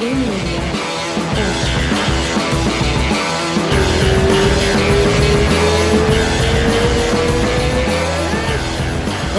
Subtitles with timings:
[0.00, 0.16] Estamos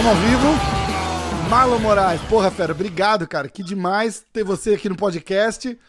[0.06, 1.50] ao vivo.
[1.50, 3.50] Marlon Moraes, porra, fera, obrigado, cara.
[3.50, 5.80] Que demais ter você aqui no podcast.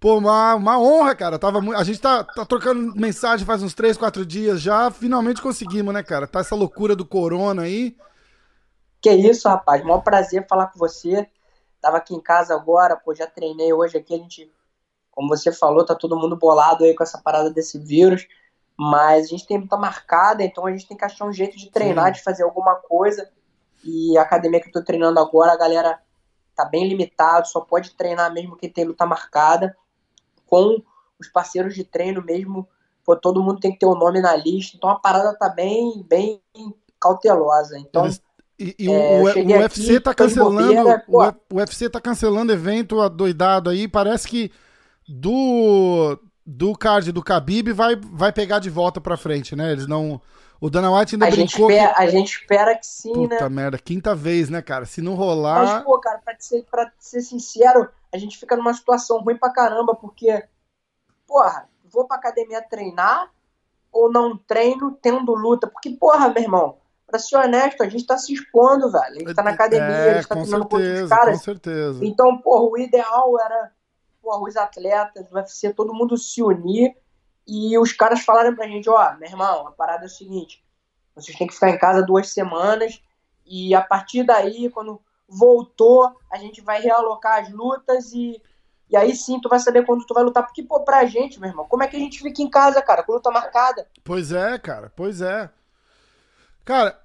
[0.00, 1.38] Pô, uma, uma honra, cara.
[1.38, 4.90] Tava, a gente tá, tá trocando mensagem faz uns 3, 4 dias já.
[4.90, 6.26] Finalmente conseguimos, né, cara?
[6.26, 7.94] Tá essa loucura do corona aí.
[8.98, 9.84] Que isso, rapaz.
[9.84, 11.28] Maior prazer falar com você.
[11.80, 14.14] Tava aqui em casa agora, pô, já treinei hoje aqui.
[14.14, 14.52] A gente,
[15.10, 18.26] como você falou, tá todo mundo bolado aí com essa parada desse vírus.
[18.78, 21.70] Mas a gente tem luta marcada, então a gente tem que achar um jeito de
[21.70, 22.12] treinar, Sim.
[22.12, 23.30] de fazer alguma coisa.
[23.84, 26.00] E a academia que eu tô treinando agora, a galera
[26.54, 29.76] tá bem limitado, só pode treinar mesmo quem tem luta marcada.
[30.46, 30.82] Com
[31.18, 32.66] os parceiros de treino mesmo,
[33.04, 34.76] pô, todo mundo tem que ter o um nome na lista.
[34.76, 36.42] Então a parada tá bem, bem
[36.98, 37.78] cautelosa.
[37.78, 38.04] Então.
[38.60, 40.56] E, e é, o, o, UFC aqui, tá cancelando.
[40.56, 43.88] Bobeira, o, o UFC tá cancelando evento adoidado aí.
[43.88, 44.52] Parece que
[45.08, 49.72] do do card do Khabib vai, vai pegar de volta pra frente, né?
[49.72, 50.20] Eles não.
[50.60, 51.70] O Dana White ainda a brincou.
[51.70, 52.02] Gente espera, que...
[52.02, 53.36] A gente espera que sim, Puta né?
[53.36, 54.84] Puta merda, quinta vez, né, cara?
[54.84, 55.64] Se não rolar.
[55.64, 59.50] Mas, pô, cara, pra ser, pra ser sincero, a gente fica numa situação ruim pra
[59.50, 60.44] caramba, porque,
[61.26, 63.30] porra, vou pra academia treinar
[63.90, 65.66] ou não treino tendo luta?
[65.66, 66.76] Porque, porra, meu irmão,
[67.10, 69.04] pra ser honesto, a gente tá se expondo, velho.
[69.04, 71.38] A gente tá na academia, é, a gente tá treinando com outros caras.
[71.38, 72.04] Com certeza.
[72.04, 73.72] Então, porra, o ideal era
[74.22, 76.94] pô, os atletas, o UFC, todo mundo se unir
[77.46, 80.62] e os caras falaram pra gente, ó, meu irmão, a parada é o seguinte,
[81.14, 83.02] vocês têm que ficar em casa duas semanas
[83.44, 88.40] e a partir daí, quando voltou, a gente vai realocar as lutas e,
[88.88, 90.44] e aí sim tu vai saber quando tu vai lutar.
[90.44, 93.02] Porque, pô, pra gente, meu irmão, como é que a gente fica em casa, cara,
[93.02, 93.88] com luta marcada?
[94.04, 95.50] Pois é, cara, pois é.
[96.64, 96.98] Cara,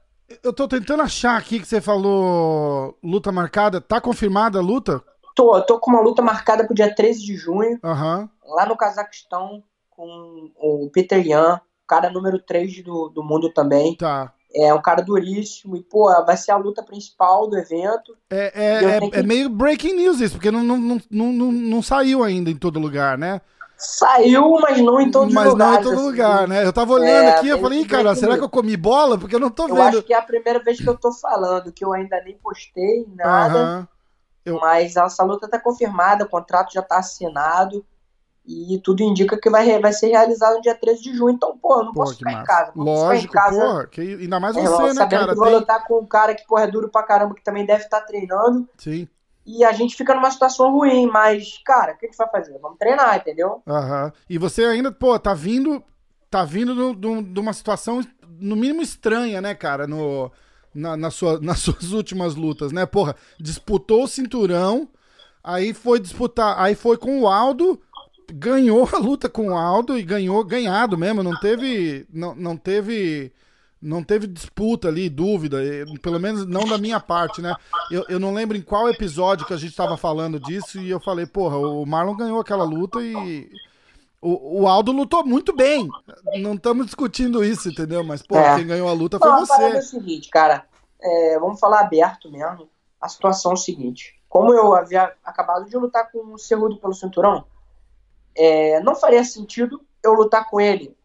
[0.44, 3.80] eu tô tentando achar aqui que você falou luta marcada.
[3.80, 5.04] Tá confirmada a luta?
[5.36, 8.30] Tô, tô com uma luta marcada pro dia 13 de junho, uhum.
[8.56, 13.96] lá no Cazaquistão, com o Peter Yan, cara número 3 do, do mundo também.
[13.96, 14.34] Tá.
[14.56, 18.16] É um cara duríssimo e, pô, vai ser a luta principal do evento.
[18.30, 19.18] É, é, é, que...
[19.18, 22.80] é, meio breaking news isso, porque não, não, não, não, não saiu ainda em todo
[22.80, 23.42] lugar, né?
[23.78, 25.76] Saiu, mas não em todos mas os lugares.
[25.76, 26.12] Mas não em todo assim.
[26.12, 26.66] lugar, né?
[26.66, 29.18] Eu tava olhando é, aqui, eu falei, cara, será que eu comi bola?
[29.18, 29.78] Porque eu não tô eu vendo.
[29.78, 32.38] Eu acho que é a primeira vez que eu tô falando, que eu ainda nem
[32.38, 33.58] postei nada.
[33.80, 33.88] Uhum.
[34.46, 34.60] Eu...
[34.60, 37.86] Mas essa luta está confirmada, o contrato já está assinado
[38.48, 41.34] e tudo indica que vai, vai ser realizado no dia 13 de junho.
[41.34, 42.44] Então, pô, eu não pô, posso ficar massa.
[42.44, 42.72] em casa.
[42.76, 45.28] Lógico, ficar em casa, porra, que, ainda mais você, é, né, cara?
[45.30, 47.84] Que vou lutar com um cara que, porra, é duro pra caramba, que também deve
[47.84, 48.70] estar tá treinando.
[48.78, 49.08] Sim.
[49.46, 52.58] E a gente fica numa situação ruim, mas, cara, o que a gente vai fazer?
[52.60, 53.62] Vamos treinar, entendeu?
[53.68, 54.12] Aham.
[54.30, 55.84] E você ainda, pô, tá vindo.
[56.30, 58.02] Tá vindo de uma situação,
[58.40, 59.88] no mínimo, estranha, né, cara?
[59.88, 60.32] No
[60.76, 62.86] na, na sua, nas suas últimas lutas, né?
[62.86, 64.90] Porra, disputou o cinturão,
[65.42, 67.80] aí foi disputar, aí foi com o Aldo,
[68.32, 73.32] ganhou a luta com o Aldo e ganhou ganhado mesmo, não teve não, não teve
[73.82, 75.58] não teve disputa ali, dúvida,
[76.02, 77.56] pelo menos não da minha parte, né?
[77.92, 81.00] Eu, eu não lembro em qual episódio que a gente estava falando disso e eu
[81.00, 83.50] falei, porra, o Marlon ganhou aquela luta e
[84.26, 85.88] o, o Aldo lutou muito bem.
[86.42, 88.04] Não estamos discutindo isso, entendeu?
[88.04, 88.56] Mas, pô, é.
[88.56, 89.64] quem ganhou a luta foi você.
[89.64, 90.66] é o seguinte, cara.
[91.00, 92.68] É, vamos falar aberto mesmo.
[93.00, 94.20] A situação é o seguinte.
[94.28, 97.46] Como eu havia acabado de lutar com o Cerrudo pelo cinturão,
[98.36, 100.98] é, não faria sentido eu lutar com ele.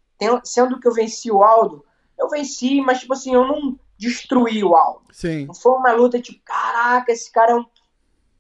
[0.43, 1.85] Sendo que eu venci o Aldo,
[2.21, 5.03] eu venci, mas, tipo assim, eu não destruí o Aldo.
[5.13, 5.47] Sim.
[5.47, 7.65] Não foi uma luta tipo, caraca, esse cara é um.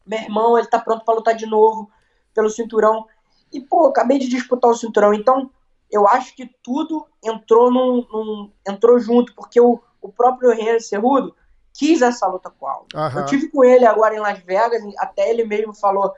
[0.06, 1.90] Meu irmão, ele tá pronto para lutar de novo
[2.34, 3.06] pelo cinturão.
[3.52, 5.50] E, pô, acabei de disputar o cinturão, então
[5.90, 11.34] eu acho que tudo entrou num, num entrou junto, porque o, o próprio Henry Cerrudo
[11.74, 12.86] quis essa luta com o Aldo.
[12.94, 13.20] Uhum.
[13.20, 16.14] Eu tive com ele agora em Las Vegas, até ele mesmo falou,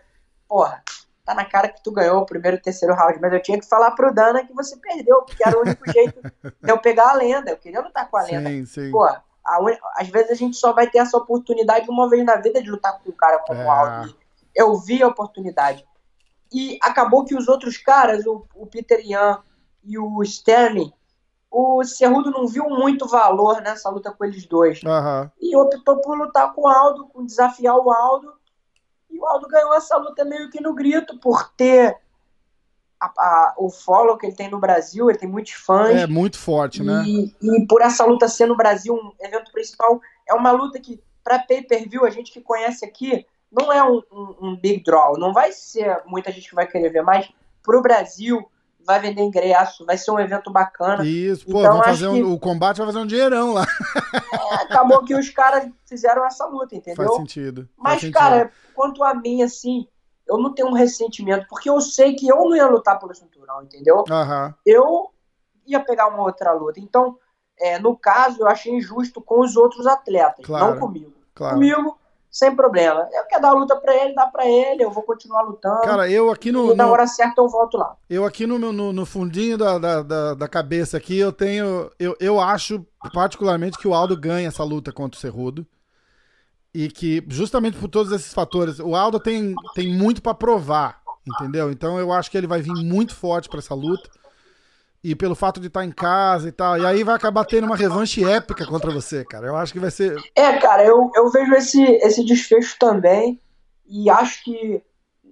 [0.49, 0.83] porra,
[1.25, 3.59] tá na cara que tu ganhou o primeiro e o terceiro round, mas eu tinha
[3.59, 7.11] que falar pro Dana que você perdeu, porque era o único jeito de eu pegar
[7.11, 8.51] a lenda, eu queria lutar com a lenda.
[8.51, 8.91] Sim, sim.
[8.91, 9.23] Porra,
[9.61, 9.77] un...
[9.97, 12.99] às vezes a gente só vai ter essa oportunidade uma vez na vida de lutar
[12.99, 13.65] com um cara como é.
[13.65, 14.17] o Aldo.
[14.55, 15.87] Eu vi a oportunidade.
[16.53, 19.39] E acabou que os outros caras, o, o Peter Yan
[19.83, 20.93] e o Sterling,
[21.51, 24.83] o Cerrudo não viu muito valor nessa luta com eles dois.
[24.83, 25.31] Uhum.
[25.41, 28.33] E optou por lutar com o Aldo, com desafiar o Aldo.
[29.13, 31.97] E o Aldo ganhou essa luta meio que no grito, por ter
[32.99, 35.97] a, a, o follow que ele tem no Brasil, ele tem muitos fãs.
[35.97, 37.05] É muito forte, né?
[37.05, 41.03] E, e por essa luta ser no Brasil um evento principal, é uma luta que,
[41.23, 45.33] para pay-per-view, a gente que conhece aqui, não é um, um, um, big draw, não
[45.33, 47.29] vai ser muita gente que vai querer ver, mas
[47.63, 48.49] pro Brasil
[48.85, 51.05] vai vender ingresso, vai ser um evento bacana.
[51.05, 52.23] Isso, pô, então, fazer um, que...
[52.23, 53.67] o combate vai fazer um dinheirão lá.
[54.33, 57.05] É, acabou que os caras fizeram essa luta, entendeu?
[57.05, 57.69] Faz sentido.
[57.77, 59.87] Mas, Faz cara, quanto a mim, assim,
[60.27, 63.63] eu não tenho um ressentimento, porque eu sei que eu não ia lutar pelo cinturão,
[63.63, 64.05] entendeu?
[64.09, 64.55] Uhum.
[64.65, 65.11] Eu
[65.67, 66.81] ia pegar uma outra luta.
[66.81, 67.17] Então,
[67.59, 71.13] é, no caso, eu achei injusto com os outros atletas, claro, não comigo.
[71.35, 71.55] Claro.
[71.55, 71.99] Comigo,
[72.33, 73.07] sem problema.
[73.13, 75.83] Eu quero dar a luta pra ele, dá pra ele, eu vou continuar lutando.
[75.83, 76.73] Cara, eu aqui no.
[76.73, 77.95] E na no, hora certa eu volto lá.
[78.09, 81.91] Eu aqui no, no, no fundinho da, da, da, da, cabeça aqui, eu tenho.
[81.99, 85.67] Eu, eu acho particularmente que o Aldo ganha essa luta contra o Cerrudo.
[86.75, 91.71] E que, justamente por todos esses fatores, o Aldo tem, tem muito para provar, entendeu?
[91.71, 94.09] Então eu acho que ele vai vir muito forte para essa luta.
[95.05, 96.79] E pelo fato de estar em casa e tal.
[96.79, 99.49] E aí vai acabar tendo uma revanche épica contra você, cara.
[99.49, 100.17] Eu acho que vai ser.
[100.35, 103.41] É, cara, eu, eu vejo esse, esse desfecho também.
[103.85, 104.81] E acho que.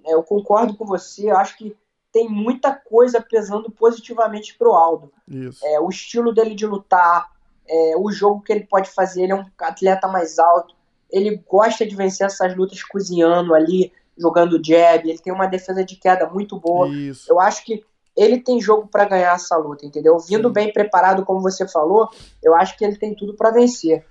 [0.05, 1.29] É, eu concordo com você.
[1.29, 1.75] Acho que
[2.11, 5.11] tem muita coisa pesando positivamente pro Aldo.
[5.25, 5.65] Isso.
[5.65, 7.29] É, o estilo dele de lutar,
[7.65, 9.23] é, o jogo que ele pode fazer.
[9.23, 10.75] Ele é um atleta mais alto.
[11.09, 15.09] Ele gosta de vencer essas lutas cozinhando ali, jogando jab.
[15.09, 16.89] Ele tem uma defesa de queda muito boa.
[16.89, 17.31] Isso.
[17.31, 17.85] Eu acho que
[18.15, 20.17] ele tem jogo para ganhar essa luta, entendeu?
[20.19, 20.53] Vindo Sim.
[20.53, 22.09] bem preparado, como você falou,
[22.43, 24.05] eu acho que ele tem tudo para vencer.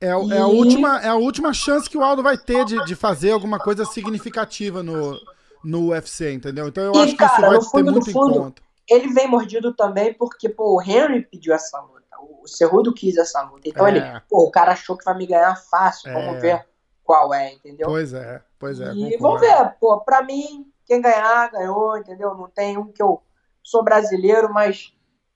[0.00, 0.32] É, e...
[0.32, 3.30] é, a última, é a última chance que o Aldo vai ter de, de fazer
[3.30, 5.18] alguma coisa significativa no,
[5.64, 6.68] no UFC, entendeu?
[6.68, 8.62] Então eu e, acho cara, que isso vai ter muito fundo, em conta.
[8.88, 11.96] Ele vem mordido também porque, pô, o Henry pediu essa luta.
[12.20, 13.68] O Cerrudo quis essa luta.
[13.68, 13.90] Então é.
[13.90, 16.10] ele, pô, o cara achou que vai me ganhar fácil.
[16.10, 16.12] É.
[16.12, 16.64] Vamos ver
[17.02, 17.88] qual é, entendeu?
[17.88, 18.92] Pois é, pois é.
[18.92, 19.18] E concordo.
[19.20, 22.34] vamos ver, pô, pra mim, quem ganhar, ganhou, entendeu?
[22.34, 23.22] Não tem um que eu
[23.66, 24.92] sou brasileiro, mas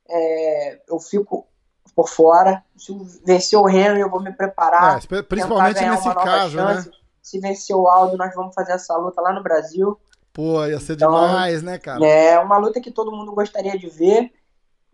[0.09, 1.49] é, eu fico
[1.97, 2.63] por fora.
[2.77, 2.97] Se
[3.27, 5.01] vencer o Henry, eu vou me preparar.
[5.11, 6.75] É, principalmente nesse caso, né?
[6.75, 6.89] chance.
[6.89, 6.95] né?
[7.21, 9.99] Se vencer o Aldo, nós vamos fazer essa luta lá no Brasil.
[10.33, 12.07] Pô, ia ser então, demais, né, cara?
[12.07, 14.33] É uma luta que todo mundo gostaria de ver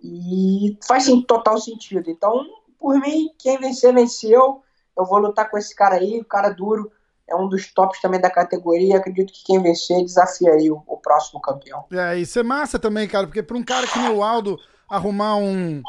[0.03, 2.11] e faz sim, total sentido.
[2.11, 2.43] Então,
[2.79, 4.63] por mim, quem vencer, venceu.
[4.97, 6.91] Eu vou lutar com esse cara aí, o cara duro
[7.29, 8.99] é um dos tops também da categoria.
[8.99, 11.85] Acredito que quem vencer desafia aí o, o próximo campeão.
[11.93, 14.59] É, isso é massa também, cara, porque para um cara que nem o Aldo
[14.89, 15.83] arrumar um,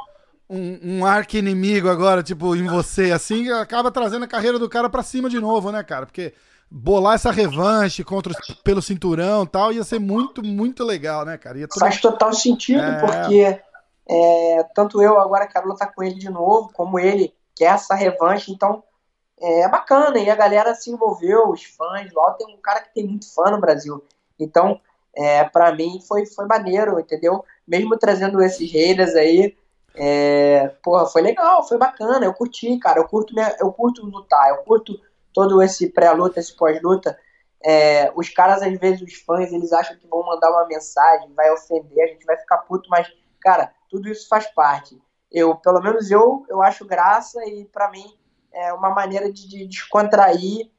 [0.49, 4.89] um, um arco inimigo agora, tipo, em você, assim, acaba trazendo a carreira do cara
[4.89, 6.05] para cima de novo, né, cara?
[6.05, 6.33] Porque
[6.69, 8.33] bolar essa revanche contra
[8.63, 11.59] pelo cinturão e tal ia ser muito, muito legal, né, cara?
[11.67, 11.79] Tudo...
[11.79, 12.99] Faz total sentido, é...
[12.99, 13.61] porque
[14.09, 18.51] é, tanto eu agora quero lutar com ele de novo, como ele quer essa revanche,
[18.51, 18.83] então
[19.39, 23.05] é bacana, e a galera se envolveu, os fãs, lá tem um cara que tem
[23.05, 24.03] muito fã no Brasil.
[24.39, 24.79] Então,
[25.15, 27.43] é, para mim foi, foi maneiro, entendeu?
[27.67, 29.55] Mesmo trazendo esses haters aí,
[29.95, 34.49] é, porra, foi legal, foi bacana, eu curti, cara, eu curto, minha, eu curto lutar,
[34.49, 34.99] eu curto
[35.33, 37.17] todo esse pré-luta, esse pós-luta.
[37.63, 41.51] É, os caras, às vezes, os fãs, eles acham que vão mandar uma mensagem, vai
[41.51, 43.07] ofender, a gente vai ficar puto, mas,
[43.39, 45.01] cara, tudo isso faz parte.
[45.31, 48.05] Eu, pelo menos eu, eu acho graça e para mim
[48.57, 50.71] é uma maneira de, de descontrair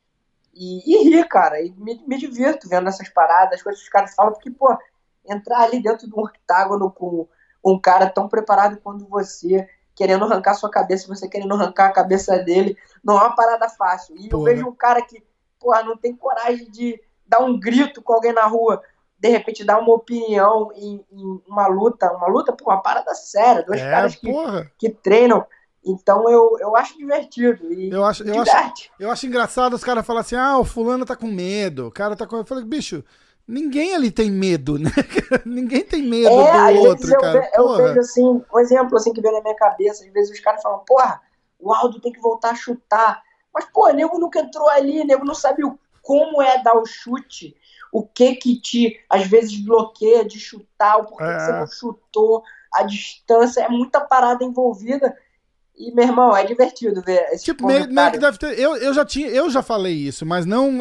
[0.52, 1.60] e, e, rir, cara.
[1.62, 4.76] E me, me divirto vendo essas paradas, as coisas que os caras falam, porque, pô,
[5.25, 7.28] entrar ali dentro de um octágono com
[7.64, 12.36] um cara tão preparado quanto você, querendo arrancar sua cabeça, você querendo arrancar a cabeça
[12.38, 14.16] dele, não é uma parada fácil.
[14.16, 15.22] E eu vejo um cara que,
[15.60, 18.82] pô, não tem coragem de dar um grito com alguém na rua,
[19.19, 23.62] de repente dar uma opinião em, em uma luta, uma luta, pô, uma parada séria,
[23.62, 24.32] dois é, caras que,
[24.78, 25.46] que treinam
[25.84, 27.72] então eu, eu acho divertido.
[27.72, 31.04] E eu acho, eu acho, eu acho engraçado os caras falarem assim: ah, o fulano
[31.04, 31.86] tá com medo.
[31.86, 32.36] O cara tá com.
[32.36, 33.04] Eu falei, bicho,
[33.46, 34.90] ninguém ali tem medo, né?
[35.47, 37.50] ninguém tem medo é, do outro, eu, cara.
[37.54, 40.62] Eu, vejo assim, um exemplo assim que vem na minha cabeça, às vezes os caras
[40.62, 41.20] falam, porra,
[41.58, 43.23] o Aldo tem que voltar a chutar.
[43.52, 46.76] Mas, pô, o nego nunca entrou ali, o nego não sabe o, como é dar
[46.76, 47.56] o chute,
[47.90, 51.37] o que que te, às vezes, bloqueia de chutar, o porquê é.
[51.37, 52.42] que você não chutou,
[52.73, 55.16] a distância, é muita parada envolvida
[55.78, 58.58] e, meu irmão, é divertido ver esse tipo, meio, meio, que deve ter.
[58.58, 60.80] Eu, eu já tinha, eu já falei isso, mas não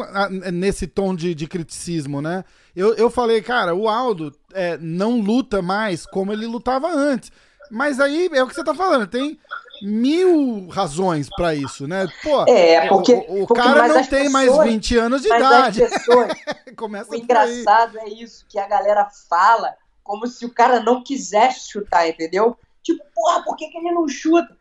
[0.52, 2.44] nesse tom de, de criticismo, né?
[2.74, 7.30] Eu, eu falei, cara, o Aldo é, não luta mais como ele lutava antes.
[7.70, 9.38] Mas aí é o que você tá falando, tem
[9.82, 12.08] mil razões para isso, né?
[12.22, 15.80] Pô, é, porque, o, o porque cara não tem pessoas, mais 20 anos de idade.
[15.80, 16.32] Pessoas,
[16.76, 21.70] Começa o engraçado é isso, que a galera fala como se o cara não quisesse
[21.70, 22.56] chutar, entendeu?
[22.82, 24.57] Tipo, porra, por que, que ele não chuta?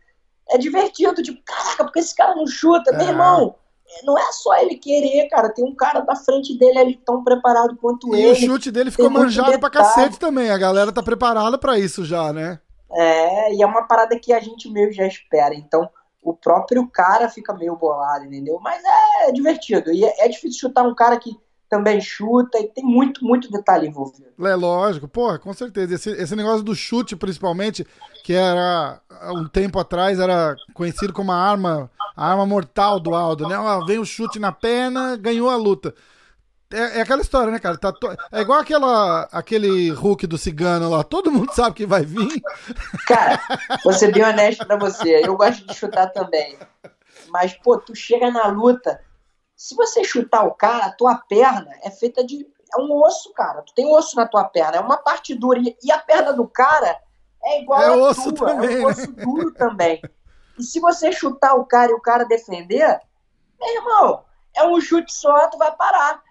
[0.49, 3.55] É divertido, tipo, caraca, porque esse cara não chuta, meu irmão.
[4.03, 5.49] Não é só ele querer, cara.
[5.49, 8.27] Tem um cara da frente dele ali tão preparado quanto e ele.
[8.27, 10.49] E o chute dele ficou manjado pra cacete também.
[10.49, 12.59] A galera tá preparada para isso já, né?
[12.91, 15.55] É, e é uma parada que a gente meio já espera.
[15.55, 15.89] Então,
[16.21, 18.59] o próprio cara fica meio bolado, entendeu?
[18.61, 18.81] Mas
[19.25, 19.91] é, divertido.
[19.91, 21.31] E é, é difícil chutar um cara que
[21.69, 24.27] também chuta e tem muito, muito detalhe envolvido.
[24.39, 25.95] É lógico, porra, com certeza.
[25.95, 27.85] Esse, esse negócio do chute, principalmente,
[28.23, 29.01] que era
[29.33, 33.57] um tempo atrás era conhecido como a arma, a arma mortal do Aldo, né?
[33.57, 35.93] Ó, vem o chute na perna, ganhou a luta.
[36.71, 37.77] É, é, aquela história, né, cara?
[37.77, 38.13] Tá to...
[38.31, 41.03] É igual aquela, aquele Hulk do cigano lá.
[41.03, 42.41] Todo mundo sabe que vai vir.
[43.07, 43.39] Cara,
[43.83, 45.21] vou ser bem honesto pra você.
[45.25, 46.57] Eu gosto de chutar também.
[47.29, 48.99] Mas, pô, tu chega na luta.
[49.57, 52.47] Se você chutar o cara, a tua perna é feita de.
[52.71, 53.63] É um osso, cara.
[53.63, 54.77] Tu tem osso na tua perna.
[54.77, 55.59] É uma parte dura.
[55.59, 56.99] E a perna do cara
[57.43, 58.49] é igual é a osso tua.
[58.49, 59.23] Também, é um osso né?
[59.23, 60.01] duro também.
[60.59, 62.99] E se você chutar o cara e o cara defender,
[63.59, 66.21] meu irmão, é um chute só, tu vai parar.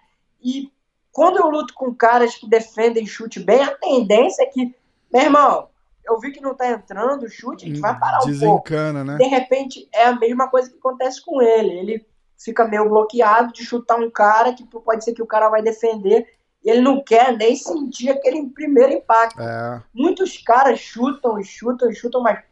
[0.41, 0.71] E
[1.11, 4.73] quando eu luto com caras que defendem chute bem, a tendência é que,
[5.11, 5.69] meu irmão,
[6.05, 9.11] eu vi que não tá entrando o chute, a gente vai parar um Desencana, pouco.
[9.11, 9.17] né?
[9.17, 11.71] De repente, é a mesma coisa que acontece com ele.
[11.71, 12.07] Ele
[12.37, 16.27] fica meio bloqueado de chutar um cara que pode ser que o cara vai defender
[16.63, 19.41] e ele não quer nem sentir aquele primeiro impacto.
[19.41, 19.83] É.
[19.93, 22.43] Muitos caras chutam chutam chutam, mas,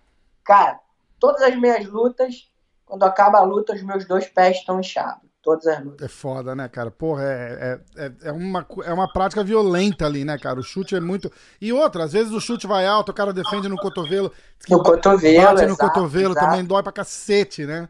[0.44, 0.80] cara,
[1.20, 2.50] todas as minhas lutas,
[2.86, 6.02] quando acaba a luta, os meus dois pés estão inchados todas as lutas.
[6.02, 6.90] É foda, né, cara?
[6.90, 10.60] Porra, é, é, é, é, uma, é uma prática violenta ali, né, cara?
[10.60, 11.32] O chute é muito.
[11.62, 14.32] E outra, às vezes o chute vai alto, o cara defende no cotovelo.
[14.68, 15.44] No cotovelo.
[15.44, 16.48] Bate exato, no cotovelo exato.
[16.48, 17.88] também dói pra cacete, né?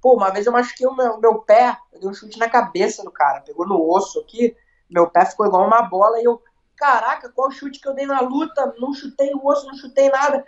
[0.00, 3.02] Pô, uma vez eu machuquei o meu, meu pé, eu dei um chute na cabeça
[3.02, 4.56] do cara, pegou no osso aqui,
[4.88, 6.42] meu pé ficou igual uma bola e eu,
[6.76, 8.74] caraca, qual chute que eu dei na luta?
[8.78, 10.44] Não chutei o osso, não chutei nada.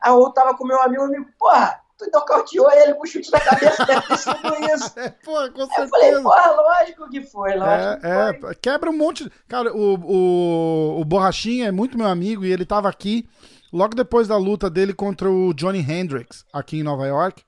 [0.00, 3.84] Aí eu tava com meu amigo, amigo, porra, tu nocauteou ele com chute na cabeça,
[3.84, 4.94] deve ter sido isso.
[4.98, 5.82] É, porra, com certeza.
[5.82, 8.50] Eu falei, porra, lógico que foi, lógico é, que foi.
[8.50, 9.30] É, quebra um monte.
[9.46, 13.28] Cara, o, o, o Borrachinha é muito meu amigo e ele tava aqui
[13.72, 17.44] logo depois da luta dele contra o Johnny Hendricks, aqui em Nova York.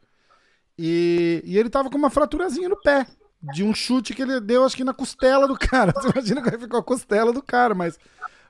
[0.83, 3.07] E, e ele tava com uma fraturazinha no pé.
[3.43, 5.93] De um chute que ele deu, acho que na costela do cara.
[5.97, 7.99] Você imagina que ficou a costela do cara, mas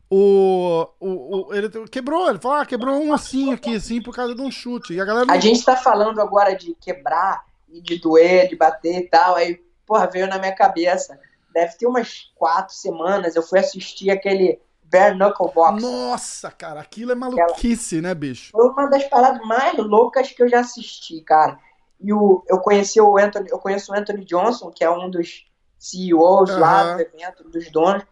[0.08, 4.32] o, o, o, ele quebrou, ele falou, ah, quebrou um ossinho aqui, assim, por causa
[4.32, 4.94] de um chute.
[4.94, 5.32] E a galera.
[5.32, 9.34] A gente tá falando agora de quebrar e de doer, de bater e tal.
[9.34, 11.18] Aí, porra, veio na minha cabeça.
[11.52, 13.34] Deve ter umas quatro semanas.
[13.34, 15.82] Eu fui assistir aquele Bare Knuckle Box.
[15.82, 18.08] Nossa, cara, aquilo é maluquice, Aquela...
[18.08, 18.52] né, bicho?
[18.52, 21.58] Foi uma das paradas mais loucas que eu já assisti, cara.
[22.00, 25.46] E o, eu conheci o Anthony, eu conheço o Anthony Johnson, que é um dos
[25.78, 26.58] CEOs uhum.
[26.58, 28.04] lá do evento, dos donos.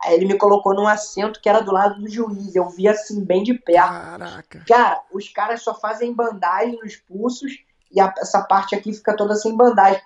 [0.00, 2.54] Aí ele me colocou num assento que era do lado do juiz.
[2.54, 3.88] Eu vi assim, bem de perto.
[3.88, 4.64] Caraca.
[4.66, 7.52] Cara, os caras só fazem bandagem nos pulsos
[7.90, 10.00] e a, essa parte aqui fica toda sem bandagem.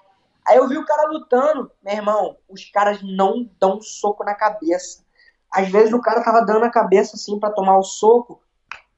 [0.46, 5.02] Aí eu vi o cara lutando, meu irmão, os caras não dão soco na cabeça.
[5.50, 8.42] Às vezes o cara tava dando a cabeça assim para tomar o soco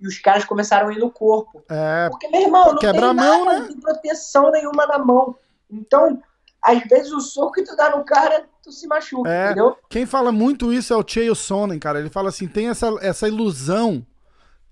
[0.00, 1.62] e os caras começaram a ir no corpo.
[1.70, 3.66] É, Porque, meu irmão, não quebra tem mão, nada, né?
[3.68, 5.36] tem proteção nenhuma na mão.
[5.70, 6.20] Então,
[6.62, 9.46] às vezes o soco que tu dá no cara, tu se machuca, É.
[9.46, 9.76] entendeu?
[9.88, 11.98] Quem fala muito isso é o Chael Sonnen, cara.
[12.00, 14.04] Ele fala assim, tem essa, essa ilusão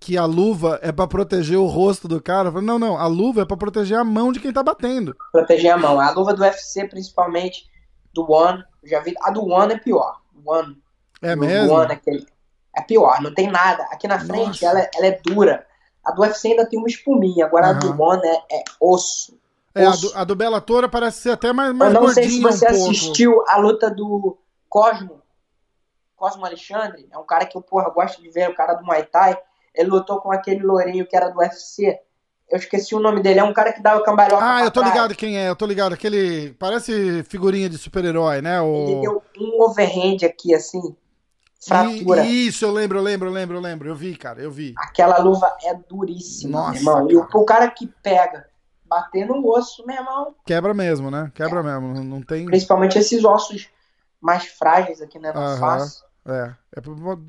[0.01, 2.51] que a luva é pra proteger o rosto do cara.
[2.51, 5.17] Falo, não, não, a luva é pra proteger a mão de quem tá batendo.
[5.31, 6.01] Proteger a mão.
[6.01, 7.67] A luva do UFC, principalmente,
[8.13, 9.15] do One, eu já vi.
[9.23, 10.21] A do One é pior.
[10.45, 10.77] One.
[11.23, 11.73] É do mesmo?
[11.75, 12.27] One, aquele,
[12.77, 13.83] é pior, não tem nada.
[13.91, 15.67] Aqui na frente, ela, é- ela é dura.
[16.05, 18.01] A do UFC ainda tem uma espuminha, agora a do.
[18.03, 19.39] One é, é osso.
[19.75, 22.41] É, a do, a do Bellator parece ser até mais, Eu mais não sei se
[22.41, 22.91] você um pouco.
[22.91, 24.37] assistiu a luta do
[24.69, 25.23] Cosmo.
[26.17, 27.09] Cosmo Alexandre.
[27.11, 29.37] É um cara que eu, porra, gosto de ver, o cara do Muay Thai.
[29.75, 31.99] Ele lutou com aquele lourinho que era do UFC.
[32.51, 33.41] Eu esqueci o nome dele.
[33.41, 34.93] É um cara que o cambalhota Ah, eu tô trás.
[34.95, 35.95] ligado quem é, eu tô ligado.
[35.95, 36.53] Aquele.
[36.59, 38.59] Parece figurinha de super-herói, né?
[38.59, 39.01] Ele O...
[39.01, 40.95] deu um overhand aqui, assim.
[41.65, 42.25] Fratura.
[42.25, 43.89] I- Isso, eu lembro, eu lembro, eu lembro, eu lembro.
[43.89, 44.75] Eu vi, cara, eu vi.
[44.79, 47.11] Aquela luva é duríssima, Nossa, meu irmão.
[47.11, 47.39] E o, cara.
[47.39, 48.47] o cara que pega,
[48.85, 51.31] bater no osso, meu irmão, Quebra mesmo, né?
[51.35, 51.95] Quebra mesmo.
[51.95, 52.45] Não- Não tem.
[52.47, 53.69] principalmente esses ossos
[54.21, 55.59] mais frágeis aqui né, na Aham.
[55.59, 56.03] face.
[56.25, 56.55] É.
[56.77, 56.81] é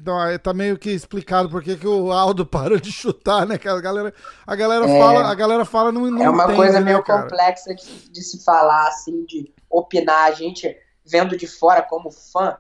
[0.06, 3.58] não, é, tá meio que explicado porque que o Aldo parou de chutar, né?
[3.58, 4.14] Que a galera,
[4.46, 5.00] a galera É.
[5.00, 7.24] fala, a galera fala não, não é uma entende, coisa né, meio cara?
[7.24, 10.26] complexa de, de se falar, assim, de opinar.
[10.28, 12.56] A gente vendo de fora como fã,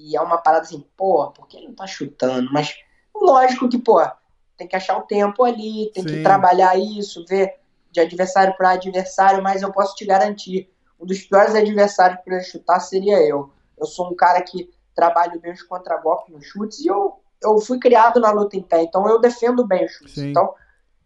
[0.00, 2.48] e é uma parada assim, pô, por que ele não tá chutando?
[2.52, 2.74] Mas
[3.14, 4.00] lógico que, pô,
[4.56, 6.08] tem que achar o tempo ali, tem Sim.
[6.08, 7.58] que trabalhar isso, ver
[7.90, 12.80] de adversário para adversário, mas eu posso te garantir, um dos piores adversários para chutar
[12.80, 13.52] seria eu.
[13.78, 17.78] Eu sou um cara que trabalho bem os contragolpes nos chutes e eu, eu fui
[17.78, 20.14] criado na luta em pé, então eu defendo bem os chutes.
[20.14, 20.30] Sim.
[20.30, 20.54] Então,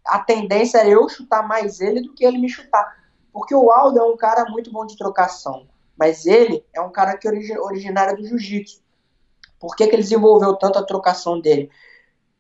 [0.05, 3.01] a tendência é eu chutar mais ele do que ele me chutar.
[3.33, 7.17] Porque o Aldo é um cara muito bom de trocação, mas ele é um cara
[7.17, 8.82] que é origi- originário do jiu-jitsu.
[9.63, 11.71] Por que, que ele desenvolveu tanto a trocação dele?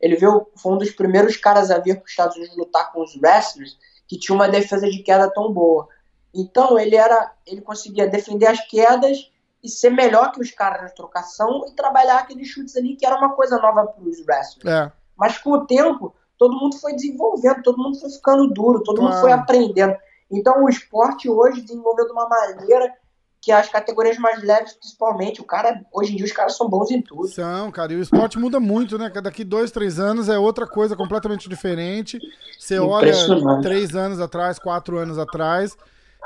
[0.00, 3.00] Ele veio, foi um dos primeiros caras a vir para os Estados Unidos lutar com
[3.00, 5.87] os wrestlers que tinha uma defesa de queda tão boa.
[6.35, 9.31] Então ele era, ele conseguia defender as quedas
[9.62, 13.17] e ser melhor que os caras na trocação e trabalhar aqueles chutes ali que era
[13.17, 14.64] uma coisa nova para os wrestlers.
[14.64, 14.93] É.
[15.17, 19.12] Mas com o tempo, todo mundo foi desenvolvendo, todo mundo foi ficando duro, todo mundo
[19.12, 19.23] Claro.
[19.23, 19.97] foi aprendendo.
[20.29, 22.93] Então o esporte hoje desenvolveu de uma maneira
[23.42, 26.92] que as categorias mais leves, principalmente, o cara, hoje em dia os caras são bons
[26.92, 27.26] em tudo.
[27.26, 29.11] São, cara, e o esporte muda muito, né?
[29.11, 32.20] Daqui dois, três anos é outra coisa completamente diferente.
[32.56, 33.12] Você olha
[33.61, 35.76] três anos atrás, quatro anos atrás,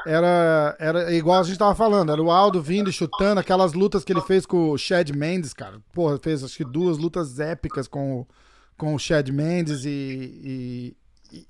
[0.06, 4.04] era, era igual a gente tava falando, era o Aldo vindo e chutando, aquelas lutas
[4.04, 5.80] que ele fez com o Chad Mendes, cara.
[5.94, 8.26] Porra, fez acho que duas lutas épicas com o,
[8.76, 9.88] com o Chad Mendes e,
[10.44, 10.96] e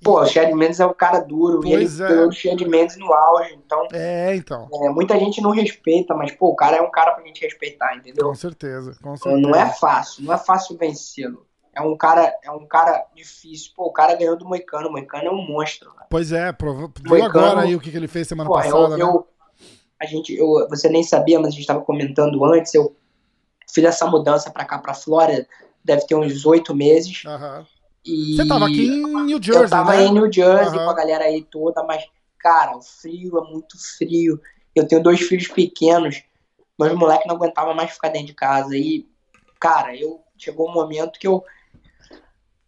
[0.02, 1.60] Pô, o Chad Mendes é um cara duro.
[1.60, 2.26] Pois e ele é.
[2.26, 3.54] o Chad Mendes no auge.
[3.54, 4.68] Então, é, então.
[4.82, 7.96] É, muita gente não respeita, mas, pô, o cara é um cara pra gente respeitar,
[7.96, 8.26] entendeu?
[8.28, 9.48] Com certeza, com certeza.
[9.48, 11.46] Não é fácil, não é fácil vencê-lo.
[11.74, 13.72] É um cara, é um cara difícil.
[13.76, 14.88] Pô, o cara ganhou do Moicano.
[14.88, 15.92] O Moicano é um monstro.
[15.92, 16.06] Cara.
[16.08, 16.90] Pois é, prova...
[17.02, 18.76] viu agora aí o que, que ele fez semana pô, passada.
[18.76, 19.02] Eu, né?
[19.02, 19.26] eu,
[20.00, 22.72] a gente, eu, você nem sabia, mas a gente estava comentando antes.
[22.72, 22.96] Eu
[23.70, 25.46] fiz essa mudança para cá, para Flórida,
[25.84, 27.22] deve ter uns oito meses.
[27.26, 27.66] Aham.
[28.06, 30.04] E Você tava aqui em New Jersey, Eu tava né?
[30.04, 30.84] em New Jersey uhum.
[30.84, 32.04] com a galera aí toda, mas,
[32.38, 34.40] cara, o frio é muito frio.
[34.74, 36.22] Eu tenho dois filhos pequenos,
[36.78, 38.76] meus moleques não aguentavam mais ficar dentro de casa.
[38.76, 39.08] E,
[39.58, 41.44] cara, eu chegou um momento que eu.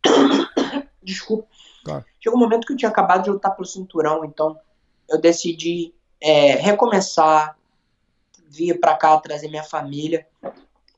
[1.03, 1.47] Desculpa.
[1.85, 2.05] Claro.
[2.21, 4.59] Chegou um momento que eu tinha acabado de lutar pelo cinturão, então
[5.09, 7.57] eu decidi é, recomeçar,
[8.51, 10.27] vir pra cá trazer minha família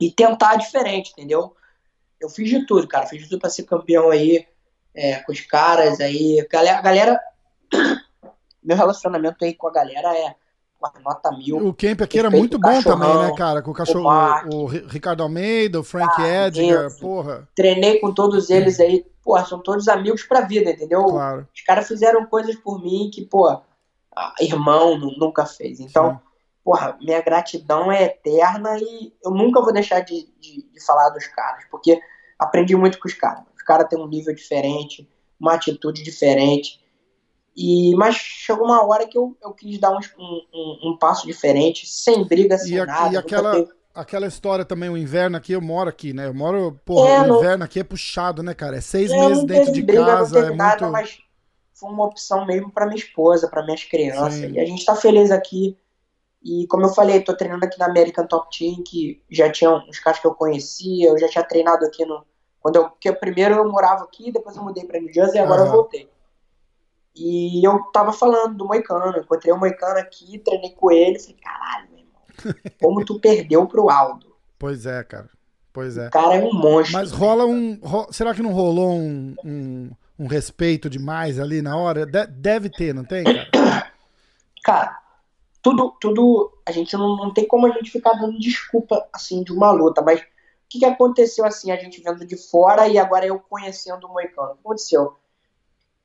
[0.00, 1.54] e tentar diferente, entendeu?
[2.20, 3.06] Eu fiz de tudo, cara.
[3.06, 4.46] Fiz de tudo pra ser campeão aí,
[4.94, 6.46] é, com os caras aí.
[6.50, 7.20] Galera, galera.
[8.62, 10.34] Meu relacionamento aí com a galera é
[11.02, 11.56] nota mil.
[11.56, 13.62] O Camp aqui era muito bom também, né, cara?
[13.62, 14.06] Com o cachorro,
[14.52, 17.48] o, o Ricardo Almeida, o Frank ah, Edgar, porra.
[17.54, 21.04] Treinei com todos eles aí, porra, são todos amigos pra vida, entendeu?
[21.04, 21.48] Claro.
[21.54, 23.62] Os caras fizeram coisas por mim que, pô,
[24.40, 25.80] irmão nunca fez.
[25.80, 26.29] Então, Sim
[26.70, 31.26] porra, minha gratidão é eterna e eu nunca vou deixar de, de, de falar dos
[31.26, 32.00] caras, porque
[32.38, 33.42] aprendi muito com os caras.
[33.56, 35.10] Os caras têm um nível diferente,
[35.40, 36.80] uma atitude diferente.
[37.56, 41.88] E, mas chegou uma hora que eu, eu quis dar um, um, um passo diferente,
[41.88, 43.14] sem briga, sem e a, nada.
[43.14, 46.28] E aquela, aquela história também, o inverno aqui, eu moro aqui, né?
[46.28, 48.76] Eu moro, porra, é, o não, inverno aqui é puxado, né, cara?
[48.76, 50.92] É seis é, meses dentro de briga, casa, é nada, muito...
[50.92, 51.18] Mas
[51.74, 54.34] foi uma opção mesmo para minha esposa, para minhas crianças.
[54.34, 54.52] Sim.
[54.52, 55.76] E a gente tá feliz aqui.
[56.42, 59.98] E como eu falei, tô treinando aqui na American Top Team, que já tinha uns
[59.98, 62.24] caras que eu conhecia, eu já tinha treinado aqui no.
[62.60, 65.62] Quando eu, porque primeiro eu morava aqui, depois eu mudei pra New Jersey e agora
[65.62, 65.66] uhum.
[65.66, 66.10] eu voltei.
[67.14, 71.88] E eu tava falando do Moicano, encontrei o Moicano aqui, treinei com ele, falei, caralho,
[71.90, 74.34] meu irmão, como tu perdeu pro Aldo.
[74.58, 75.28] Pois é, cara.
[75.72, 76.08] Pois é.
[76.08, 76.94] O cara é um monstro.
[76.94, 77.78] Mas rola um.
[77.82, 78.08] Ro...
[78.10, 82.04] Será que não rolou um, um, um respeito demais ali na hora?
[82.04, 83.90] De deve ter, não tem, cara?
[84.62, 84.99] Cara,
[85.62, 89.52] tudo, tudo, a gente não, não tem como a gente ficar dando desculpa, assim, de
[89.52, 90.24] uma luta, mas o
[90.68, 94.52] que, que aconteceu, assim, a gente vendo de fora e agora eu conhecendo o Moicano?
[94.52, 95.16] O que aconteceu?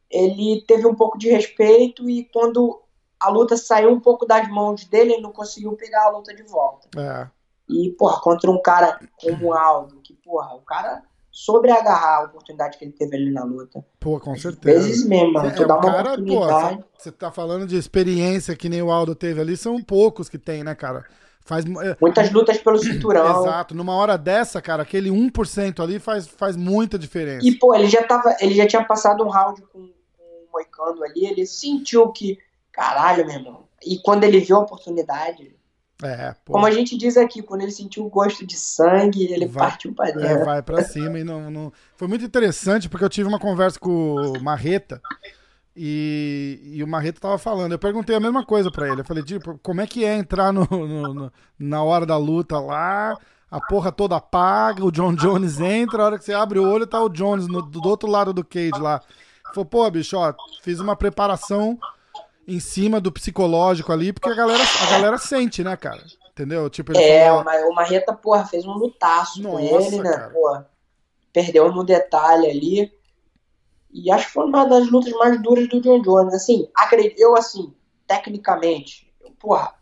[0.10, 2.82] Ele teve um pouco de respeito e quando
[3.20, 6.44] a luta saiu um pouco das mãos dele, ele não conseguiu pegar a luta de
[6.44, 6.90] volta.
[6.98, 7.28] É.
[7.70, 11.04] E, porra, contra um cara como o Aldo, que, porra, o cara
[11.36, 13.84] sobre agarrar a oportunidade que ele teve ali na luta.
[14.00, 14.88] Pô, com certeza.
[14.88, 15.54] Vezes mesmo, mano.
[15.54, 16.78] Tu é, dá uma cara, oportunidade.
[16.78, 20.38] Pô, você tá falando de experiência que nem o Aldo teve ali, são poucos que
[20.38, 21.04] tem, né, cara?
[21.44, 23.42] Faz, é, Muitas lutas pelo cinturão.
[23.42, 23.76] Exato.
[23.76, 27.46] Numa hora dessa, cara, aquele 1% ali faz, faz muita diferença.
[27.46, 31.04] E, pô, ele já, tava, ele já tinha passado um round com, com o Moicano
[31.04, 32.40] ali, ele sentiu que,
[32.72, 33.66] caralho, meu irmão.
[33.86, 35.54] E quando ele viu a oportunidade,
[36.04, 39.70] é, Como a gente diz aqui, quando ele sentiu o gosto de sangue, ele vai,
[39.70, 40.28] partiu para dentro.
[40.28, 43.80] É, vai para cima e não, não, Foi muito interessante porque eu tive uma conversa
[43.80, 45.02] com o Marreta
[45.76, 47.72] e, e o Marreta tava falando.
[47.72, 49.02] Eu perguntei a mesma coisa para ele.
[49.02, 52.60] Eu falei, tipo, como é que é entrar no, no, no, na hora da luta
[52.60, 53.18] lá?
[53.50, 56.86] A porra toda apaga, o John Jones entra, a hora que você abre o olho
[56.86, 59.02] tá o Jones no, do outro lado do cage lá.
[59.54, 61.80] Falou, pô, bicho, ó, fiz uma preparação
[62.48, 66.04] em cima do psicológico ali, porque a galera, a galera sente, né, cara?
[66.32, 66.70] Entendeu?
[66.70, 67.72] Tipo, ele é, falou...
[67.72, 70.12] o Marreta, porra, fez um lutaço Nossa, com ele, né?
[70.12, 70.30] Cara.
[70.32, 70.70] Porra,
[71.32, 72.94] perdeu no detalhe ali.
[73.92, 76.34] E acho que foi uma das lutas mais duras do John Jones.
[76.34, 77.74] Assim, acredito, eu, assim,
[78.06, 79.74] tecnicamente, eu, porra,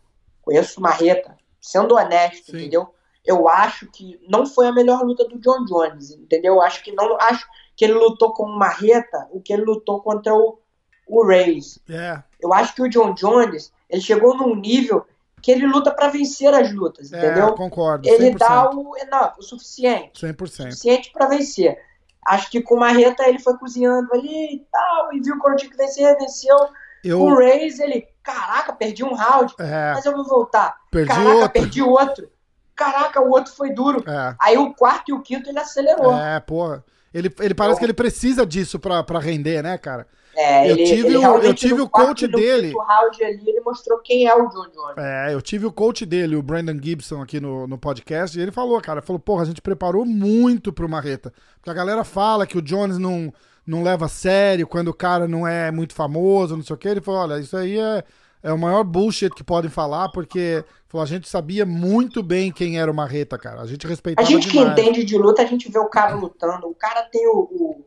[0.44, 2.58] conheço o Marreta, sendo honesto, Sim.
[2.58, 2.94] entendeu?
[3.26, 6.56] Eu acho que não foi a melhor luta do John Jones, entendeu?
[6.56, 10.02] Eu acho que não acho que ele lutou com o Marreta o que ele lutou
[10.02, 10.60] contra o
[11.08, 11.80] o Reis.
[11.90, 12.22] É.
[12.40, 15.06] Eu acho que o John Jones, ele chegou num nível
[15.42, 17.54] que ele luta para vencer as lutas, é, entendeu?
[17.54, 18.08] concordo.
[18.08, 18.14] 100%.
[18.14, 20.26] Ele dá o, não, o suficiente.
[20.26, 20.42] 100%.
[20.42, 21.78] O suficiente para vencer.
[22.26, 25.70] Acho que com o Marreta ele foi cozinhando ali e tal, e viu quando tinha
[25.70, 26.56] que vencer, venceu.
[27.04, 27.22] Eu...
[27.22, 29.92] O Reis, ele, caraca, perdi um round, é.
[29.94, 30.78] mas eu vou voltar.
[30.90, 31.50] Perdi caraca, outro.
[31.50, 32.32] perdi outro.
[32.74, 34.02] caraca, o outro foi duro.
[34.10, 34.36] É.
[34.40, 36.16] Aí o quarto e o quinto ele acelerou.
[36.16, 36.86] É, porra.
[37.14, 40.08] Ele, ele parece que ele precisa disso pra, pra render, né, cara?
[40.36, 42.74] É, Eu ele, tive ele o- eu tive o coach dele.
[42.76, 44.98] round ali, ele mostrou quem é o John Jones.
[44.98, 48.52] É, eu tive o coach dele, o Brandon Gibson, aqui no, no podcast, e ele
[48.52, 51.32] falou, cara, falou, porra, a gente preparou muito pro Marreta.
[51.58, 53.32] Porque a galera fala que o Jones não,
[53.66, 56.88] não leva a sério quando o cara não é muito famoso, não sei o que.
[56.88, 58.04] Ele falou, olha, isso aí é,
[58.44, 62.78] é o maior bullshit que podem falar, porque falou, a gente sabia muito bem quem
[62.80, 63.62] era o Marreta, cara.
[63.62, 64.78] A gente A respeitava gente que demais.
[64.78, 66.68] entende de luta, a gente vê o cara lutando.
[66.68, 67.40] O cara tem o.
[67.50, 67.86] o-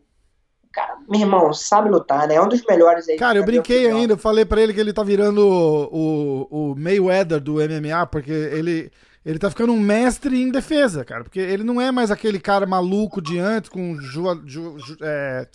[0.72, 2.34] cara, meu irmão, sabe lutar, né?
[2.34, 3.16] É um dos melhores aí.
[3.16, 6.76] Cara, eu brinquei ainda, eu falei pra ele que ele tá virando o, o, o
[6.76, 8.90] Mayweather do MMA, porque ele,
[9.24, 11.22] ele tá ficando um mestre em defesa, cara.
[11.24, 15.48] Porque ele não é mais aquele cara maluco de antes, com joa- jo- jo- é,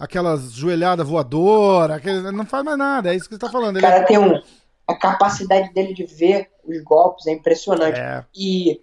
[0.00, 3.76] aquelas joelhadas voadoras, aquele, ele não faz mais nada, é isso que você tá falando.
[3.76, 4.42] O Ele cara tem um.
[4.88, 8.00] A capacidade dele de ver os golpes é impressionante.
[8.00, 8.82] é, E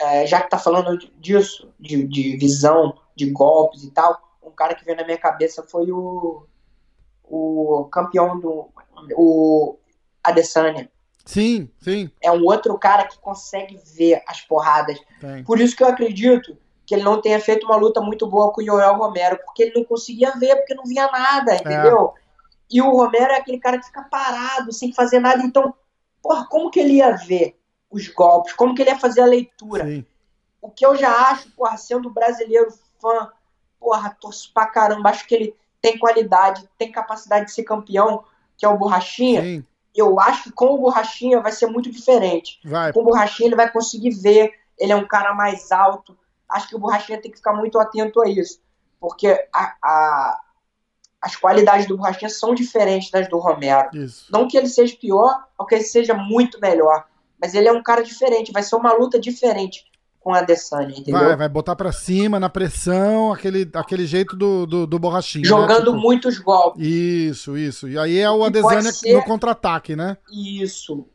[0.00, 4.74] é, já que tá falando disso, de, de visão, de golpes e tal, um cara
[4.76, 6.44] que veio na minha cabeça foi o,
[7.24, 8.68] o campeão do.
[9.16, 9.76] O
[10.22, 10.90] Adesanya.
[11.24, 14.98] sim, sim, É um outro cara que consegue ver as porradas.
[15.20, 15.42] tem.
[15.44, 16.56] Por isso que eu acredito
[16.88, 19.74] que ele não tenha feito uma luta muito boa com o Yoel Romero, porque ele
[19.74, 22.14] não conseguia ver, porque não via nada, entendeu?
[22.70, 25.42] E o Romero é aquele cara que fica parado, sem fazer nada.
[25.42, 25.74] Então,
[26.22, 27.58] porra, como que ele ia ver
[27.90, 28.54] os golpes?
[28.54, 29.84] Como que ele ia fazer a leitura?
[29.84, 30.02] Sim.
[30.62, 33.30] O que eu já acho, porra, sendo brasileiro fã,
[33.78, 38.24] porra, torço pra caramba, acho que ele tem qualidade, tem capacidade de ser campeão,
[38.56, 39.42] que é o Borrachinha.
[39.42, 42.58] Sim, Eu acho que com o Borrachinha vai ser muito diferente.
[42.64, 42.94] vai.
[42.94, 46.16] Com o Borrachinha ele vai conseguir ver, ele é um cara mais alto.
[46.50, 48.60] Acho que o Borrachinha tem que ficar muito atento a isso,
[49.00, 50.40] porque a- a-
[51.20, 53.90] as qualidades do Borrachinha são diferentes das do Romero.
[53.94, 54.26] Isso.
[54.30, 57.04] Não que ele seja pior, ou que ele seja muito melhor,
[57.40, 59.84] mas ele é um cara diferente, vai ser uma luta diferente
[60.20, 61.20] com a Adesanya, entendeu?
[61.20, 65.42] Vai, vai botar pra cima, na pressão, aquele, aquele jeito do, do, do borrachinho.
[65.42, 65.48] né?
[65.48, 66.84] Jogando Tipo, muitos golpes.
[66.86, 67.88] Isso, isso.
[67.88, 70.16] E aí é o Adesanya ser- no contra-ataque, né?
[70.32, 71.06] Isso.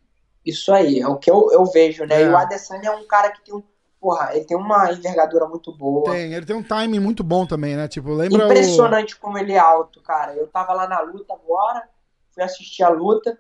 [0.46, 2.22] Isso aí, é o que eu, eu vejo, né?
[2.22, 2.26] É.
[2.26, 3.64] E o Adesanya é um cara que tem um.
[4.04, 6.12] Porra, ele tem uma envergadura muito boa.
[6.12, 7.88] Tem, ele tem um timing muito bom também, né?
[7.88, 10.34] Tipo, lembra Impressionante como ele é alto, cara.
[10.34, 11.88] Eu tava lá na luta agora,
[12.32, 13.40] fui assistir a luta.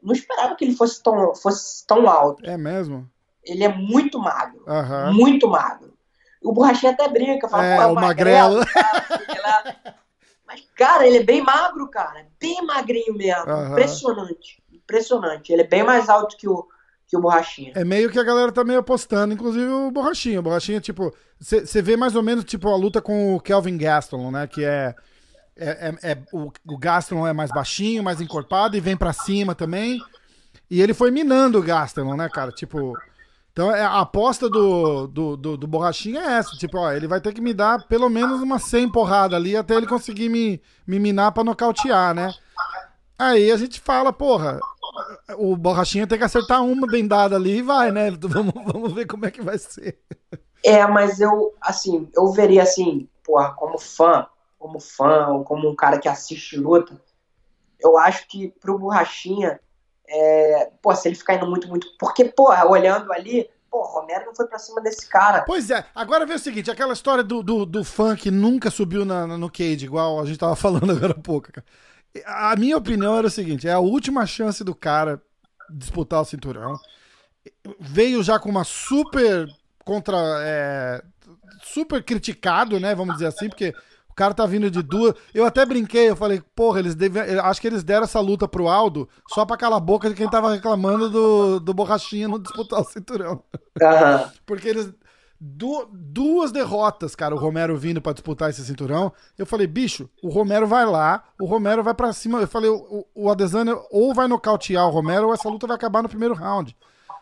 [0.00, 2.44] Não esperava que ele fosse tão, fosse tão alto.
[2.44, 2.48] o...
[2.48, 3.10] É mesmo?
[3.42, 4.62] Ele é muito magro.
[4.68, 5.14] Aham.
[5.14, 5.92] Muito magro.
[6.40, 8.60] O borrachinha até brinca, fala, É, pô, é o magrelo.
[8.60, 9.64] o que lá.
[10.46, 12.24] Mas, cara, ele é bem magro, cara.
[12.38, 13.50] Bem magrinho mesmo.
[13.50, 13.72] Aham.
[13.72, 14.62] Impressionante.
[14.72, 15.52] Impressionante.
[15.52, 16.68] Ele é bem mais alto que o,
[17.08, 17.72] que o borrachinha.
[17.74, 20.40] É meio que a galera tá meio apostando, inclusive o Borrachinha.
[20.40, 24.30] O Borrachinha, tipo, você vê mais ou menos, tipo, a luta com o Kelvin Gastelum,
[24.30, 24.46] né?
[24.46, 24.94] Que é.
[25.56, 29.54] é, é- é- o, o Gastelum é mais baixinho, mais encorpado e vem pra cima
[29.54, 29.98] também.
[30.70, 32.52] E ele foi minando o Gastelum, né, cara?
[32.52, 32.92] Tipo.
[33.50, 36.50] Então é, a aposta do, do, do, do Borrachinha é essa.
[36.56, 39.74] Tipo, ó, ele vai ter que me dar pelo menos umas 100 porradas ali até
[39.74, 42.32] ele conseguir me, me minar pra nocautear, né?
[43.18, 44.60] Aí a gente fala, porra,
[45.38, 48.10] o Borrachinha tem que acertar uma bem dada ali e vai, né?
[48.20, 49.98] Vamos, vamos ver como é que vai ser.
[50.64, 54.26] É, mas eu, assim, eu veria assim, porra, como fã,
[54.58, 57.00] como fã, ou como um cara que assiste luta,
[57.80, 59.60] eu acho que pro Borrachinha,
[60.08, 61.86] é, pô, se ele ficar indo muito, muito.
[61.98, 65.42] Porque, porra, olhando ali, pô, Romero não foi pra cima desse cara.
[65.46, 69.04] Pois é, agora vê o seguinte, aquela história do, do, do fã que nunca subiu
[69.04, 71.64] na, na- no cage, igual a gente tava falando agora há pouco, cara.
[72.26, 75.22] A minha opinião era o seguinte, é a última chance do cara
[75.70, 76.74] disputar o cinturão.
[77.78, 79.48] Veio já com uma super
[79.84, 80.16] contra...
[80.40, 81.02] é,
[81.62, 83.74] super criticado, né, vamos dizer assim, porque
[84.08, 85.14] o cara tá vindo de duas...
[85.32, 87.22] Eu até brinquei, eu falei, porra, eles devem...
[87.38, 90.28] acho que eles deram essa luta pro Aldo só pra calar a boca de quem
[90.28, 93.42] tava reclamando do, do Borrachinha não disputar o cinturão.
[93.80, 94.32] Aham.
[94.44, 94.92] Porque eles.
[95.40, 99.12] Du- duas derrotas, cara, o Romero vindo pra disputar esse cinturão.
[99.36, 102.40] Eu falei, bicho, o Romero vai lá, o Romero vai pra cima.
[102.40, 106.02] Eu falei, o, o Adesanya ou vai nocautear o Romero ou essa luta vai acabar
[106.02, 106.76] no primeiro round.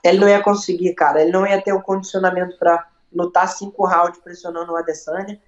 [0.05, 1.20] Ele não ia conseguir, cara.
[1.20, 5.40] Ele não ia ter o condicionamento pra lutar cinco rounds pressionando o Adesanya.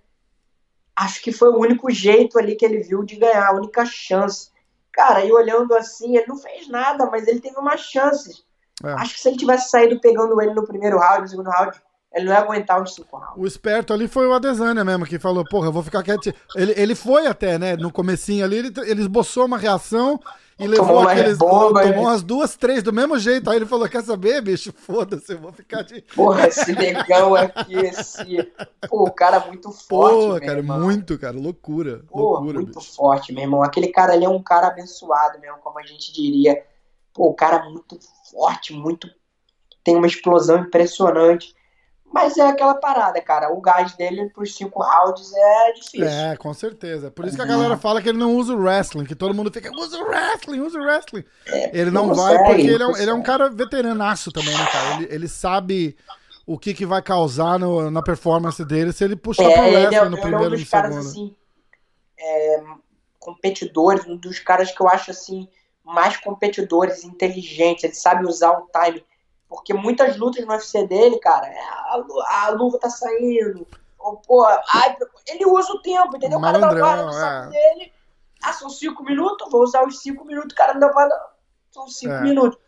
[0.97, 4.51] Acho que foi o único jeito ali que ele viu de ganhar, a única chance.
[4.91, 8.43] Cara, e olhando assim, ele não fez nada, mas ele teve umas chances.
[8.83, 8.93] É.
[8.95, 11.81] Acho que se ele tivesse saído pegando ele no primeiro round, no segundo round,
[12.15, 13.35] ele não ia aguentar os cinco rounds.
[13.37, 16.35] O esperto ali foi o Adesanya mesmo, que falou, porra, eu vou ficar quietinho.
[16.57, 20.19] Ele, ele foi até, né, no comecinho ali, ele, ele esboçou uma reação
[20.59, 21.39] e levou Tomou umas aqueles...
[21.39, 23.49] bombas, tomou umas duas, três do mesmo jeito.
[23.49, 24.73] Aí ele falou, quer saber, bicho?
[24.73, 26.01] Foda-se, eu vou ficar de...
[26.17, 28.43] Porra, esse negão aqui, esse.
[28.89, 30.81] Pô, o cara muito forte, Pô, cara, irmão.
[30.81, 32.03] muito, cara, loucura.
[32.09, 32.93] Pô, loucura, muito bicho.
[32.93, 33.63] forte, meu irmão.
[33.63, 36.61] Aquele cara ali é um cara abençoado mesmo, como a gente diria.
[37.15, 37.97] Pô, o cara é muito
[38.33, 39.09] forte, muito.
[39.85, 41.55] tem uma explosão impressionante.
[42.11, 43.53] Mas é aquela parada, cara.
[43.53, 46.05] O gás dele pros cinco rounds é difícil.
[46.07, 47.11] É, com certeza.
[47.11, 49.53] Por isso que a galera fala que ele não usa o wrestling, que todo mundo
[49.53, 51.25] fica, usa o wrestling, usa o wrestling.
[51.47, 54.33] É, ele não, não vai consegue, porque ele é, um, ele é um cara veteranaço
[54.33, 54.95] também, né, cara?
[54.95, 55.97] Ele, ele sabe
[56.47, 60.07] o que, que vai causar no- na performance dele se ele puxar pro É, wrestling
[60.07, 61.37] é, no ele é primeiro um e no dos caras, assim,
[62.19, 62.63] é,
[63.19, 65.47] competidores, um dos caras que eu acho, assim,
[65.85, 67.85] mais competidores, inteligentes.
[67.85, 69.05] Ele sabe usar o time.
[69.49, 73.67] Porque muitas lutas no UFC dele, cara, é, a, a luva tá saindo.
[73.99, 76.39] Ou, pô, ai, ele usa o tempo, entendeu?
[76.39, 77.51] O cara dá vara no saco é.
[77.51, 77.93] dele.
[78.43, 81.31] Ah, são cinco minutos, vou usar os cinco minutos, o cara não dá vara.
[81.71, 82.21] São cinco É.
[82.23, 82.59] minutos.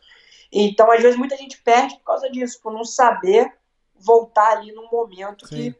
[0.52, 3.52] Então, às vezes, muita gente perde por causa disso, por não saber
[3.94, 5.54] voltar ali num momento Sim.
[5.54, 5.78] que,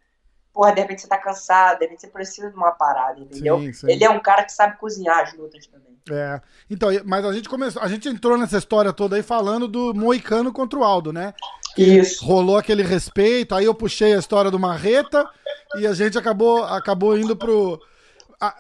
[0.53, 3.59] porra, de repente você tá cansado, de repente você precisa de uma parada, entendeu?
[3.59, 3.91] Sim, sim.
[3.91, 5.91] Ele é um cara que sabe cozinhar as lutas também.
[6.11, 6.41] É.
[6.69, 10.53] Então, mas a gente começou, a gente entrou nessa história toda aí falando do Moicano
[10.53, 11.35] contra o Aldo, né?
[11.77, 12.25] Isso.
[12.25, 15.29] Rolou aquele respeito, aí eu puxei a história do Marreta
[15.77, 17.81] e a gente acabou, acabou indo pro.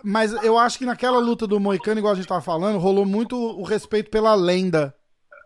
[0.04, 3.36] Mas eu acho que naquela luta do Moicano, igual a gente tava falando, rolou muito
[3.36, 4.94] o respeito pela lenda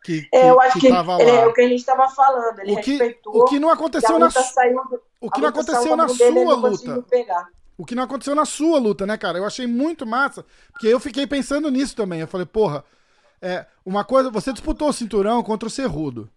[0.05, 1.39] que, que, É, eu acho que, tava ele, lá.
[1.39, 2.59] é o que a gente tava falando.
[2.61, 3.37] Ele O que, respeitou.
[3.37, 4.81] o que não que aconteceu na, saiu,
[5.21, 7.03] o que não aconteceu na dele, sua luta.
[7.11, 7.49] Pegar.
[7.77, 9.39] O que não aconteceu na sua luta, né, cara?
[9.39, 12.21] Eu achei muito massa, porque eu fiquei pensando nisso também.
[12.21, 12.85] Eu falei, porra,
[13.43, 16.29] é, uma coisa, você disputou o cinturão contra o Cerrudo.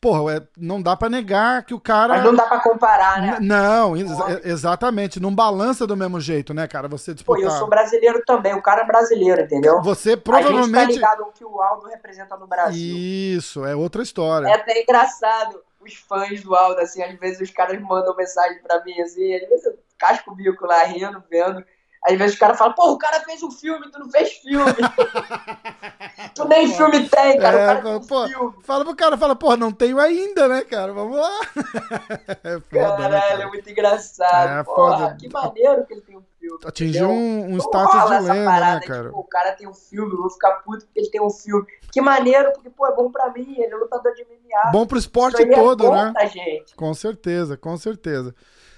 [0.00, 2.14] Porra, é, não dá pra negar que o cara.
[2.14, 3.36] Mas não dá pra comparar, né?
[3.38, 4.10] N- Não, ex-
[4.44, 5.20] exatamente.
[5.20, 6.88] Não balança do mesmo jeito, né, cara?
[6.88, 7.42] Você Pô, disputar.
[7.42, 9.82] eu sou brasileiro também, o cara é brasileiro, entendeu?
[9.82, 10.92] Você A gente tá provavelmente.
[10.94, 12.96] ligado ao que o Aldo representa no Brasil.
[12.96, 14.46] Isso, é outra história.
[14.48, 18.82] É até engraçado os fãs do Aldo, assim, às vezes os caras mandam mensagem pra
[18.84, 21.62] mim, assim, às vezes eu casco o bico lá rindo, vendo.
[22.08, 24.72] Às vezes os caras falam, pô, o cara fez um filme, tu não fez filme.
[26.34, 28.54] tu nem filme tem, cara, É, o cara pô, um filme.
[28.62, 30.92] Fala pro cara, fala, porra, não tenho ainda, né, cara?
[30.92, 31.30] Vamos lá.
[32.42, 33.48] É foda, né, Caralho, é cara?
[33.48, 34.60] muito engraçado.
[34.60, 35.16] É, Porra, foda.
[35.20, 36.58] que maneiro que ele tem um filme.
[36.64, 37.10] Atingiu entendeu?
[37.10, 39.04] um, um Não status de lenda, parada, né, cara?
[39.04, 41.66] Tipo, o cara tem um filme, eu vou ficar puto porque ele tem um filme.
[41.92, 44.70] Que maneiro, porque, pô, é bom pra mim, ele é lutador de MMA.
[44.72, 46.26] Bom pro esporte aí todo, é bom né?
[46.28, 46.74] gente.
[46.74, 48.34] Com certeza, com certeza.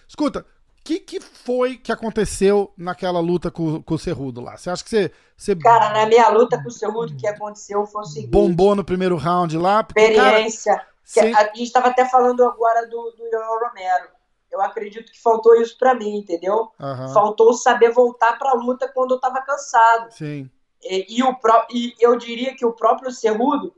[0.09, 4.57] Escuta, o que, que foi que aconteceu naquela luta com, com o Cerrudo lá?
[4.57, 7.87] Você acha que você, você Cara, na minha luta com o Cerrudo, o que aconteceu
[7.87, 8.31] foi o seguinte.
[8.31, 9.83] bombou no primeiro round lá?
[9.85, 10.87] Porque, cara, experiência.
[11.05, 14.09] sem- A gente estava até falando agora do, do Yoel Romero.
[14.51, 16.71] Eu acredito que faltou isso pra mim, entendeu?
[16.79, 20.11] Aham, Faltou saber voltar pra luta quando eu tava cansado.
[20.13, 20.51] sim.
[20.85, 23.73] E, e o pró- e eu diria que o próprio Cerrudo,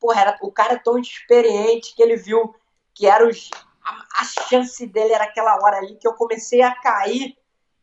[0.00, 2.52] porra, era, o cara é tão experiente que ele viu
[2.92, 3.48] que era os,
[3.88, 7.36] a, a chance dele era aquela hora ali que eu comecei a cair.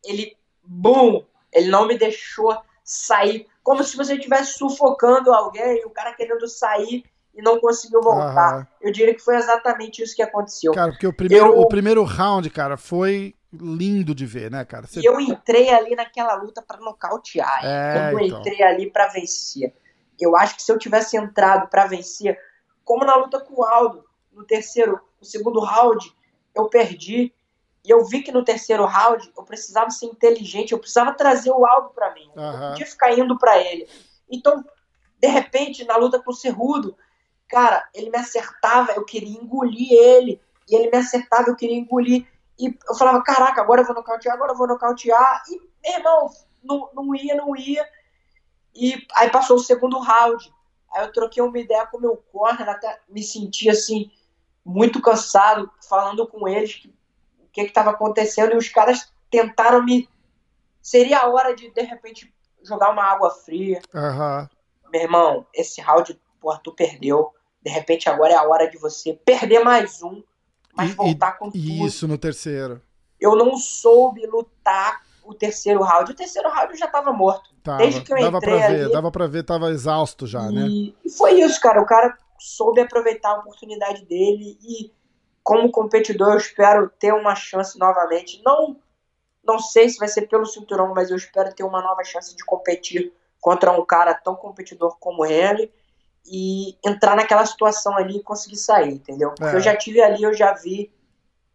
[0.04, 3.46] Ele, bum, ele não me deixou sair.
[3.62, 8.68] Como se você estivesse sufocando alguém, o cara querendo sair e não conseguiu voltar.
[8.80, 10.72] Eu diria que foi exatamente isso que aconteceu.
[10.72, 14.86] Cara, porque o primeiro, Eu- o primeiro round, cara, foi lindo de ver, né, cara?
[14.86, 17.60] Você- E eu entrei ali naquela luta pra nocautear.
[17.64, 18.40] É, eu não então.
[18.40, 19.74] entrei ali pra vencer.
[20.18, 22.38] Eu acho que se eu tivesse entrado pra vencer,
[22.84, 24.04] como na luta com o Aldo,
[24.36, 26.14] no terceiro, no segundo round,
[26.54, 27.32] eu perdi.
[27.84, 31.64] E eu vi que no terceiro round eu precisava ser inteligente, eu precisava trazer o
[31.64, 32.30] Aldo pra mim.
[32.34, 32.60] Eu Aham.
[32.60, 33.88] não podia ficar indo pra ele.
[34.30, 34.64] Então,
[35.18, 36.96] de repente, na luta com o Cerrudo,
[37.48, 40.40] cara, ele me acertava, eu queria engolir ele.
[40.68, 42.26] E ele me acertava, eu queria engolir.
[42.58, 45.42] E eu falava, caraca, agora eu vou nocautear, agora eu vou nocautear.
[45.48, 46.30] E, meu irmão,
[46.62, 47.86] não, não ia, não ia.
[48.74, 50.52] E aí passou o segundo round.
[50.92, 54.10] Aí eu troquei uma ideia com o meu corner, até me senti assim,
[54.66, 58.54] muito cansado, falando com eles que, o que estava acontecendo.
[58.54, 60.08] E os caras tentaram me.
[60.82, 63.80] Seria a hora de, de repente, jogar uma água fria.
[63.94, 64.48] Aham.
[64.92, 67.32] Meu irmão, esse round, porra, tu perdeu.
[67.62, 70.22] De repente agora é a hora de você perder mais um,
[70.74, 71.58] mas E- voltar com tudo.
[71.58, 72.80] Isso, no terceiro.
[73.20, 76.12] Eu não soube lutar o terceiro round.
[76.12, 77.50] O terceiro round eu já tava morto.
[77.64, 80.42] Tava, Desde que eu dava entrei pra ver, ali- dava pra ver, tava exausto já,
[80.50, 80.66] né?
[80.68, 81.80] E, e foi isso, cara.
[81.82, 84.92] O cara soube aproveitar a oportunidade dele e,
[85.42, 88.42] como competidor, eu espero ter uma chance novamente.
[88.44, 88.76] Não,
[89.44, 92.44] não sei se vai ser pelo cinturão, mas eu espero ter uma nova chance de
[92.44, 95.72] competir contra um cara tão competidor como ele
[96.26, 99.32] e entrar naquela situação ali e conseguir sair, entendeu?
[99.32, 99.56] Porque É.
[99.56, 100.92] eu já tive ali, eu já vi.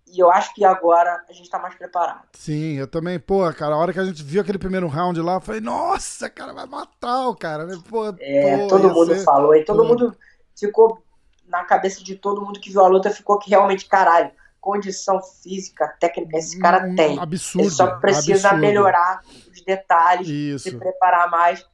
[0.08, 2.28] E eu acho que agora a gente tá mais preparado.
[2.34, 5.36] Sim, eu também, pô, cara, a hora que a gente viu aquele primeiro round lá,
[5.36, 7.80] eu falei, nossa, cara, vai matar o cara, né?
[7.90, 9.86] Pô, É, pô, todo mundo ser- falou, e todo pô.
[9.86, 10.16] mundo
[10.58, 11.02] ficou
[11.48, 15.88] na cabeça de todo mundo que viu a luta, ficou que realmente, caralho, condição física,
[16.00, 17.20] técnica, esse cara Hum, tem.
[17.20, 17.64] Absurdo.
[17.66, 18.62] Ele só precisa absurdo.
[18.62, 20.28] melhorar os detalhes,
[20.62, 20.78] se Isso.
[20.78, 21.66] preparar mais.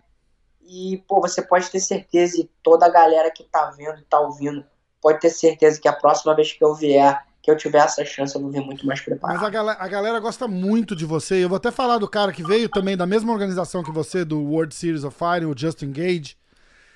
[0.62, 4.20] E, pô, você pode ter certeza, e toda a galera que tá vendo e tá
[4.20, 4.66] ouvindo
[5.02, 8.36] pode ter certeza que a próxima vez que eu vier, que eu tiver essa chance,
[8.36, 9.38] eu vou vir muito mais preparado.
[9.38, 11.36] Mas a galera, a galera gosta muito de você.
[11.44, 14.42] Eu vou até falar do cara que veio também da mesma organização que você, do
[14.44, 16.36] World Series of Fighting, o Justin Gage.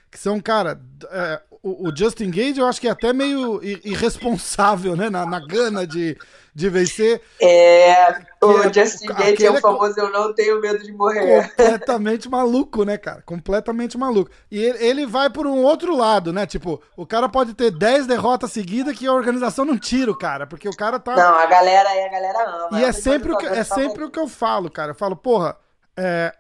[0.10, 4.96] Que são, cara, é, o, o, Justin Gage eu acho que é até meio irresponsável,
[4.96, 5.10] né?
[5.12, 6.18] Na, na gana de,
[6.56, 7.22] de vencer.
[7.40, 11.48] É, o é, Justin Gage é o famoso é, eu não tenho medo de morrer.
[11.50, 13.22] Completamente maluco, né, cara?
[13.22, 14.32] Completamente maluco.
[14.50, 16.48] E ele, ele, vai por um outro lado, né?
[16.48, 20.48] Tipo, o cara pode ter 10 derrotas seguidas que a organização não tira o cara,
[20.48, 21.16] porque o cara tá.
[21.16, 22.80] Não, a galera aí, a galera ama.
[22.80, 24.92] E é sempre, o que, é sempre o que eu falo, cara.
[24.92, 25.56] Eu falo, porra,
[25.96, 26.34] é,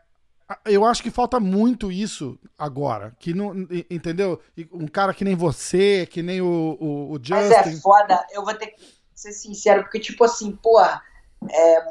[0.65, 3.15] eu acho que falta muito isso agora.
[3.19, 3.53] Que não,
[3.89, 4.41] entendeu?
[4.71, 7.33] Um cara que nem você, que nem o, o, o Justin.
[7.33, 8.81] Mas é foda, eu vou ter que
[9.13, 11.01] ser sincero, porque, tipo assim, porra,
[11.49, 11.85] é,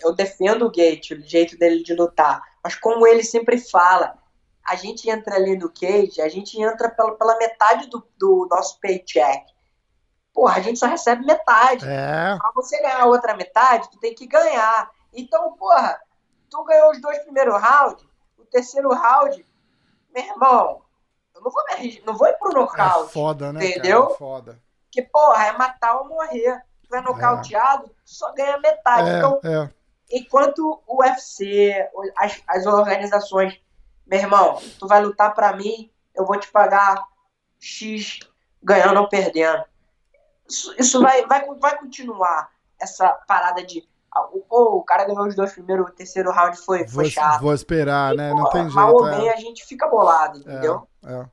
[0.00, 2.42] eu defendo o Gate, o jeito dele de lutar.
[2.62, 4.16] Mas como ele sempre fala,
[4.64, 8.80] a gente entra ali no cage, a gente entra pela, pela metade do, do nosso
[8.80, 9.44] paycheck.
[10.32, 11.86] Porra, a gente só recebe metade.
[11.88, 12.36] É.
[12.36, 14.90] Pra você ganhar a outra metade, tu tem que ganhar.
[15.12, 15.98] Então, porra,
[16.50, 18.04] tu ganhou os dois primeiros rounds,
[18.38, 19.44] o terceiro round,
[20.14, 20.82] meu irmão,
[21.34, 21.62] eu não vou,
[22.06, 23.10] não vou ir pro nocaute.
[23.10, 23.66] É foda, né?
[23.66, 24.02] Entendeu?
[24.02, 24.62] Cara, é foda.
[24.90, 26.62] Que, porra, é matar ou morrer.
[26.88, 27.90] Tu é nocauteado, é.
[28.04, 29.10] só ganha metade.
[29.10, 29.68] É, então, é.
[30.10, 31.74] enquanto o UFC,
[32.16, 33.60] as, as organizações,
[34.06, 37.04] meu irmão, tu vai lutar pra mim, eu vou te pagar
[37.58, 38.20] X
[38.62, 39.64] ganhando ou perdendo.
[40.48, 43.86] Isso, isso vai, vai, vai continuar, essa parada de
[44.48, 47.40] Pô, o cara ganhou os dois primeiros, o terceiro round foi, foi vou, chato.
[47.40, 48.30] Vou esperar, e, né?
[48.30, 48.74] Pô, não tem jeito.
[48.74, 49.32] Mal ou bem, é.
[49.32, 50.86] a gente fica bolado, entendeu?
[51.04, 51.26] É, é.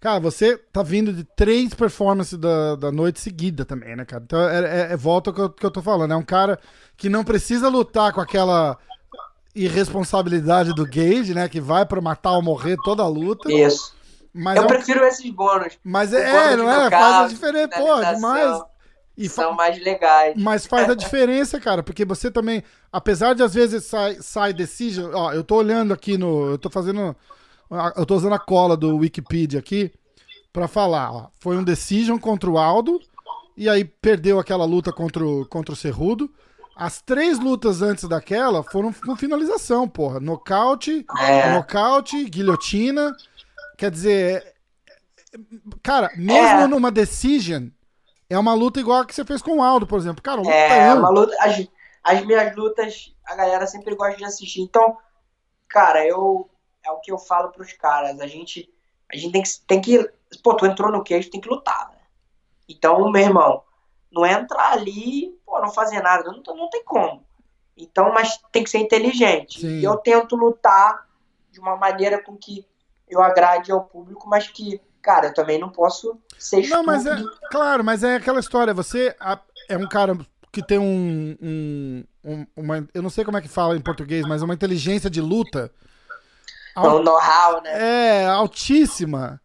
[0.00, 4.22] Cara, você tá vindo de três performances da, da noite seguida também, né, cara?
[4.24, 6.12] Então é, é, é volta que eu, que eu tô falando.
[6.12, 6.58] É um cara
[6.96, 8.78] que não precisa lutar com aquela
[9.54, 11.48] irresponsabilidade do Gage, né?
[11.48, 13.50] Que vai para matar ou morrer toda a luta.
[13.50, 13.96] Isso.
[14.32, 14.68] Mas eu é um...
[14.68, 15.78] prefiro esses bônus.
[15.82, 16.90] Mas é, é não é?
[16.90, 18.62] Faz a diferença, pô, demais.
[19.16, 20.34] E são mais legais.
[20.36, 25.10] Mas faz a diferença, cara, porque você também, apesar de às vezes sai, sai decision,
[25.14, 27.16] ó, eu tô olhando aqui no, eu tô fazendo,
[27.96, 29.90] eu tô usando a cola do Wikipedia aqui
[30.52, 33.00] para falar, ó, foi um decision contra o Aldo
[33.56, 36.30] e aí perdeu aquela luta contra o, contra o Cerrudo.
[36.76, 40.20] As três lutas antes daquela foram com finalização, porra.
[40.20, 41.54] Nocaute, é.
[41.54, 43.16] nocaute, guilhotina.
[43.78, 44.54] Quer dizer,
[45.82, 46.66] cara, mesmo é.
[46.66, 47.68] numa decision,
[48.28, 50.22] é uma luta igual a que você fez com o Aldo, por exemplo.
[50.22, 51.36] Cara, é uma luta.
[51.40, 51.66] As,
[52.02, 54.60] as minhas lutas, a galera sempre gosta de assistir.
[54.60, 54.96] Então,
[55.68, 56.50] cara, eu.
[56.84, 58.20] É o que eu falo pros caras.
[58.20, 58.72] A gente.
[59.12, 59.60] A gente tem que.
[59.66, 60.10] Tem que
[60.42, 61.98] pô, tu entrou no queijo, tem que lutar, né?
[62.68, 63.62] Então, meu irmão,
[64.10, 66.24] não é entrar ali, pô, não fazer nada.
[66.24, 67.24] Não, não tem como.
[67.76, 69.60] Então, mas tem que ser inteligente.
[69.60, 69.78] Sim.
[69.78, 71.06] E eu tento lutar
[71.50, 72.66] de uma maneira com que
[73.08, 77.16] eu agrade ao público, mas que cara, eu também não posso ser Não, mas é,
[77.48, 79.14] claro, mas é aquela história, você
[79.68, 80.18] é um cara
[80.50, 84.26] que tem um, um, um uma, eu não sei como é que fala em português,
[84.26, 85.70] mas uma inteligência de luta.
[86.76, 88.22] Um know-how, né?
[88.22, 89.40] É, altíssima.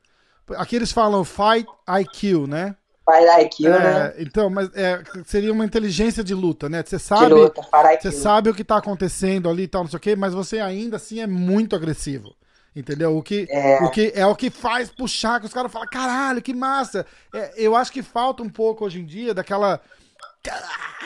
[0.58, 2.76] Aqui eles falam fight IQ, né?
[3.06, 4.14] Fight IQ, é, né?
[4.18, 6.84] Então, mas é, seria uma inteligência de luta, né?
[6.84, 7.62] Você sabe, luta,
[8.02, 10.60] você sabe o que tá acontecendo ali e tal, não sei o quê, mas você
[10.60, 12.36] ainda assim é muito agressivo.
[12.74, 13.18] Entendeu?
[13.18, 16.42] O que é, o que, é o que faz puxar, que os caras falam, caralho,
[16.42, 17.06] que massa.
[17.34, 19.82] É, eu acho que falta um pouco hoje em dia daquela.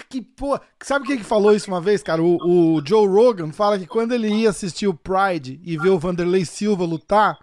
[0.08, 0.62] Que porra.
[0.80, 2.22] Sabe quem que falou isso uma vez, cara?
[2.22, 5.98] O, o Joe Rogan fala que quando ele ia assistir o Pride e ver o
[5.98, 7.38] Vanderlei Silva lutar,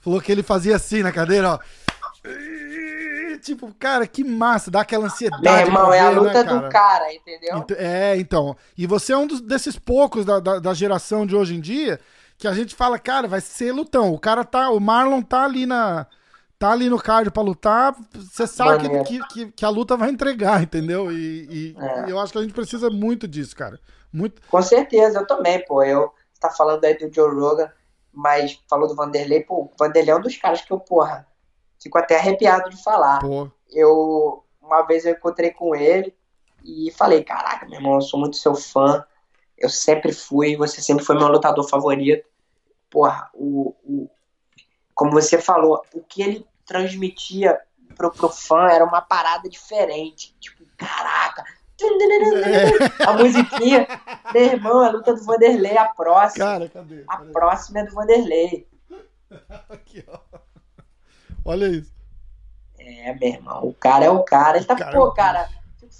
[0.00, 1.58] falou que ele fazia assim na cadeira, ó.
[3.40, 5.42] Tipo, cara, que massa, dá aquela ansiedade.
[5.42, 6.60] Meu irmão, ver, é a né, luta né, cara?
[6.60, 7.66] do cara, entendeu?
[7.78, 8.56] É, então.
[8.76, 11.98] E você é um dos, desses poucos da, da, da geração de hoje em dia
[12.38, 14.12] que a gente fala, cara, vai ser lutão.
[14.12, 16.06] O cara tá, o Marlon tá ali na
[16.58, 20.62] tá ali no card para lutar, você sabe que, que, que, a luta vai entregar,
[20.62, 21.12] entendeu?
[21.12, 22.10] E, e, é.
[22.10, 23.78] eu acho que a gente precisa muito disso, cara.
[24.10, 24.40] Muito.
[24.48, 25.82] Com certeza, eu também, pô.
[25.82, 27.70] Eu tá falando aí do Joe Rogan,
[28.12, 31.26] mas falou do Vanderlei, pô, o Vanderlei é um dos caras que eu, porra,
[31.82, 33.20] fico até arrepiado de falar.
[33.20, 33.50] Pô.
[33.70, 36.14] Eu uma vez eu encontrei com ele
[36.64, 39.04] e falei, caraca, meu irmão, eu sou muito seu fã.
[39.58, 42.26] Eu sempre fui, você sempre foi meu lutador favorito.
[42.90, 44.10] Porra, o, o,
[44.94, 47.58] como você falou, o que ele transmitia
[47.96, 50.34] pro, pro fã era uma parada diferente.
[50.38, 51.44] Tipo, caraca.
[51.78, 53.04] É.
[53.06, 53.86] A musiquinha,
[54.32, 56.44] meu irmão, a luta do Vanderlei, a próxima.
[56.44, 57.04] Cara, cadê?
[57.06, 58.66] A próxima é do Vanderlei.
[59.68, 60.18] Aqui, ó.
[61.44, 61.94] Olha isso.
[62.78, 64.56] É, meu irmão, o cara é o cara.
[64.56, 65.48] Ele tá, cara, pô, cara,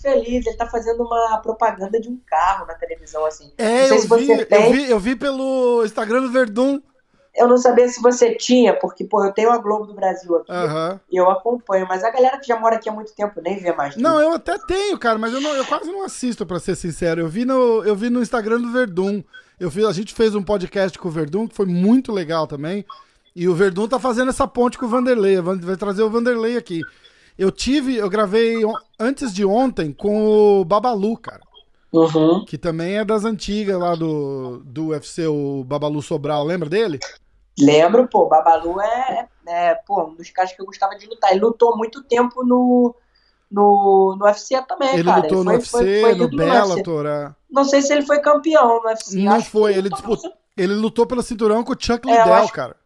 [0.00, 3.52] feliz, ele tá fazendo uma propaganda de um carro na televisão, assim.
[3.58, 6.80] É, eu, vi, eu vi, eu vi pelo Instagram do Verdun.
[7.34, 10.50] eu não sabia se você tinha, porque, pô, eu tenho a Globo do Brasil aqui
[10.50, 11.00] Aham.
[11.10, 13.72] e eu acompanho, mas a galera que já mora aqui há muito tempo nem vê
[13.74, 13.96] mais.
[13.96, 17.20] Não, eu até tenho, cara, mas eu, não- eu quase não assisto, pra ser sincero.
[17.20, 19.22] Eu vi no, eu vi no Instagram do Verdun.
[19.60, 22.84] Eu fiz, a gente fez um podcast com o Verdun, que foi muito legal também.
[23.34, 25.38] E o Verdun tá fazendo essa ponte com o Vanderlei.
[25.40, 26.80] Vai trazer o Vanderlei aqui.
[27.38, 28.56] Eu tive, eu gravei
[28.98, 31.40] antes de ontem com o Babalu, cara.
[31.92, 32.44] Uhum.
[32.44, 36.44] Que também é das antigas lá do, do UFC, o Babalu Sobral.
[36.44, 36.98] Lembra dele?
[37.58, 41.30] Lembro, pô, Babalu é, é, pô, um dos caras que eu gostava de lutar.
[41.30, 42.94] Ele lutou muito tempo no,
[43.50, 45.22] no, no UFC também, Ele cara.
[45.22, 46.28] lutou no foi- UFC, foi- foi no.
[46.36, 47.06] Bellator.
[47.06, 47.34] é.
[47.50, 49.18] Não sei se ele foi campeão no UFC.
[49.22, 50.32] Não foi, ele lutou disputou.
[50.56, 52.76] Ele lutou pelo cinturão com o Chuck É, Liddell, acho- cara.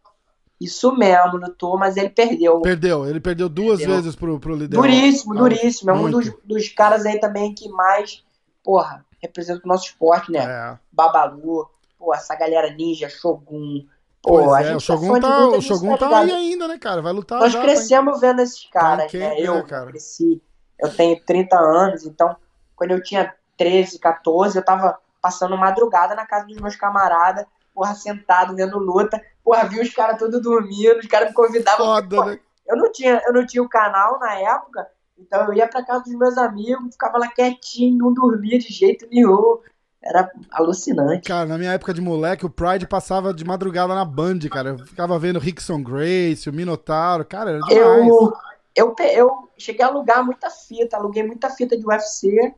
[0.61, 2.61] Isso mesmo, lutou, mas ele perdeu.
[2.61, 3.97] Perdeu, ele perdeu duas Perdeu.
[3.97, 4.81] vezes pro, pro Liddell.
[4.81, 5.91] Duríssimo, Ah, duríssimo.
[5.91, 8.23] É um dos, dos caras aí também que mais,
[8.63, 10.41] porra, representa o nosso esporte, né?
[10.45, 10.79] É.
[10.93, 11.67] Babalu,
[11.99, 13.87] pô, essa galera ninja, Shogun.
[14.23, 16.31] Pô, Pois a é, gente o é Shogun fã de tá, o Shogun tá aí
[16.31, 17.01] ainda, né, cara?
[17.01, 19.41] Vai lutar Nós já, tá crescemos vendo esses caras, quem, né?
[19.41, 19.87] Eu cara?
[19.87, 20.43] cresci,
[20.79, 22.37] eu tenho 30 anos, então
[22.77, 27.95] quando eu tinha 13, 14, eu tava passando madrugada na casa dos meus camaradas, porra,
[27.95, 31.87] sentado vendo luta, porra, vi os caras todos dormindo, os caras me convidavam.
[31.87, 32.41] Foda, pô, né?
[32.67, 34.87] Eu não tinha, eu não tinha o canal na época,
[35.19, 39.07] então eu ia pra casa dos meus amigos, ficava lá quietinho, não dormia de jeito
[39.11, 39.59] nenhum.
[40.03, 41.29] Era alucinante.
[41.29, 44.71] Cara, na minha época de moleque, o Pride passava de madrugada na Band, cara.
[44.71, 47.23] Eu ficava vendo Rickson Grace, o Minotauro.
[47.23, 48.09] Cara, era demais.
[48.09, 48.33] Eu,
[48.75, 52.55] eu, eu cheguei a alugar muita fita, aluguei muita fita de UFC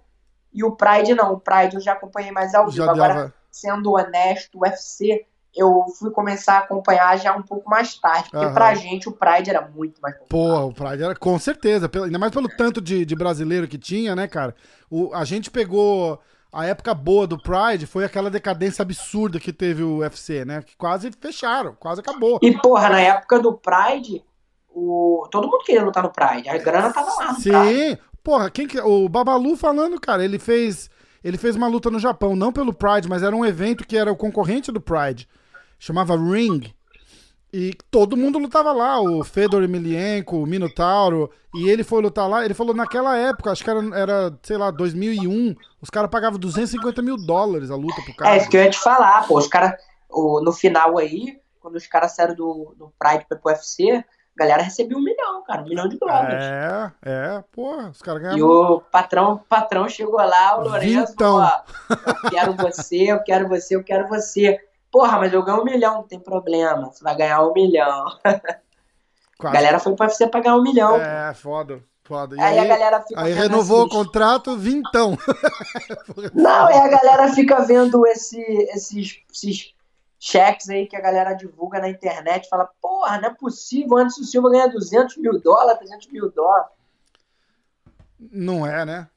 [0.55, 1.33] e o Pride não.
[1.33, 2.77] O Pride eu já acompanhei mais ao vivo.
[2.77, 3.35] Já Agora, dava.
[3.53, 8.45] Sendo honesto, o UFC eu fui começar a acompanhar já um pouco mais tarde, porque
[8.45, 8.55] Aham.
[8.55, 10.29] pra gente o Pride era muito mais popular.
[10.29, 11.91] Porra, o Pride era com certeza.
[12.03, 14.55] Ainda mais pelo tanto de, de brasileiro que tinha, né, cara?
[14.91, 16.21] O, a gente pegou.
[16.55, 20.61] A época boa do Pride foi aquela decadência absurda que teve o UFC, né?
[20.61, 22.39] Que quase fecharam, quase acabou.
[22.43, 24.23] E, porra, na época do Pride,
[24.69, 25.27] o...
[25.31, 26.51] todo mundo queria lutar no Pride.
[26.51, 27.97] A grana tava lá no Pride.
[27.97, 28.79] Sim, porra, quem que.
[28.81, 30.91] O Babalu falando, cara, ele fez.
[31.23, 34.11] Ele fez uma luta no Japão, não pelo Pride, mas era um evento que era
[34.11, 35.29] o concorrente do Pride.
[35.79, 36.73] Chamava Ring.
[37.53, 42.43] E todo mundo lutava lá, o Fedor Emelianenko, o Minotauro, e ele foi lutar lá,
[42.45, 47.03] ele falou naquela época, acho que era, era sei lá, 2001, os caras pagavam 250
[47.03, 48.37] mil dólares a luta pro É cara.
[48.39, 49.37] isso que eu ia te falar, pô.
[49.37, 49.75] Os caras,
[50.11, 54.03] no final aí, quando os caras saíram do, do Pride pro UFC,
[54.35, 56.43] a galera recebia um milhão, cara, um milhão de dólares.
[56.43, 58.49] É, é, porra, os caras E ganhavam.
[58.49, 61.37] o patrão, o patrão chegou lá, o Lourenço, Vintão.
[61.37, 61.61] ó,
[62.25, 64.59] eu quero você, eu quero você, eu quero você.
[64.91, 66.91] Porra, mas eu ganho um milhão, não tem problema.
[66.93, 68.05] Você vai ganhar um milhão.
[69.43, 70.95] A galera foi pra você pagar um milhão.
[71.01, 72.37] É, foda, foda.
[72.37, 75.19] E aí, a galera fica Aí renovou o esses- contrato, vintão.
[76.33, 78.41] Não, aí a galera fica vendo esse,
[78.73, 79.75] esses, esses
[80.23, 82.49] cheques aí que a galera divulga na internet.
[82.49, 83.99] Fala, porra, não é possível.
[83.99, 86.71] Antes o Silva ganha 200 mil dólares, 300 mil dólares.
[88.31, 89.09] Não é, né?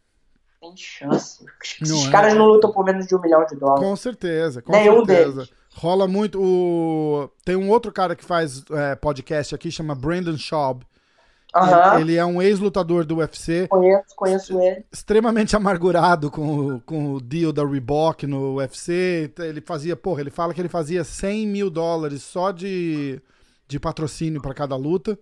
[0.60, 1.46] Tem chance.
[1.64, 2.12] Esses Não é.
[2.12, 3.84] caras não lutam por menos de um milhão de dólares.
[3.88, 5.32] Com certeza, com Nenhum certeza.
[5.34, 5.54] deles.
[5.76, 6.42] Rola muito.
[6.42, 7.30] O...
[7.46, 10.84] Tem um outro cara que faz é, podcast aqui, chama Brandon Schaub.
[11.56, 14.84] Aham, Ele, é um ex-lutador do UFC, conheço, conheço ele.
[14.92, 19.32] extremamente amargurado com, o- com o deal da Reebok no UFC.
[19.40, 23.22] Ele fazia, porra, ele fala que ele fazia 100 mil dólares só de,
[23.68, 25.18] de patrocínio para cada luta.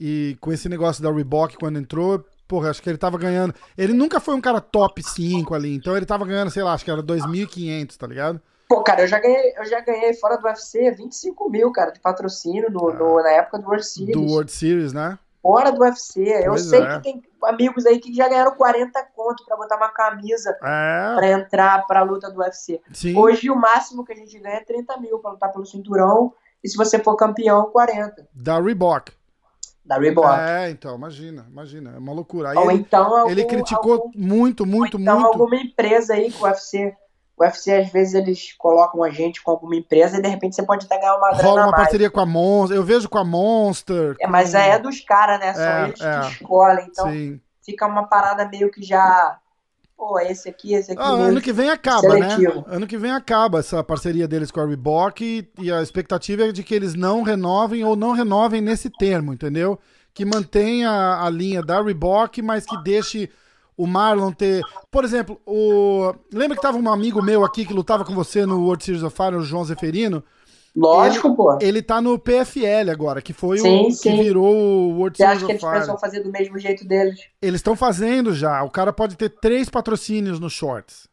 [0.00, 3.54] E com esse negócio da Reebok, quando entrou, porra, acho que ele tava ganhando.
[3.78, 6.84] Ele nunca foi um cara top 5 ali, então ele tava ganhando, sei lá, acho
[6.84, 8.40] que era 2.500, tá ligado?
[8.68, 12.00] Pô, cara, eu já ganhei, eu já ganhei fora do UFC 25 mil, cara, de
[12.00, 14.16] patrocínio no, no- na época do World Series.
[14.16, 14.20] Ah.
[14.20, 15.18] Do World Series, né?
[15.44, 16.22] Fora do UFC.
[16.42, 16.96] Eu Pois sei é.
[16.96, 21.28] que tem amigos aí que já ganharam 40 conto pra botar uma camisa É, pra
[21.28, 22.80] entrar pra luta do UFC.
[22.94, 23.14] sim.
[23.14, 26.32] Hoje o máximo que a gente ganha é 30 mil pra lutar pelo cinturão.
[26.64, 28.26] E se você for campeão, 40.
[28.32, 29.12] Da Reebok.
[29.84, 30.26] Da Reebok.
[30.40, 31.92] É, então, imagina, imagina.
[31.94, 32.48] É uma loucura.
[32.52, 35.26] Aí Ou ele, então algum, ele criticou algum- muito, muito, ou então muito.
[35.34, 36.96] alguma empresa aí que o UFC.
[37.36, 40.62] O UFC, às vezes, eles colocam a gente com alguma empresa e de repente você
[40.62, 41.82] pode até ganhar uma grana Rola uma mais.
[41.82, 42.76] parceria com a Monster.
[42.76, 44.14] Eu vejo com a Monster.
[44.20, 45.52] É, mas com- é dos caras, né?
[45.52, 46.20] São É, eles é.
[46.20, 46.86] que escolhem.
[46.88, 47.40] Então Sim.
[47.64, 49.38] fica uma parada meio que já.
[49.96, 51.00] Pô, esse aqui, esse aqui.
[51.00, 52.54] Ah, ano que vem acaba, seletivo.
[52.56, 52.64] né?
[52.66, 56.52] Ano que vem acaba essa parceria deles com a Reebok e, e a expectativa é
[56.52, 59.78] de que eles não renovem ou não renovem nesse termo, entendeu?
[60.12, 63.30] Que mantenha a linha da Reebok, mas que deixe
[63.76, 64.62] o Marlon ter.
[64.90, 66.14] Por exemplo, o.
[66.32, 69.16] Lembra que tava um amigo meu aqui que lutava com você no World Series of
[69.16, 70.22] Fire, o João Zeferino?
[70.76, 71.56] Lógico, pô.
[71.60, 74.16] Ele tá no PFL agora, que foi Sim, o sim.
[74.16, 75.72] que virou o World Você Series acha que eles Fire.
[75.72, 77.20] pensam fazer do mesmo jeito deles?
[77.40, 78.62] Eles estão fazendo já.
[78.64, 81.08] O cara pode ter três patrocínios no Shorts.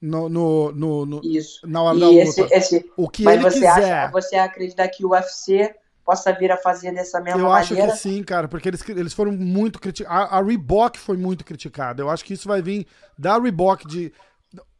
[0.00, 1.66] no, no, no, no Isso.
[1.66, 2.20] na hora E da luta.
[2.22, 3.92] esse, esse, o que mas ele você quiser.
[3.92, 5.74] acha, você acredita que o UFC
[6.06, 7.92] possa vir a fazer dessa mesma Eu acho maneira?
[7.92, 10.32] que sim, cara, porque eles, eles foram muito criticados.
[10.32, 12.00] A, a Reebok foi muito criticada.
[12.00, 12.86] Eu acho que isso vai vir
[13.18, 14.12] da Reebok de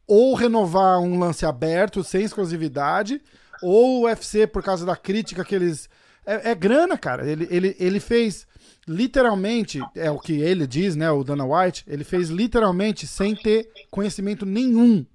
[0.07, 3.21] ou renovar um lance aberto, sem exclusividade,
[3.61, 5.89] ou o UFC, por causa da crítica que eles.
[6.25, 7.29] É, é grana, cara.
[7.29, 8.47] Ele, ele, ele fez
[8.87, 13.69] literalmente, é o que ele diz, né, o Dana White, ele fez literalmente sem ter
[13.91, 15.05] conhecimento nenhum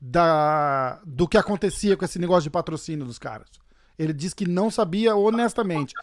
[0.00, 3.48] da, do que acontecia com esse negócio de patrocínio dos caras.
[3.98, 5.94] Ele diz que não sabia honestamente.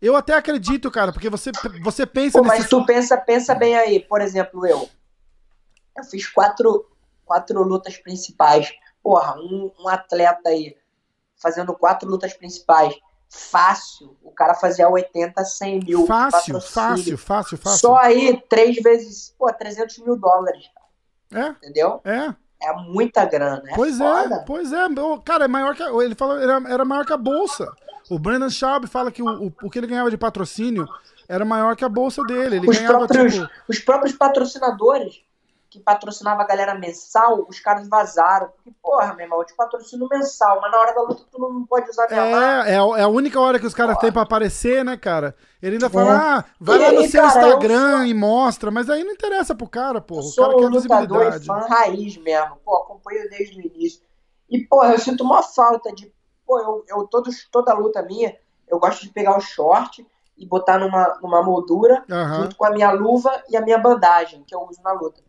[0.00, 1.50] Eu até acredito, cara, porque você,
[1.82, 4.88] você pensa Pô, mas nesse- tu pensa, pensa bem aí, por exemplo, eu.
[5.96, 6.86] Eu fiz quatro,
[7.24, 8.72] quatro lutas principais.
[9.02, 10.76] Porra, um, um atleta aí
[11.36, 12.94] fazendo quatro lutas principais.
[13.28, 14.16] Fácil.
[14.22, 16.06] O cara fazia 80, 100 mil.
[16.06, 17.78] Fácil, fácil, fácil, fácil.
[17.78, 20.64] Só aí, três vezes, pô, 300 mil dólares.
[21.30, 22.00] É, Entendeu?
[22.04, 22.34] é.
[22.60, 23.62] É muita grana.
[23.68, 24.34] É Pois foda.
[24.36, 24.86] é, pois é.
[25.24, 25.82] Cara, é maior que.
[25.82, 27.72] a- Ele falou era, era maior que a bolsa.
[28.10, 30.88] O Brandon Schaub fala que o, o, o que ele ganhava de patrocínio
[31.28, 32.56] era maior que a bolsa dele.
[32.56, 33.48] Ele Os ganhava, próprios, tipo.
[33.68, 35.20] os próprios patrocinadores
[35.70, 38.48] que patrocinavam a galera mensal, os caras vazaram.
[38.48, 41.66] Porque, porra, meu irmão, eu te patrocino mensal, mas na hora da luta tu não
[41.66, 42.70] pode usar minha marca.
[42.70, 45.36] É, é, a- é a única hora que os caras têm pra aparecer, né, cara?
[45.60, 46.16] Ele ainda fala, É.
[46.16, 49.12] ah, vai E lá no aí, seu cara, eu Instagram e mostra, mas aí não
[49.12, 50.14] interessa pro cara, pô.
[50.16, 51.46] Eu O sou cara um quer lutador e visibilidade.
[51.46, 52.56] fã raiz mesmo.
[52.64, 54.00] Pô, acompanho desde o início.
[54.50, 56.10] E, pô, eu sinto uma falta de.
[56.46, 58.34] Pô, eu, eu todos, toda luta minha,
[58.66, 60.06] eu gosto de pegar o short
[60.38, 62.42] e botar numa, numa moldura Aham.
[62.44, 65.20] junto com a minha luva e a minha bandagem que eu uso na luta.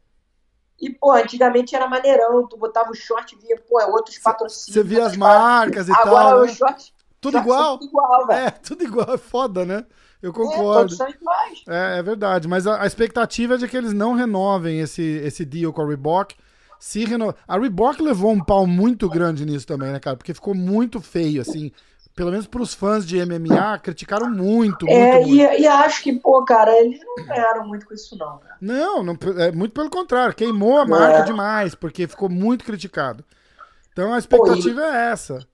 [0.81, 4.73] E, pô, antigamente era maneirão, tu botava o short e via, pô, é outros patrocínios.
[4.73, 6.41] Você via as marcas e Agora tal.
[6.43, 6.55] os Né?
[6.55, 7.77] shorts, Tudo shorts são igual?
[7.77, 8.47] tudo igual, velho.
[8.47, 9.13] É, tudo igual.
[9.13, 9.85] É foda, né?
[10.21, 10.93] Eu É, concordo.
[11.09, 11.63] iguais.
[11.67, 15.45] É, é verdade, mas a, a expectativa é de que eles não renovem esse, esse
[15.45, 16.35] deal com a Reebok.
[16.79, 17.33] Se reno...
[17.47, 20.15] A Reebok levou um pau muito grande nisso também, né, cara?
[20.17, 21.71] Porque ficou muito feio, assim.
[22.19, 25.29] Pelo menos pros fãs de MMA, criticaram muito, muito, É, muito.
[25.29, 28.57] e, e acho que, pô, cara, eles não ganharam muito com isso, não, cara.
[28.59, 31.23] Não, não, é muito pelo contrário, queimou a marca É.
[31.23, 33.23] demais, porque ficou muito criticado.
[33.93, 35.47] Então a expectativa é essa.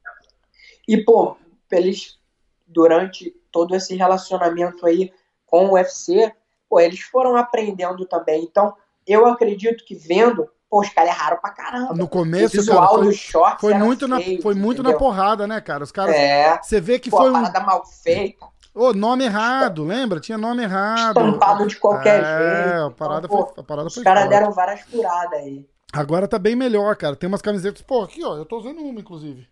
[0.88, 1.38] E, pô,
[1.72, 2.18] eles,
[2.66, 5.14] durante todo esse relacionamento aí
[5.46, 6.34] com o UFC,
[6.68, 8.42] pô, eles foram aprendendo também.
[8.44, 8.74] Então,
[9.06, 11.94] eu acredito que vendo, pô, os caras erraram pra caramba.
[11.94, 14.94] No o começo, visual cara, foi, dos shorts foi muito, na, feio, foi muito na
[14.94, 15.84] porrada, né, cara?
[15.84, 16.14] Os caras.
[16.16, 17.34] É, Você vê que pô, foi a um.
[17.34, 20.20] parada mal feita, Ô, nome errado, lembra?
[20.20, 21.18] Tinha nome errado.
[21.18, 22.86] estampado de qualquer é, jeito.
[22.88, 25.66] a parada Então, foi, pô, a parada os foi caras deram várias furadas aí.
[25.94, 27.16] Agora tá bem melhor, cara.
[27.16, 27.82] Tem umas camisetas.
[27.82, 28.36] Pô, aqui, ó.
[28.36, 29.48] Eu tô usando uma, inclusive.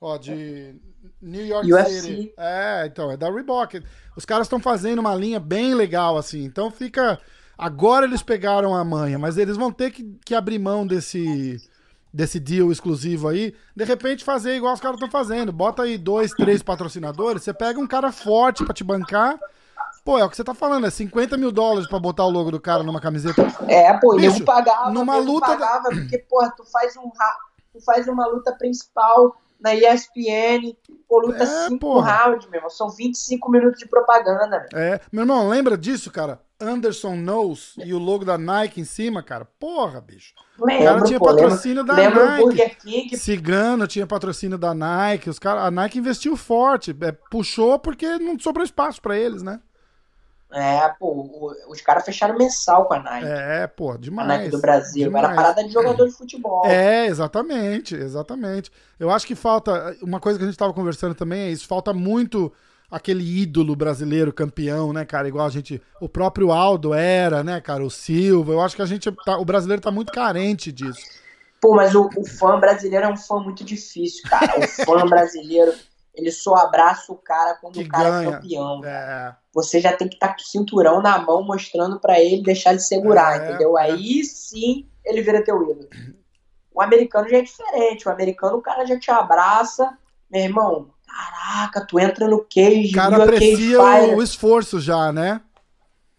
[0.00, 0.74] Ó, de
[1.22, 2.00] New York UFC.
[2.00, 2.34] City.
[2.36, 3.80] É, então, é da Reebok.
[4.16, 6.42] Os caras estão fazendo uma linha bem legal, assim.
[6.42, 7.20] Então fica.
[7.60, 11.58] Agora eles pegaram a manha, mas eles vão ter que, que abrir mão desse.
[12.12, 15.52] Desse deal exclusivo aí, de repente fazer igual os caras estão fazendo.
[15.52, 19.38] Bota aí dois, três patrocinadores, você pega um cara forte pra te bancar.
[20.04, 22.50] Pô, é o que você tá falando, é 50 mil dólares pra botar o logo
[22.50, 23.46] do cara numa camiseta.
[23.68, 27.12] É, pô, Bicho, nego pagava, numa nego luta da- pagava, porque, porra, tu faz um
[27.72, 30.76] tu faz uma luta principal na ESPN,
[31.08, 32.10] pô, luta É, 5 porra.
[32.12, 34.80] rounds, meu irmão, são 25 minutos de propaganda, meu.
[34.80, 36.40] É, meu irmão, lembra disso, cara?
[36.60, 39.44] Anderson Knows e o logo da Nike em cima, cara.
[39.58, 40.34] Porra, bicho.
[40.58, 42.42] O cara Lembro, tinha pô, lembro, patrocínio da lembro o Nike.
[42.44, 45.30] Burger King, Cigano tinha patrocínio da Nike.
[45.30, 46.94] Os cara, a Nike investiu forte.
[47.00, 49.60] é, puxou porque não sobrou espaço pra eles, né?
[50.52, 54.26] é, pô, os caras fecharam mensal com a Nike, É, pô, a demais.
[54.28, 55.24] Nike do Brasil, demais.
[55.24, 56.66] era parada de jogador de futebol.
[56.66, 58.70] É, exatamente, exatamente.
[58.98, 59.96] Eu acho que falta.
[60.02, 62.52] Uma coisa que a gente tava conversando também é isso: falta muito
[62.90, 65.28] aquele ídolo brasileiro campeão, né, cara?
[65.28, 65.80] Igual a gente.
[66.00, 67.84] O próprio Aldo era, né, cara?
[67.84, 68.52] O Silva.
[68.52, 69.10] Eu acho que a gente.
[69.24, 71.00] Tá, o brasileiro tá muito carente disso.
[71.60, 74.58] Pô, mas o, o fã brasileiro é um fã muito difícil, cara.
[74.58, 75.72] O fã brasileiro,
[76.14, 78.28] ele só abraça o cara quando Que o cara ganha.
[78.28, 78.84] é campeão.
[78.84, 79.36] É.
[79.52, 82.80] Você já tem que estar com o cinturão na mão, mostrando pra ele, deixar ele
[82.80, 83.78] segurar, É, entendeu?
[83.78, 83.82] é.
[83.90, 85.88] Aí sim ele vira teu ídolo.
[86.72, 88.08] O americano já é diferente.
[88.08, 89.90] O americano, o cara já te abraça.
[90.30, 94.14] Meu irmão, caraca, tu entra no cage, O cara aprecia fire.
[94.14, 95.40] o, o esforço já, né?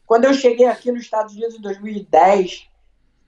[0.05, 2.67] Quando eu cheguei aqui nos Estados Unidos em 2010,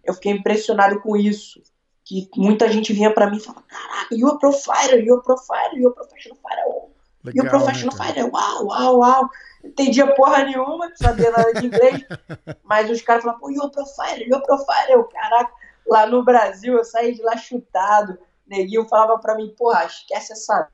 [0.03, 1.61] eu fiquei impressionado com isso.
[2.05, 5.21] Que muita gente vinha pra mim e falava, caraca, you a pro fighter, you a
[5.21, 6.93] pro fighter, you a professional fighter,
[7.23, 8.13] Legal, professional né, cara?
[8.13, 9.29] fighter, uau, uau, uau.
[9.63, 12.01] Não entendia porra nenhuma, não sabia nada de inglês,
[12.65, 15.53] mas os caras falavam, pô, you a pro fighter, you a pro fighter, eu, caraca,
[15.87, 20.67] lá no Brasil eu saí de lá chutado, neguinho falava pra mim, porra, esquece essa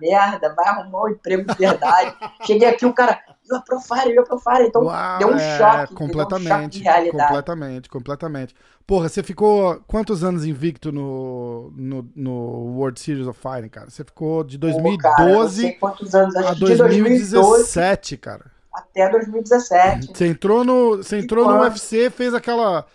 [0.00, 2.14] merda, vai arrumar um emprego de verdade.
[2.46, 3.20] Cheguei aqui, o cara,
[3.50, 4.66] eu profile, eu profile.
[4.66, 5.94] Então Uau, deu um é, choque.
[5.94, 6.48] Completamente.
[6.48, 7.28] Deu um choque de realidade.
[7.28, 8.54] Completamente, completamente.
[8.86, 12.32] Porra, você ficou quantos anos invicto no, no, no
[12.76, 13.90] World Series of Fighting, cara?
[13.90, 16.76] Você ficou de Pô, cara, eu não 2012 sei quantos anos, acho a que de
[16.76, 18.44] 2012 2017, cara.
[18.72, 20.06] até 2017.
[20.08, 21.62] Você entrou no, você entrou no.
[21.62, 22.86] UFC, fez aquela.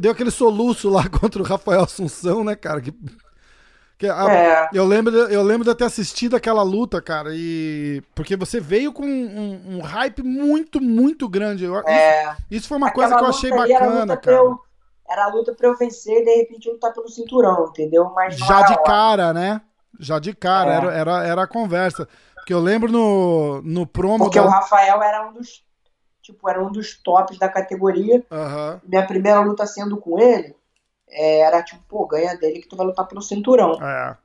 [0.00, 2.80] Deu, aquele soluço lá contra o Rafael Assunção, né, cara?
[2.80, 2.92] Que
[4.02, 4.68] a- É.
[4.74, 8.02] eu, lembro, de- eu lembro de ter assistido aquela luta, cara, e.
[8.14, 11.64] Porque você veio com um, um hype muito, muito grande.
[11.64, 12.24] Eu- É.
[12.32, 14.36] Isso, isso foi uma coisa Aquela que eu achei era bacana, pra cara.
[14.36, 14.58] eu-
[15.08, 18.10] Era a luta pra eu vencer e de repente lutar pelo cinturão, entendeu?
[18.12, 19.60] Mas Já era de cara, né?
[20.00, 20.76] Já de cara, É.
[20.76, 22.08] era, era, era a conversa.
[22.34, 24.44] Porque eu lembro no, no promo Porque da.
[24.44, 25.64] o Rafael era um dos.
[26.20, 28.24] Tipo, era um dos tops da categoria.
[28.32, 28.80] Aham.
[28.84, 30.56] Minha primeira luta sendo com ele
[31.08, 33.72] era tipo, pô, ganha dele que tu vai lutar pelo cinturão.
[33.82, 34.16] É.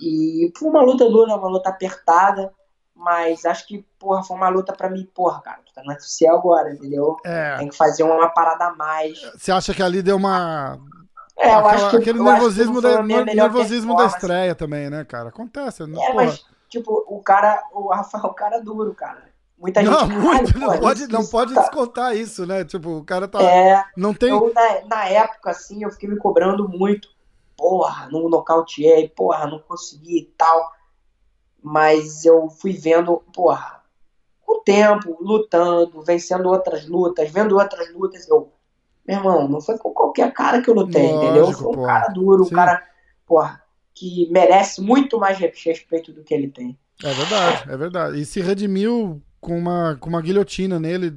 [0.00, 2.52] E foi uma luta dura, uma luta apertada.
[2.94, 6.26] Mas acho que, porra, foi uma luta pra mim, porra, cara, tu tá no UFC
[6.26, 7.16] agora, entendeu?
[7.24, 7.56] É.
[7.56, 9.20] Tem que fazer uma parada a mais.
[9.36, 10.76] Você acha que ali deu uma.
[11.38, 15.28] É, eu aquela- acho que aquele nervosismo, da, nervosismo da estreia também, né, cara?
[15.28, 15.86] Acontece.
[15.86, 15.96] né?
[15.96, 16.14] É, Porra.
[16.24, 19.22] mas, tipo, o cara, o Rafael é um cara duro, cara.
[19.58, 19.90] Muita gente.
[19.90, 22.64] Não, "Caralho, muito, não pô, pode, isso- não pode tá- descontar isso, né?
[22.64, 23.42] Tipo, o cara tá.
[23.42, 24.28] É, Não tem.
[24.30, 27.08] eu, na, na época, assim, eu fiquei me cobrando muito.
[27.56, 30.70] Porra, não nocauteei, porra, não consegui e tal.
[31.62, 33.82] Mas eu fui vendo, porra,
[34.46, 38.52] com o tempo, lutando, vencendo outras lutas, vendo outras lutas, eu.
[39.06, 41.52] Meu irmão, não foi com qualquer cara que eu lutei, Lógico, entendeu?
[41.52, 41.86] Foi um porra.
[41.86, 42.54] cara duro, um Sim.
[42.54, 42.86] cara,
[43.26, 43.62] porra,
[43.94, 46.78] que merece muito mais respeito do que ele tem.
[47.02, 48.20] É verdade, é verdade.
[48.20, 51.12] E se redimiu com uma, com uma guilhotina nele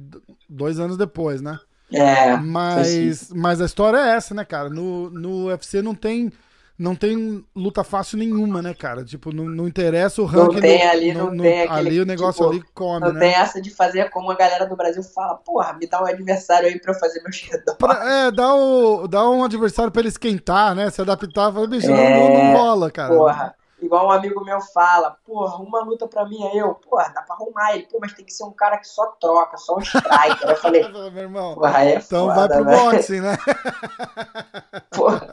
[0.48, 1.58] dois anos depois, né?
[1.92, 4.70] É, Mas, mas a história é essa, né, cara?
[4.70, 6.32] No, no UFC não tem,
[6.78, 9.04] não tem luta fácil nenhuma, né, cara?
[9.04, 10.60] Tipo, não, não interessa o ranking.
[10.60, 13.12] tem no- ali, no- não no- tem aquele, Ali o negócio tipo, ali come, Não
[13.12, 13.20] né?
[13.20, 16.66] tem essa de fazer como a galera do Brasil fala, porra, me dá um adversário
[16.68, 17.74] aí pra eu fazer meu xedó.
[17.74, 20.88] Pra- é, dá, o, dá um adversário pra ele esquentar, né?
[20.88, 23.14] Se adaptar, fala, bicho, não- É, não, não rola, cara.
[23.14, 23.54] Porra,
[23.84, 27.34] igual um amigo meu fala, porra, uma luta pra mim aí, eu, porra, dá pra
[27.34, 30.48] arrumar ele, pô, mas tem que ser um cara que só troca, só um striker.
[30.48, 31.54] eu falei, Meu irmão.
[31.54, 32.90] porra, é Então foda, vai pro velho.
[32.92, 33.36] boxing, né?
[34.90, 35.26] Porra,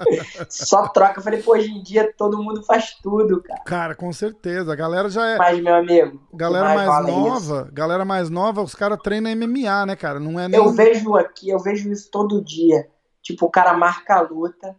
[0.50, 1.20] só troca.
[1.20, 3.62] Eu falei, pô, hoje em dia todo mundo faz tudo, cara.
[3.66, 4.72] Cara, com certeza.
[4.72, 5.38] A galera já é.
[5.38, 7.20] Mas, meu amigo, Galera mais rola é isso.
[7.54, 10.20] nova, galera mais nova, os caras treinam MMA, né, cara?
[10.20, 10.60] Não é nem.
[10.60, 12.90] Eu vejo aqui, eu vejo isso todo dia.
[13.22, 14.76] Tipo, o cara marca a luta,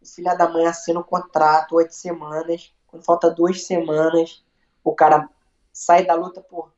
[0.00, 2.72] o filho da mãe assina o contrato, oito semanas.
[2.96, 4.42] Quando falta duas semanas,
[4.82, 5.28] o cara
[5.72, 6.72] sai da luta por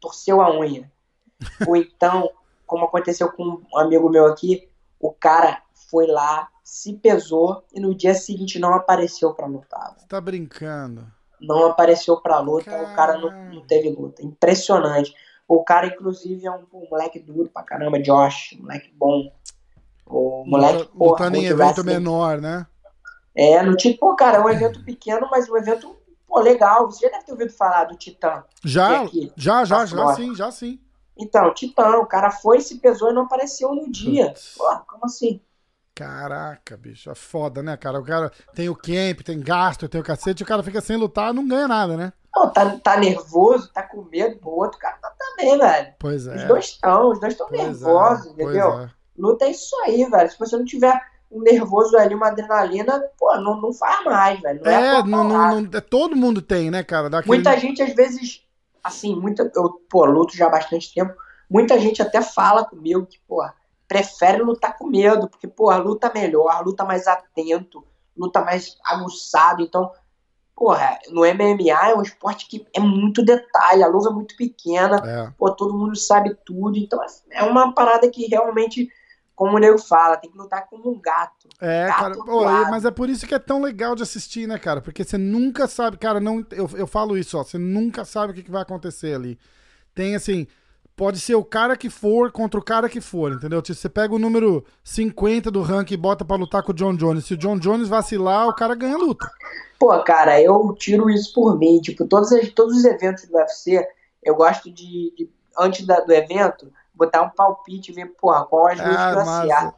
[0.00, 0.90] torceu a unha.
[1.68, 2.28] Ou então,
[2.66, 7.94] como aconteceu com um amigo meu aqui, o cara foi lá, se pesou e no
[7.94, 9.94] dia seguinte não apareceu pra lutar.
[9.96, 11.06] Você tá brincando.
[11.40, 14.22] Não apareceu pra luta, o cara não, não teve luta.
[14.24, 15.14] Impressionante.
[15.46, 19.30] O cara, inclusive, é um, um moleque duro pra caramba, Josh, moleque bom.
[20.06, 21.92] O moleque, Luta- porra, Lutando em muito evento wrestling.
[21.92, 22.66] menor, né?
[23.36, 26.90] É, no tipo, pô, cara, é um evento pequeno, mas um evento, pô, legal.
[26.90, 28.44] Você já deve ter ouvido falar do Titã.
[28.64, 29.32] Já, E aqui?
[29.36, 30.80] já, já, já sim, já sim.
[31.16, 34.28] Então, Titã, o cara foi, se pesou e não apareceu no dia.
[34.28, 34.54] Putz.
[34.56, 35.40] Pô, como assim?
[35.94, 38.00] Caraca, bicho, é foda, né, cara?
[38.00, 41.32] O cara tem o camp, tem gasto, tem o cacete, o cara fica sem lutar,
[41.32, 42.12] não ganha nada, né?
[42.32, 45.94] Pô, tá, tá nervoso, tá com medo, o outro cara tá também, velho.
[46.00, 46.34] Pois é.
[46.34, 48.80] Os dois estão, os dois estão pois nervosos, é, entendeu?
[48.80, 48.90] É.
[49.16, 50.28] Luta é isso aí, velho.
[50.28, 51.00] Se você não tiver
[51.34, 54.60] um nervoso ali, uma adrenalina, pô, não, não faz mais, velho.
[54.62, 57.10] Não é, É, não, não, não- é, todo mundo tem, né, cara?
[57.10, 58.42] Dá aquele- Muita gente, às vezes,
[58.82, 61.12] assim, muita, eu, pô, luto já há bastante tempo.
[61.50, 63.44] Muita gente até fala comigo que, pô,
[63.88, 67.84] prefere lutar com medo, porque, pô, luta melhor, luta mais atento,
[68.16, 69.62] luta mais aguçado.
[69.62, 69.90] Então,
[70.56, 75.02] porra, no MMA é um esporte que é muito detalhe, a luva é muito pequena,
[75.04, 75.32] É.
[75.36, 76.78] pô, todo mundo sabe tudo.
[76.78, 76.98] Então,
[77.30, 78.88] é uma parada que realmente,
[79.34, 81.48] como o nego fala, tem que lutar como um gato.
[81.60, 84.58] É, Gato cara, pô, mas é por isso que é tão legal de assistir, né,
[84.58, 84.80] cara?
[84.80, 88.34] Porque você nunca sabe, cara, não, eu, eu falo isso, ó, você nunca sabe o
[88.34, 89.38] que, que vai acontecer ali.
[89.94, 90.46] Tem assim,
[90.96, 93.60] pode ser o cara que for contra o cara que for, entendeu?
[93.60, 96.94] Tipo, você pega o número 50 do ranking e bota pra lutar com o John
[96.94, 97.24] Jones.
[97.24, 99.28] Se o John Jones vacilar, o cara ganha a luta.
[99.78, 101.80] Pô, cara, eu tiro isso por mim.
[101.80, 103.84] Tipo, todos, todos os eventos do UFC,
[104.22, 108.66] eu gosto de, de, antes da- do evento, botar um palpite e ver, porra, qual
[108.68, 109.74] as lutas Ah, que eu acerto.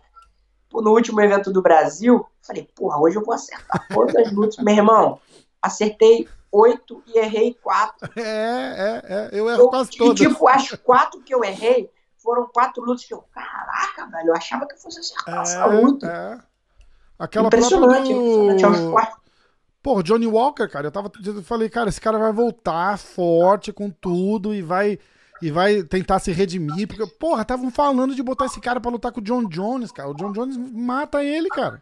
[0.72, 4.56] No último evento do Brasil, falei, porra, hoje eu vou acertar todas as lutas.
[4.58, 5.18] Meu irmão,
[5.62, 8.08] acertei oito e errei quatro.
[8.16, 10.20] É, é, é, eu erro quase e, todas.
[10.20, 14.66] tipo, as quatro que eu errei foram quatro lutas que eu, caraca, velho, eu achava
[14.66, 16.06] que eu fosse acertar essa luta.
[16.06, 16.38] É, é.
[17.18, 18.90] Aquela Impressionante, do...
[18.92, 19.20] quatro-
[19.82, 21.10] Pô, Johnny Walker, cara, eu tava.
[21.24, 24.98] Eu falei, cara, esse cara vai voltar forte com tudo e vai.
[25.43, 26.89] E vai tentar se redimir.
[26.89, 30.09] Porque, porra, estavam falando de botar esse cara pra lutar com o John Jones, cara.
[30.09, 31.80] O John Jones mata ele, cara.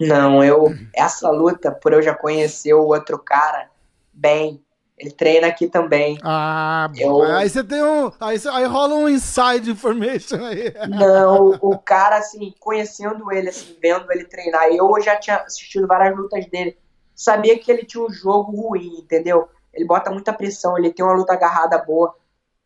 [0.00, 0.74] Não, eu.
[0.94, 3.70] Essa luta, por eu já conhecer o outro cara
[4.12, 4.62] bem,
[4.98, 6.18] ele treina aqui também.
[6.22, 7.22] Ah, eu...
[7.22, 8.10] aí você tem um.
[8.20, 10.72] Aí, aí rola um inside information aí.
[10.88, 16.16] Não, o cara, assim, conhecendo ele, assim, vendo ele treinar, eu já tinha assistido várias
[16.16, 16.76] lutas dele.
[17.14, 19.48] Sabia que ele tinha um jogo ruim, entendeu?
[19.72, 22.14] Ele bota muita pressão, ele tem uma luta agarrada boa.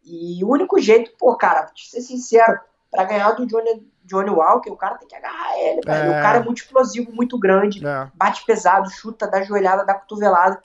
[0.07, 4.71] E o único jeito, pô, cara, pra ser sincero, para ganhar do Johnny, Johnny Walker,
[4.71, 6.13] o cara tem que agarrar ele, velho.
[6.13, 6.19] É.
[6.19, 8.09] O cara é muito explosivo, muito grande, é.
[8.15, 10.63] bate pesado, chuta, dá joelhada, dá cotovelada.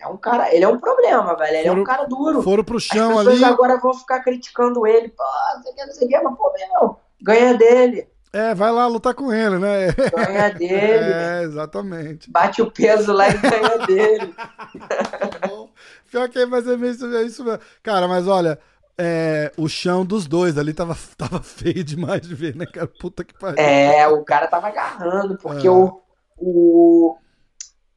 [0.00, 1.56] É um cara, ele é um problema, velho.
[1.56, 2.42] Ele foram, é um cara duro.
[2.42, 3.44] Foram pro chão As ali.
[3.44, 5.10] agora vão ficar criticando ele.
[5.10, 5.22] Pô,
[5.54, 8.08] não sei o que, não sei o que, mas, pô, meu, ganha dele.
[8.32, 9.88] É, vai lá lutar com ele, né?
[9.92, 11.12] Ganha dele.
[11.12, 12.30] É, exatamente.
[12.30, 14.34] Bate o peso lá e ganha dele.
[16.10, 17.60] Pior que ser mesmo, é isso mesmo.
[17.82, 18.58] Cara, mas olha,
[19.02, 22.86] é, o chão dos dois ali tava, tava feio demais de ver, né, cara?
[22.86, 23.58] Puta que pariu.
[23.58, 25.70] É, o cara tava agarrando, porque é.
[25.70, 26.00] o,
[26.36, 27.16] o,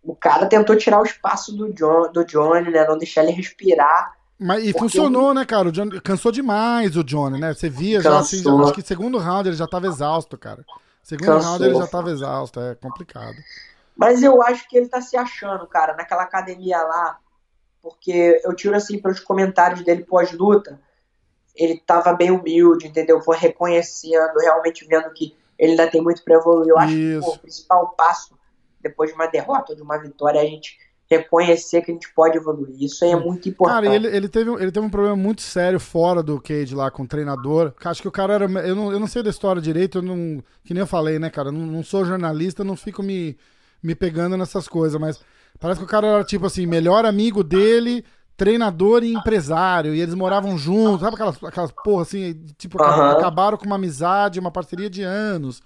[0.02, 2.88] o cara tentou tirar o espaço do, John, do Johnny, né?
[2.88, 4.14] Não deixar ele respirar.
[4.40, 5.68] Mas, e funcionou, né, cara?
[5.68, 7.54] O Johnny, cansou demais o Johnny, né?
[7.54, 10.66] Você via já assim, já, acho que segundo round ele já tava exausto, cara.
[11.04, 11.50] Segundo cansou.
[11.50, 13.36] round ele já tava exausto, é complicado.
[13.96, 17.18] Mas eu acho que ele tá se achando, cara, naquela academia lá,
[17.82, 20.80] porque eu tiro assim pelos comentários dele pós-luta,
[21.56, 23.22] ele tava bem humilde, entendeu?
[23.22, 26.70] Foi reconhecendo, realmente vendo que ele ainda tem muito para evoluir.
[26.70, 27.20] Eu acho Isso.
[27.20, 28.38] que pô, o principal passo
[28.82, 30.78] depois de uma derrota ou de uma vitória, a gente
[31.10, 32.76] reconhecer que a gente pode evoluir.
[32.82, 33.84] Isso aí é muito importante.
[33.84, 37.04] Cara, ele, ele, teve, ele teve um problema muito sério fora do Cage lá com
[37.04, 37.74] o treinador.
[37.86, 38.46] Acho que o cara era.
[38.46, 41.30] Eu não, eu não sei da história direito, eu não, que nem eu falei, né,
[41.30, 41.52] cara?
[41.52, 43.38] Não, não sou jornalista, não fico me,
[43.82, 45.22] me pegando nessas coisas, mas
[45.60, 48.04] parece que o cara era tipo assim, melhor amigo dele,
[48.44, 53.66] treinador e empresário, e eles moravam juntos, sabe aquelas, aquelas porra assim, tipo, acabaram com
[53.66, 55.62] uma amizade, uma parceria de anos.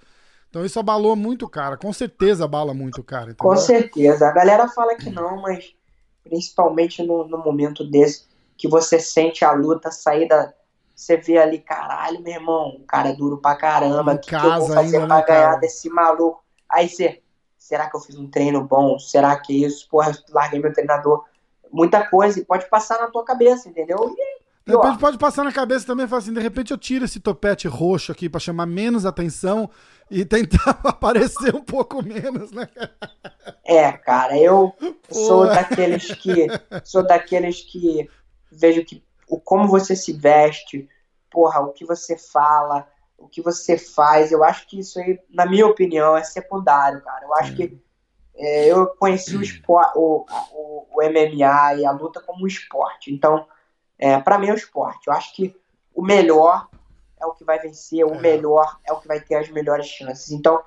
[0.48, 3.32] Então isso abalou muito o cara, com certeza abala muito o cara.
[3.32, 3.50] Entendeu?
[3.50, 4.28] Com certeza.
[4.28, 5.74] A galera fala que não, mas
[6.22, 8.26] principalmente no, no momento desse,
[8.56, 10.52] que você sente a luta sair da.
[10.94, 14.14] Você vê ali, caralho, meu irmão, o cara é duro pra caramba.
[14.14, 15.56] O que, que eu vou fazer ainda, pra né, ganhar cara?
[15.56, 16.42] desse maluco?
[16.68, 17.22] Aí você,
[17.56, 18.98] será que eu fiz um treino bom?
[18.98, 19.88] Será que isso?
[19.88, 21.24] Porra, eu larguei meu treinador.
[21.72, 24.14] Muita coisa, e pode passar na tua cabeça, entendeu?
[24.16, 27.06] E de repente pode passar na cabeça também e falar assim, de repente eu tiro
[27.06, 29.70] esse topete roxo aqui para chamar menos atenção
[30.10, 32.68] e tentar aparecer um pouco menos, né?
[33.64, 34.74] É, cara, eu
[35.10, 36.48] sou daqueles que
[36.84, 38.08] sou daqueles que
[38.52, 40.86] vejo que o como você se veste,
[41.30, 45.46] porra, o que você fala, o que você faz, eu acho que isso aí, na
[45.46, 47.24] minha opinião, é secundário, cara.
[47.24, 47.78] Eu acho que
[48.38, 53.12] é, eu conheci o, esporte, o, o, o MMA e a luta como um esporte,
[53.12, 53.44] então
[53.98, 55.08] é, para mim é o esporte.
[55.08, 55.54] Eu acho que
[55.92, 56.68] o melhor
[57.20, 60.30] é o que vai vencer, o melhor é o que vai ter as melhores chances.
[60.30, 60.62] Então,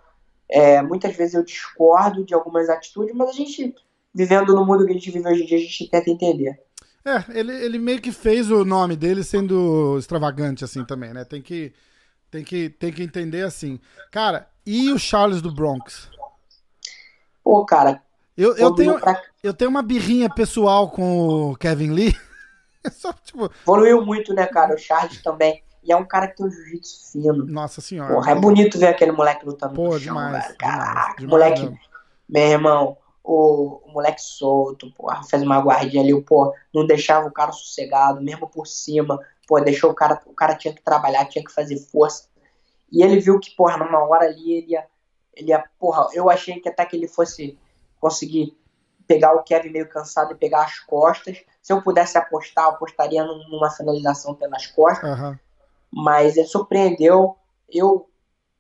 [0.49, 3.73] é, muitas vezes eu discordo de algumas atitudes, mas a gente,
[4.13, 6.61] vivendo no mundo que a gente vive hoje em dia, a gente tenta entender.
[7.05, 11.23] É, ele, ele meio que fez o nome dele sendo extravagante, assim, também, né?
[11.23, 11.73] Tem que,
[12.29, 13.79] tem que, tem que entender assim.
[14.11, 16.09] Cara, e o Charles do Bronx?
[17.43, 18.01] Pô, cara.
[18.37, 19.21] Eu, eu, tenho, pra...
[19.43, 22.15] eu tenho uma birrinha pessoal com o Kevin Lee.
[22.91, 23.51] Só, tipo...
[23.63, 24.73] Evoluiu muito, né, cara?
[24.73, 25.63] O Charles também.
[25.83, 27.45] E é um cara que tem um jiu-jitsu fino.
[27.45, 28.13] Nossa senhora.
[28.13, 30.57] Porra, é bonito ver aquele moleque lutando Pô, no chão, demais, velho.
[30.57, 31.61] Caraca, demais, moleque.
[31.61, 31.79] Demais.
[32.29, 37.31] Meu irmão, o, o, moleque solto, porra, fez uma guardinha ali, pô, não deixava o
[37.31, 41.43] cara sossegado, mesmo por cima, pô, deixou o cara, o cara tinha que trabalhar, tinha
[41.43, 42.25] que fazer força.
[42.91, 44.85] E ele viu que, porra, numa hora ali ele ia,
[45.35, 47.57] ele ia, porra, eu achei que até que ele fosse
[47.99, 48.57] conseguir
[49.07, 51.43] pegar o Kevin meio cansado e pegar as costas.
[51.61, 55.19] Se eu pudesse apostar, eu apostaria numa finalização pelas costas.
[55.19, 55.37] Uhum.
[55.91, 57.35] Mas ele surpreendeu.
[57.69, 58.09] Eu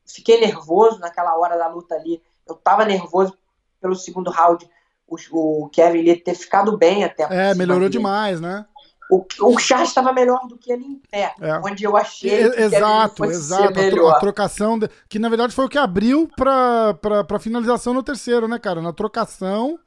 [0.05, 2.21] fiquei nervoso naquela hora da luta ali.
[2.47, 3.37] Eu tava nervoso
[3.79, 4.69] pelo segundo round.
[5.07, 7.23] O, o Kevin Lee ter ficado bem até.
[7.29, 7.91] É, melhorou dele.
[7.91, 8.65] demais, né?
[9.11, 11.59] O, o Charles estava melhor do que ele em pé, é.
[11.65, 15.69] onde eu achei que exato, exato, a, a, trocação de, que na verdade foi o
[15.69, 18.81] que abriu para para finalização no terceiro, né, cara?
[18.81, 19.77] Na trocação,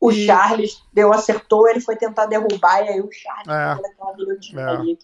[0.00, 0.26] o e...
[0.26, 3.72] Charles deu, acertou, ele foi tentar derrubar, e aí o Charles é.
[3.72, 4.68] aquela guilhotina é.
[4.68, 4.98] ali.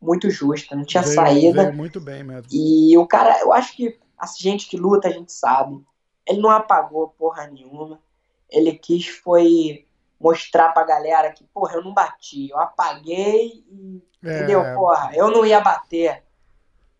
[0.00, 1.62] Muito justa, não tinha veio, saída.
[1.62, 2.48] Veio muito bem mesmo.
[2.50, 5.80] E o cara, eu acho que a gente que luta, a gente sabe.
[6.26, 8.00] Ele não apagou porra nenhuma.
[8.50, 9.86] Ele quis foi
[10.22, 14.02] mostrar pra galera que, porra, eu não bati, eu apaguei e.
[14.24, 14.36] É...
[14.38, 14.62] Entendeu?
[14.74, 16.22] Porra, eu não ia bater.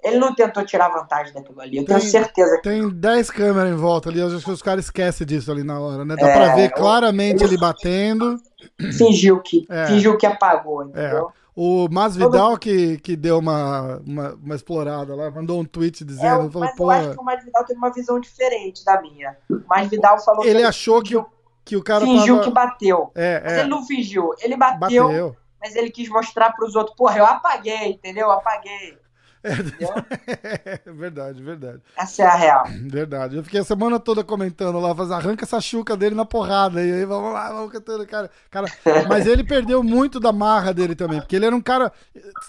[0.03, 3.70] Ele não tentou tirar vantagem daquilo ali, eu tenho Tem- certeza que Tem 10 câmeras
[3.70, 6.16] em volta ali, acho que os caras esquecem disso ali na hora, né?
[6.16, 8.37] Dá É, pra ver eu- claramente ele batendo.
[8.99, 9.87] fingiu que, É.
[9.87, 11.31] fingiu que apagou, entendeu?
[11.55, 16.51] O Masvidal que, que deu uma, uma, uma explorada lá, mandou um tweet É, dizendo,
[16.51, 19.37] falou, mas eu acho que o Masvidal teve uma visão diferente da minha.
[19.51, 21.27] O Masvidal falou ele que achou que, fingiu,
[21.64, 22.48] que o cara fingiu tava...
[22.48, 23.10] que bateu.
[23.14, 25.36] É, Mas é, ele não fingiu, ele bateu, bateu.
[25.60, 28.26] mas ele quis mostrar pros outros, porra, eu apaguei, entendeu?
[28.26, 28.98] Eu apaguei.
[29.45, 29.90] Entendeu?
[30.84, 31.80] É verdade, verdade.
[31.97, 32.64] Essa é a real.
[32.86, 33.36] Verdade.
[33.36, 36.82] Eu fiquei a semana toda comentando lá, faz, arranca essa chuca dele na porrada.
[36.82, 38.30] E aí, vamos lá, vamos cantando, cara.
[38.51, 38.66] cara.
[39.09, 41.93] Mas ele perdeu muito da marra dele também, porque ele era um cara.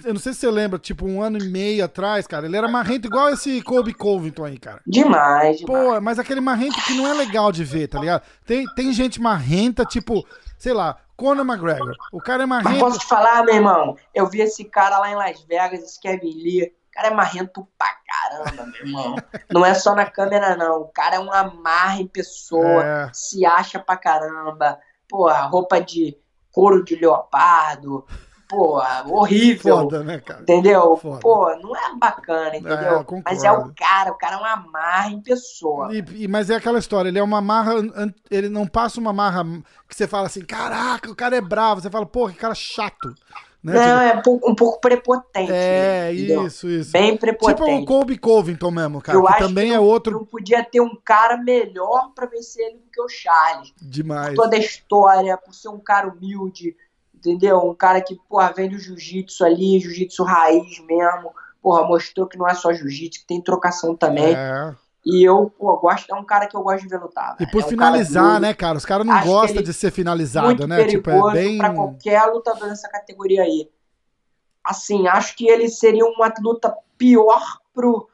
[0.03, 2.45] Eu não sei se você lembra, tipo, um ano e meio atrás, cara.
[2.45, 4.81] Ele era marrento igual esse Colby Covington aí, cara.
[4.85, 5.85] Demais, demais.
[5.85, 8.23] Pô, mas aquele marrento que não é legal de ver, tá ligado?
[8.45, 10.25] Tem, tem gente marrenta, tipo,
[10.57, 11.95] sei lá, Conor McGregor.
[12.11, 12.79] O cara é Mas marrento.
[12.79, 13.97] posso te falar, meu irmão?
[14.13, 16.73] Eu vi esse cara lá em Las Vegas, esse Kevin Lee.
[16.93, 19.15] O cara é marrento pra caramba, meu irmão.
[19.51, 20.81] Não é só na câmera, não.
[20.81, 23.09] O cara é um amarra em pessoa, É.
[23.11, 24.79] se acha pra caramba.
[25.09, 26.15] Porra, roupa de
[26.51, 28.05] couro de leopardo.
[28.47, 29.77] Porra, horrível.
[29.77, 30.41] Foda, né, cara?
[30.43, 30.95] Entendeu?
[30.97, 31.19] Foda.
[31.19, 32.99] Pô, não é bacana, entendeu?
[32.99, 33.21] É.
[33.25, 35.91] Mas é o cara, o cara é uma marra em pessoa.
[35.91, 37.73] E- e- mas é aquela história, ele é uma marra,
[38.29, 39.43] ele não passa uma marra
[39.89, 41.81] que você fala assim, caraca, o cara é bravo.
[41.81, 43.15] Você fala, pô, que cara chato.
[43.63, 43.73] Né?
[43.73, 45.51] Não, Tipo, é um pouco, prepotente.
[45.51, 46.91] é, isso, isso.
[46.91, 47.85] Bem Tipo o prepotente.
[47.85, 51.37] Colby Covington mesmo, cara, Eu que também que é outro Não podia ter um cara
[51.37, 53.73] melhor pra vencer ele do que o Charles.
[53.81, 54.35] demais.
[54.35, 56.75] Por toda a história, por ser um cara humilde,
[57.15, 57.59] entendeu?
[57.59, 61.31] Um cara que, porra, vem do jiu-jitsu ali, jiu-jitsu raiz mesmo.
[61.61, 64.35] Porra, mostrou que não é só jiu-jitsu, que tem trocação também.
[64.35, 64.75] É.
[65.05, 67.35] E eu, pô, gosto, é um cara que eu gosto de ver lutar.
[67.39, 68.77] E por é um finalizar, cara né, cara?
[68.77, 70.85] Os caras não que gostam de ser finalizado, né?
[70.85, 71.57] Tipo, é bem.
[71.57, 73.69] pra qualquer lutador nessa categoria aí.
[74.63, 78.07] Assim, acho que ele seria uma luta pior pro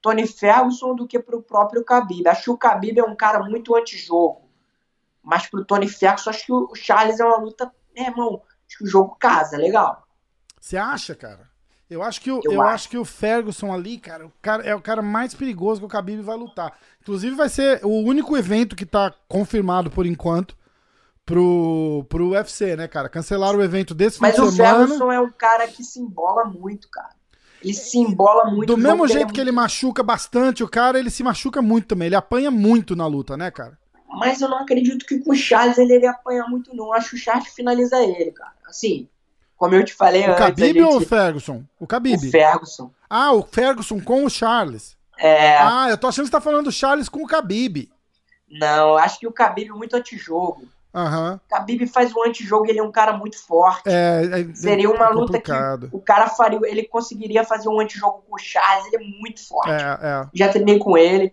[0.00, 2.28] Tony Ferguson do que pro próprio Khabib.
[2.28, 4.48] Acho que o Khabib é um cara muito antijogo.
[5.20, 8.84] Mas pro Tony Ferguson, acho que o Charles é uma luta, meu irmão, acho que
[8.84, 10.06] o jogo casa, legal.
[10.60, 11.47] Você acha, cara?
[11.90, 12.74] Eu acho que o, Eu eu, acho.
[12.74, 15.88] acho que o Ferguson ali, cara, o cara, é o cara mais perigoso que o
[15.88, 16.78] Khabib vai lutar.
[17.00, 20.54] Inclusive vai ser o único evento que tá confirmado por enquanto
[21.24, 23.08] pro, pro UFC, né, cara?
[23.08, 24.86] Cancelaram o evento desse Mas o semana.
[24.86, 27.16] Ferguson é um cara que se embola muito, cara.
[27.62, 28.66] Ele se embola muito.
[28.66, 32.06] Do mesmo jeito que ele machuca bastante, o cara, ele se machuca muito também.
[32.06, 33.76] Ele apanha muito na luta, né, cara?
[34.08, 36.92] Mas eu não acredito que com o Charles ele, ele apanha muito, não.
[36.92, 38.52] Acho que o Charles finaliza ele, cara.
[38.66, 39.08] Assim,
[39.58, 40.82] como eu te falei O antes, a Khabib gente...
[40.82, 41.62] ou o Ferguson?
[41.78, 42.16] O Khabib.
[42.28, 42.90] o Ferguson.
[43.10, 44.96] Ah, o Ferguson com o Charles.
[45.18, 47.90] É, Ah, eu tô achando que você tá falando do Charles com o Khabib.
[48.50, 50.62] não, acho que o Khabib é muito antijogo.
[50.94, 51.38] Aham.
[51.50, 53.82] O Khabib faz um antijogo e ele é um cara muito forte.
[53.86, 55.52] É, é- Seria uma é luta que
[55.92, 59.70] o cara faria, ele conseguiria fazer um antijogo com o Charles, ele é muito forte.
[59.70, 60.26] É, é.
[60.32, 61.32] Já treinei com ele,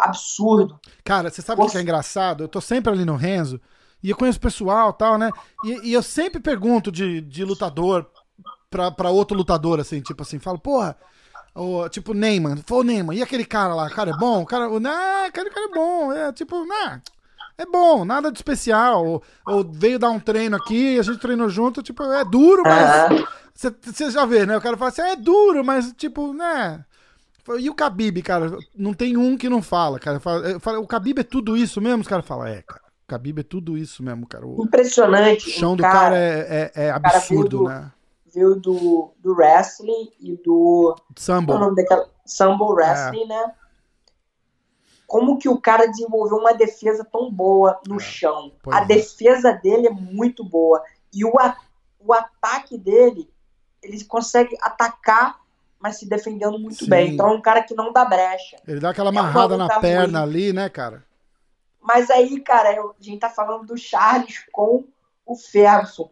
[0.00, 0.80] absurdo.
[1.04, 2.44] Cara, você sabe o que é engraçado?
[2.44, 3.60] Eu tô sempre ali no Renzo
[4.02, 5.30] e eu conheço pessoal e tal, né?
[5.64, 8.06] E, e eu sempre pergunto de, de lutador
[8.70, 10.96] pra, pra outro lutador, assim, tipo assim, falo, porra,
[11.54, 14.42] o, tipo, Neyman, pô, Neyman, e aquele cara lá, cara é bom?
[14.42, 17.00] O cara, o, nah, aquele cara é bom, é tipo, nah,
[17.58, 19.04] é bom, nada de especial.
[19.06, 23.24] Ou, ou veio dar um treino aqui, a gente treinou junto, tipo, é duro, mas.
[23.54, 24.56] Você já vê, né?
[24.56, 26.84] O cara fala assim, é duro, mas tipo, né?
[27.58, 30.18] E o Khabib, cara, não tem um que não fala, cara.
[30.18, 32.00] Fala- eu falo, O Khabib é tudo isso mesmo?
[32.00, 32.80] Os caras falam, é, cara.
[33.12, 34.46] O Khabib é tudo isso mesmo, cara.
[34.46, 35.50] O Impressionante.
[35.50, 37.92] chão um do cara é, é, é cara absurdo, do- né?
[38.34, 40.94] Veio do, do wrestling e do.
[40.98, 41.58] É o Sambo.
[41.58, 42.08] nome daquela?
[42.24, 43.52] Sambo Wrestling, né?
[45.06, 48.52] Como que o cara desenvolveu uma defesa tão boa no É, chão?
[48.62, 48.84] pois A é.
[48.86, 50.82] defesa dele é muito boa.
[51.12, 51.54] E o, a-
[52.00, 53.30] o ataque dele,
[53.82, 55.38] ele consegue atacar,
[55.78, 56.88] mas se defendendo muito Sim.
[56.88, 57.12] bem.
[57.12, 58.56] Então é um cara que não dá brecha.
[58.66, 60.28] Ele dá aquela É amarrada na luta perna ruim.
[60.30, 61.04] ali, né, cara?
[61.82, 64.84] Mas aí, cara, eu- a gente tá falando do Charles com
[65.26, 66.10] o Ferguson.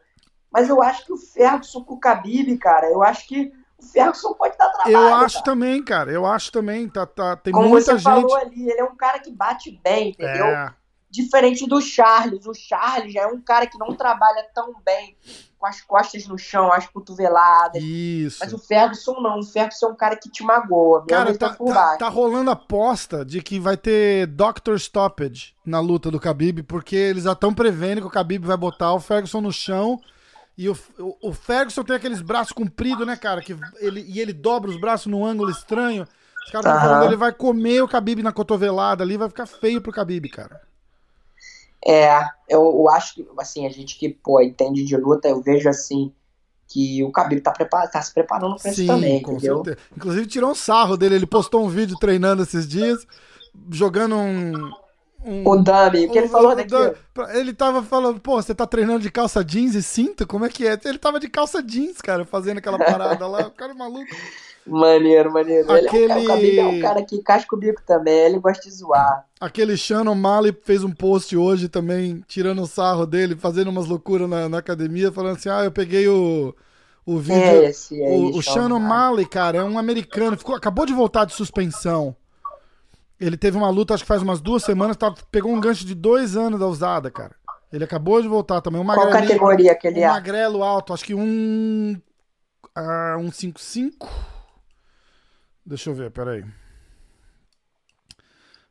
[0.51, 4.35] Mas eu acho que o Ferguson com o Khabib, cara, eu acho que o Ferguson
[4.35, 4.97] pode dar trabalho.
[4.97, 5.45] Eu acho cara.
[5.45, 6.11] também, cara.
[6.11, 6.89] Eu acho também.
[6.89, 8.05] Tá, tá, tem Como muita você gente.
[8.05, 10.47] falou ali, ele é um cara que bate bem, entendeu?
[10.47, 10.75] É,
[11.11, 12.47] Diferente do Charles.
[12.47, 15.17] O Charles já é um cara que não trabalha tão bem
[15.59, 17.83] com as costas no chão, as cotoveladas.
[17.83, 18.39] isso.
[18.41, 19.41] Mas o Ferguson não.
[19.41, 21.05] O Ferguson é um cara que te magoa.
[21.07, 21.99] Cara, tá, tá- baixo.
[21.99, 27.25] tá rolando aposta de que vai ter Doctor Stoppage na luta do Khabib, porque eles
[27.25, 30.01] já estão prevendo que o Khabib vai botar o Ferguson no chão.
[30.57, 33.41] E o, o, o Ferguson tem aqueles braços compridos, né, cara?
[33.41, 36.07] Que ele, e ele dobra os braços num ângulo estranho.
[36.45, 36.81] Os caras Aham.
[36.81, 40.61] falando ele vai comer o Khabib na cotovelada ali, vai ficar feio pro Khabib, cara.
[41.87, 42.09] É,
[42.49, 46.13] eu, eu acho que, assim, a gente que, pô, entende de luta, eu vejo assim,
[46.69, 49.63] que o Khabib tá, prepar tá se preparando pra isso também, com entendeu?
[49.63, 49.79] certeza.
[49.97, 53.07] Inclusive tirou um sarro dele, ele postou um vídeo treinando esses dias,
[53.73, 54.71] jogando um...
[55.25, 56.95] um O Dami, o que ele um- falou daquilo?
[57.35, 60.27] Ele tava falando, pô, você tá treinando de calça jeans e cinto?
[60.27, 60.79] Como é que é?
[60.85, 64.15] Ele tava de calça jeans, cara, fazendo aquela parada lá, o cara é maluco.
[64.71, 65.71] Maneiro, maneiro.
[65.77, 68.63] Ele é um cara, Aquele- é um cara que casca o bico também, ele gosta
[68.63, 69.27] de zoar.
[69.41, 74.29] Aquele Shannon Malley fez um post hoje também, tirando o sarro dele, fazendo umas loucuras
[74.29, 76.55] na, na academia, falando assim, ah, eu peguei o,
[77.07, 77.41] o vídeo...
[77.41, 81.25] É esse aí, O, o Shannon Malley, cara, é um americano, ficou, acabou de voltar
[81.25, 82.15] de suspensão.
[83.19, 85.95] Ele teve uma luta, acho que faz umas duas semanas, tá- pegou um gancho de
[85.95, 87.35] dois anos da usada, cara.
[87.73, 88.81] Ele acabou de voltar também.
[88.81, 90.09] Um Qual categoria que ele um é?
[90.09, 92.01] magrelo alto, acho que um.
[92.75, 94.09] ah, um 5'5".
[95.71, 96.45] Deixa eu ver, peraí.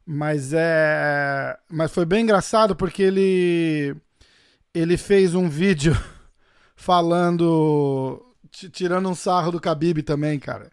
[0.06, 1.58] Mas é.
[1.70, 3.96] Mas foi bem engraçado porque ele.
[4.74, 5.94] Ele fez um vídeo
[6.76, 8.22] falando.
[8.52, 10.70] ti- Tirando um sarro do Khabib também, cara.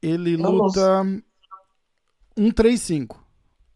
[0.00, 1.04] Ele luta.
[2.36, 3.20] 135.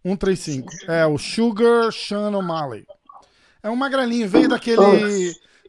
[0.06, 0.68] 135.
[0.86, 2.86] É, o Sugar Sean O'Malley.
[3.64, 4.76] É um magrelinho, veio daquele.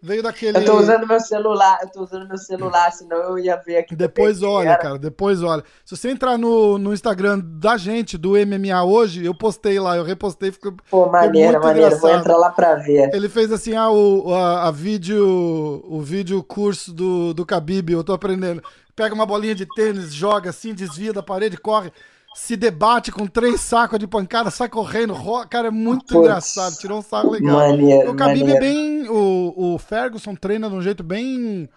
[0.05, 0.57] Veio daquele.
[0.57, 3.95] Eu tô usando meu celular, eu tô usando meu celular, senão eu ia ver aqui.
[3.95, 5.63] Depois também olha, cara, depois olha.
[5.85, 10.03] Se você entrar no, no Instagram da gente, do MMA hoje, eu postei lá, eu
[10.03, 10.75] repostei, ficou.
[10.91, 11.89] Pô, maneiro, muito maneiro.
[11.91, 12.19] Vou engraçado.
[12.19, 13.15] entrar lá pra ver.
[13.15, 18.03] Ele fez assim, ah, o, a, a vídeo, o vídeo curso do, do Khabib, eu
[18.03, 18.61] tô aprendendo.
[18.93, 21.93] Pega uma bolinha de tênis, joga assim, desvia da parede, corre,
[22.35, 25.45] se debate com três sacos de pancada, sai correndo, ro...
[25.47, 26.15] cara, é muito Putz.
[26.15, 27.57] engraçado, tirou um saco legal.
[27.57, 28.59] Maneiro, O Khabib é maneiro.
[28.59, 31.69] bem, o, o Ferguson treina de um jeito bem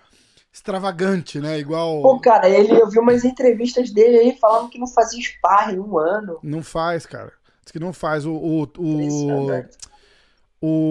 [0.52, 2.00] extravagante, né, igual...
[2.00, 5.98] Pô, cara, ele, eu vi umas entrevistas dele aí falando que não fazia sparring um
[5.98, 6.38] ano.
[6.42, 7.30] Não faz, cara.
[7.62, 8.24] Diz que não faz.
[8.24, 9.64] O, o, o,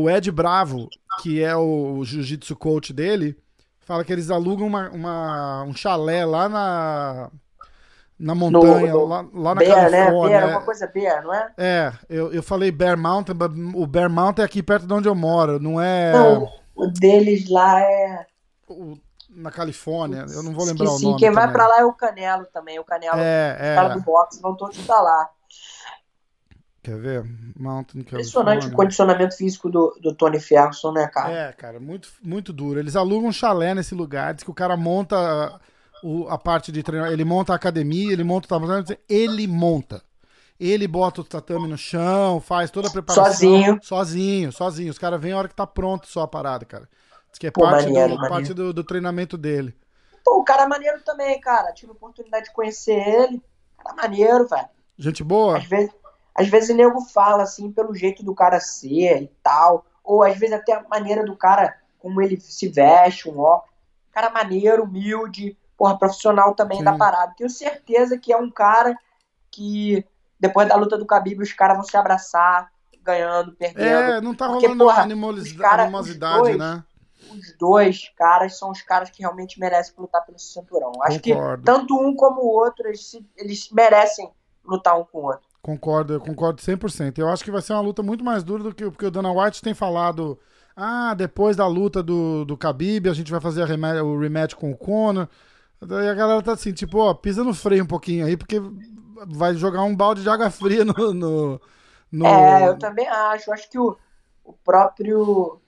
[0.04, 0.88] o Ed Bravo,
[1.24, 3.36] que é o jiu-jitsu coach dele,
[3.82, 7.32] fala que eles alugam uma, uma- um chalé lá na,
[8.18, 10.06] na montanha, no- lá, lá na Bear, né?
[10.06, 10.30] Califórnia.
[10.30, 10.46] Bear, é.
[10.46, 11.52] alguma coisa Bear, não é?
[11.58, 13.36] É, eu, eu falei Bear Mountain,
[13.76, 17.50] o Bear Mountain é aqui perto de onde eu moro, não é Não, o deles
[17.50, 18.26] lá é.
[18.70, 18.98] o-
[19.30, 20.26] na Califórnia.
[20.34, 21.06] Eu não vou lembrar Esqueci.
[21.06, 21.20] o nome.
[21.20, 21.54] Quem vai também.
[21.58, 22.80] pra lá é o Canelo também.
[22.80, 23.90] O Canelo, É, é.
[23.90, 25.30] do boxe vão todos estar lá.
[26.82, 27.26] Quer ver?
[27.60, 31.34] Mountain Impressionante o condicionamento físico do, do Tony Ferguson, né, cara?
[31.34, 32.80] É, cara, muito, muito duro.
[32.80, 35.60] Eles alugam um chalé nesse lugar, diz que o cara monta
[36.08, 40.02] o- a parte de treinar, ele monta a academia, ele monta o tamanho, ele monta.
[40.60, 43.26] Ele bota o tatame no chão, faz toda a preparação.
[43.34, 43.80] Sozinho.
[43.82, 44.92] Sozinho, sozinho.
[44.92, 46.88] Os caras vêm a hora que tá pronto só a parada, cara.
[47.30, 48.34] Diz que é Pô, parte, maneiro, do, maneiro.
[48.34, 49.76] parte do, do treinamento dele.
[50.24, 51.74] Pô, o cara é maneiro também, cara.
[51.74, 53.42] Tive a oportunidade de conhecer ele.
[53.78, 54.70] Cara maneiro, velho.
[54.98, 55.58] Gente boa?
[55.58, 55.92] Às vezes,
[56.34, 59.86] às vezes o nego fala assim pelo jeito do cara ser e tal.
[60.04, 63.62] Ou às vezes até a maneira do cara, como ele se veste, um ó.
[64.14, 66.84] Cara maneiro, humilde, porra, profissional também Sim.
[66.84, 67.34] da parada.
[67.38, 68.98] Tenho certeza que é um cara
[69.52, 70.06] que
[70.40, 72.70] depois da luta do Khabib os caras vão se abraçar,
[73.04, 73.84] ganhando, perdendo.
[73.88, 76.84] É, não tá Porque, rolando porra, animolis- os cara- animosidade, os dois- né?
[77.32, 80.92] Os dois caras são os caras que realmente merecem lutar pelo cinturão.
[81.02, 81.58] Acho Concordo.
[81.60, 84.30] que tanto um como o outro, eles, eles merecem
[84.64, 85.42] lutar um com o outro.
[85.62, 87.18] Concordo, eu concordo 100%.
[87.18, 89.32] Eu acho que vai ser uma luta muito mais dura do que porque o Dana
[89.32, 90.38] White tem falado.
[90.76, 94.78] Ah, depois da luta do, do Khabib, a gente vai fazer o rematch com o
[94.78, 95.28] Conor.
[95.82, 98.62] Daí a galera tá assim, tipo, ó, pisa no freio um pouquinho aí, porque
[99.28, 101.14] vai jogar um balde de água fria no.
[101.14, 101.62] no,
[102.12, 103.52] no- É, eu também acho.
[103.52, 103.96] Acho que o,
[104.44, 105.60] o próprio.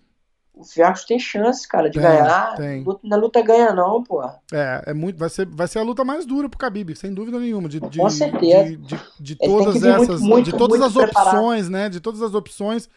[0.53, 2.55] O Fergus tem chance, cara, de Tem, ganhar.
[2.55, 2.83] tem.
[2.83, 4.23] Luta, na luta ganha, não, pô.
[4.51, 7.39] É, é muito, vai, ser, vai ser a luta mais dura pro Khabib, sem dúvida
[7.39, 7.69] nenhuma.
[7.69, 8.63] De, de, Com certeza.
[8.63, 10.21] De, de, de todas vir muito, essas.
[10.21, 11.35] muito, de todas as preparado.
[11.35, 11.89] opções, né?
[11.89, 12.89] De todas as opções,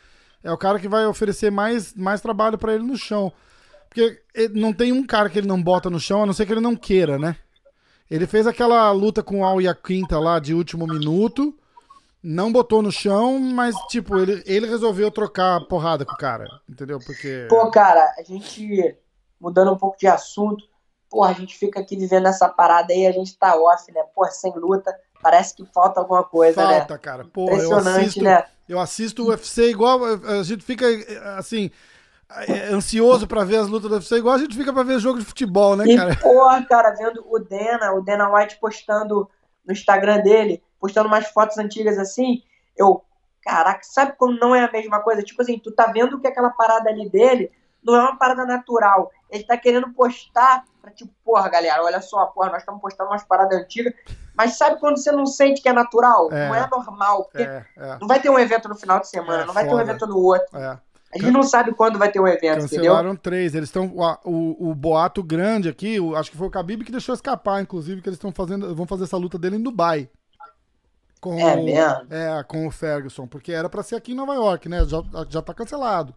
[0.43, 3.31] é o cara que vai oferecer mais, mais trabalho pra ele no chão.
[3.91, 4.23] Porque
[4.55, 6.61] não tem um cara que ele não bota no chão, a não ser que ele
[6.61, 7.37] não queira, né?
[8.09, 11.55] Ele fez aquela luta com o Al Quinta lá de último minuto,
[12.23, 16.47] não botou no chão, mas, tipo, ele, ele resolveu trocar a porrada com o cara,
[16.69, 16.99] entendeu?
[17.05, 17.47] Porque.
[17.49, 18.97] Pô, cara, a gente.
[19.41, 20.65] Mudando um pouco de assunto.
[21.09, 24.03] Pô, a gente fica aqui vivendo essa parada aí, a gente tá off, né?
[24.15, 24.95] Pô, sem luta.
[25.23, 26.79] Parece que falta alguma coisa, né?
[26.79, 27.23] Falta, cara.
[27.23, 28.45] Eu Impressionante, assisto, né?
[28.69, 30.05] eu assisto o UFC igual.
[30.05, 30.87] A gente fica,
[31.37, 31.71] assim, é,
[32.73, 35.25] ansioso pra ver as lutas do UFC, igual a gente fica pra ver jogo de
[35.25, 36.17] futebol, né, E, cara?
[36.23, 39.29] porra, cara, vendo o Dana, o Dana White postando
[39.67, 42.43] no Instagram dele, postando umas fotos antigas assim,
[42.77, 43.05] eu,
[43.43, 45.23] caraca, sabe como não é a mesma coisa?
[45.23, 47.51] Tipo assim, tu tá vendo que aquela parada ali dele
[47.83, 49.11] não é uma parada natural.
[49.31, 53.25] Ele tá querendo postar pra tipo, porra, galera, olha só, porra, nós estamos postando umas
[53.25, 53.93] paradas antigas,
[54.37, 56.29] mas sabe quando você não sente que é natural?
[56.33, 56.49] É.
[56.49, 59.43] Não é normal, porque É, é, não vai ter um evento no final de semana,
[59.43, 59.83] É, não vai ter um foda.
[59.83, 60.57] evento no outro.
[60.59, 60.79] é.
[61.13, 63.23] A gente não sabe quando vai ter o um evento, Cancelaram entendeu?
[63.23, 63.55] três.
[63.55, 63.93] Eles estão.
[64.25, 68.01] O, o, boato grande aqui, o, acho que foi o Khabib que deixou escapar, inclusive,
[68.01, 68.75] que eles estão fazendo.
[68.75, 70.09] Vão fazer essa luta dele em Dubai.
[71.21, 72.07] Com, é mesmo?
[72.11, 73.27] É, com o Ferguson.
[73.27, 74.85] Porque era pra ser aqui em Nova York, né?
[74.85, 76.15] Já, já tá cancelado.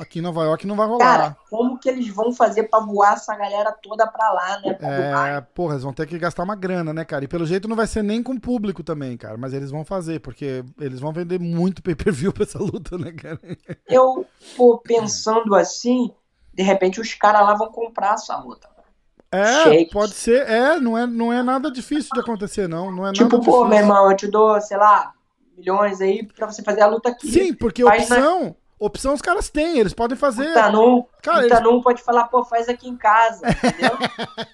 [0.00, 1.04] Aqui em Nova York não vai rolar.
[1.04, 4.72] Cara, como que eles vão fazer pra voar essa galera toda pra lá, né?
[4.72, 5.46] Pra é, Dubai?
[5.54, 7.24] porra, eles vão ter que gastar uma grana, né, cara?
[7.24, 9.36] E pelo jeito não vai ser nem com público também, cara.
[9.36, 13.38] Mas eles vão fazer, porque eles vão vender muito pay-per-view pra essa luta, né, cara?
[13.86, 14.26] Eu,
[14.56, 16.10] pô, pensando assim,
[16.54, 18.70] de repente os caras lá vão comprar essa luta.
[19.32, 20.48] É, pode ser.
[20.48, 22.90] É, não é, não é nada difícil de acontecer, não.
[22.90, 23.64] Não é tipo, nada pô, difícil.
[23.66, 25.12] meu irmão, eu te dou, sei lá,
[25.56, 27.30] milhões aí pra você fazer a luta aqui.
[27.30, 28.54] Sim, porque opção, na...
[28.80, 30.50] opção os caras têm, eles podem fazer.
[30.50, 31.84] O Tanum, cara, o Tanum eles...
[31.84, 33.96] pode falar, pô, faz aqui em casa, entendeu?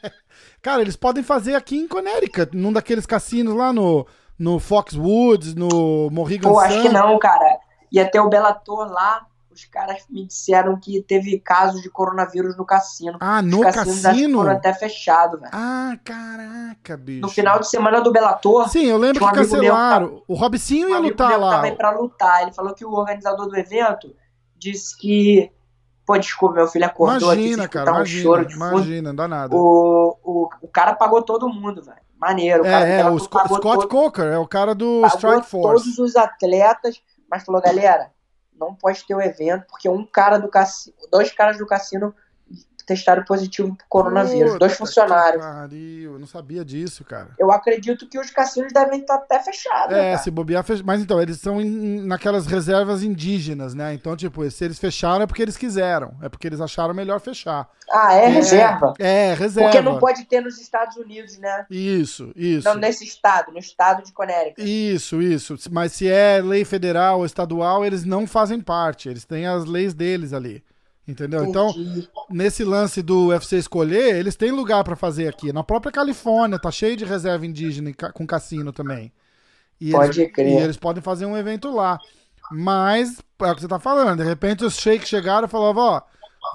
[0.60, 4.06] cara, eles podem fazer aqui em Connecticut, num daqueles cassinos lá no,
[4.36, 7.60] no Foxwoods, no Morrigan Pô, acho que não, cara.
[7.90, 9.24] Ia ter o Bellator lá,
[9.56, 13.16] os caras me disseram que teve casos de coronavírus no cassino.
[13.20, 14.38] Ah, no Os cassino?
[14.40, 15.50] foram até fechados, velho.
[15.54, 17.22] Ah, caraca, bicho.
[17.22, 18.68] No final de semana do Bellator.
[18.68, 20.06] Sim, eu lembro um que cancelaram.
[20.08, 21.62] Meu, o Robicinho ia lutar lá.
[21.62, 22.42] Tava pra lutar.
[22.42, 24.14] Ele falou que o organizador do evento
[24.56, 25.50] disse que.
[26.04, 27.72] Pô, desculpa, meu filho acordou imagina, aqui.
[27.72, 29.56] Cara, imagina, um choro de imagina, não dá nada.
[29.56, 31.96] O, o, o cara pagou todo mundo, velho.
[32.20, 32.62] Maneiro.
[32.62, 35.84] O é, é, o Scott, Scott Coker, é o cara do Strike Force.
[35.84, 38.10] todos os atletas, mas falou, galera,
[38.58, 42.14] não pode ter o evento, porque um cara do cassino, dois caras do cassino
[42.86, 45.44] testaram positivo pro coronavírus, Puta dois funcionários.
[45.44, 47.30] Pariu, eu não sabia disso, cara.
[47.38, 49.94] Eu acredito que os cassinos devem estar até fechados.
[49.94, 50.18] É, cara.
[50.18, 50.82] se bobear, fech...
[50.84, 53.92] mas então, eles são naquelas reservas indígenas, né?
[53.92, 57.68] Então, tipo, se eles fecharam é porque eles quiseram, é porque eles acharam melhor fechar.
[57.90, 58.94] Ah, é, é reserva?
[58.98, 59.70] É, reserva.
[59.70, 61.66] Porque não pode ter nos Estados Unidos, né?
[61.68, 62.68] Isso, isso.
[62.68, 64.62] Não nesse estado, no estado de Connecticut.
[64.62, 65.56] Isso, isso.
[65.70, 69.92] Mas se é lei federal ou estadual, eles não fazem parte, eles têm as leis
[69.92, 70.62] deles ali.
[71.06, 71.44] Entendeu?
[71.44, 71.72] Então,
[72.28, 75.52] nesse lance do UFC escolher, eles têm lugar para fazer aqui.
[75.52, 79.12] Na própria Califórnia, tá cheio de reserva indígena com cassino também.
[79.80, 80.48] E Pode eles, crer.
[80.48, 81.98] E eles podem fazer um evento lá.
[82.50, 86.02] Mas, é o que você tá falando, de repente os sheiks chegaram e falavam, ó,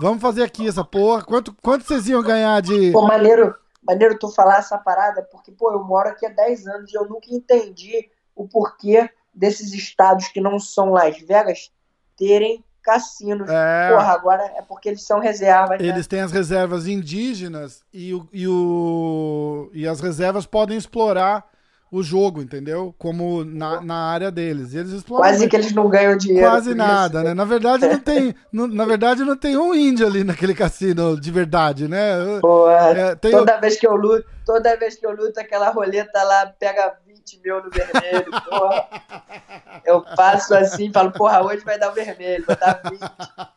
[0.01, 1.23] vamos fazer aqui essa porra.
[1.23, 2.91] Quanto, quanto vocês iam ganhar de.
[2.91, 6.91] Pô, maneiro, maneiro tu falar essa parada, porque, pô, eu moro aqui há 10 anos
[6.91, 11.71] e eu nunca entendi o porquê desses estados que não são Las Vegas
[12.17, 13.49] terem cassinos.
[13.49, 13.89] É...
[13.91, 15.79] Porra, agora é porque eles são reservas.
[15.79, 15.87] Né?
[15.87, 16.09] Eles né?
[16.09, 21.49] têm as reservas indígenas e, o, e, o, e as reservas podem explorar
[21.91, 22.95] o jogo, entendeu?
[22.97, 24.73] Como na, na área deles.
[24.73, 26.49] E eles exploram Quase que eles não ganham dinheiro.
[26.49, 27.27] Quase nada, isso.
[27.27, 27.33] né?
[27.33, 28.33] Na verdade, não tem.
[28.51, 32.39] no, na verdade, não tem um índio ali naquele cassino de verdade, né?
[32.39, 36.45] Pô, é, toda vez que eu luto, toda vez que eu luto, aquela roleta lá
[36.57, 38.87] pega 20 mil no vermelho, porra.
[39.83, 42.99] Eu passo assim e falo, porra, hoje vai dar o vermelho, vai dar 20.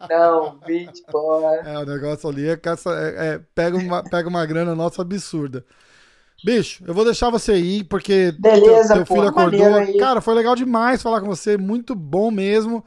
[0.08, 1.56] Não, 20, porra.
[1.56, 5.64] É, o negócio ali é, caça, é, é pega, uma, pega uma grana nossa absurda.
[6.44, 9.98] Bicho, eu vou deixar você ir, porque Beleza, teu, teu filho acordou.
[9.98, 12.84] Cara, foi legal demais falar com você, muito bom mesmo.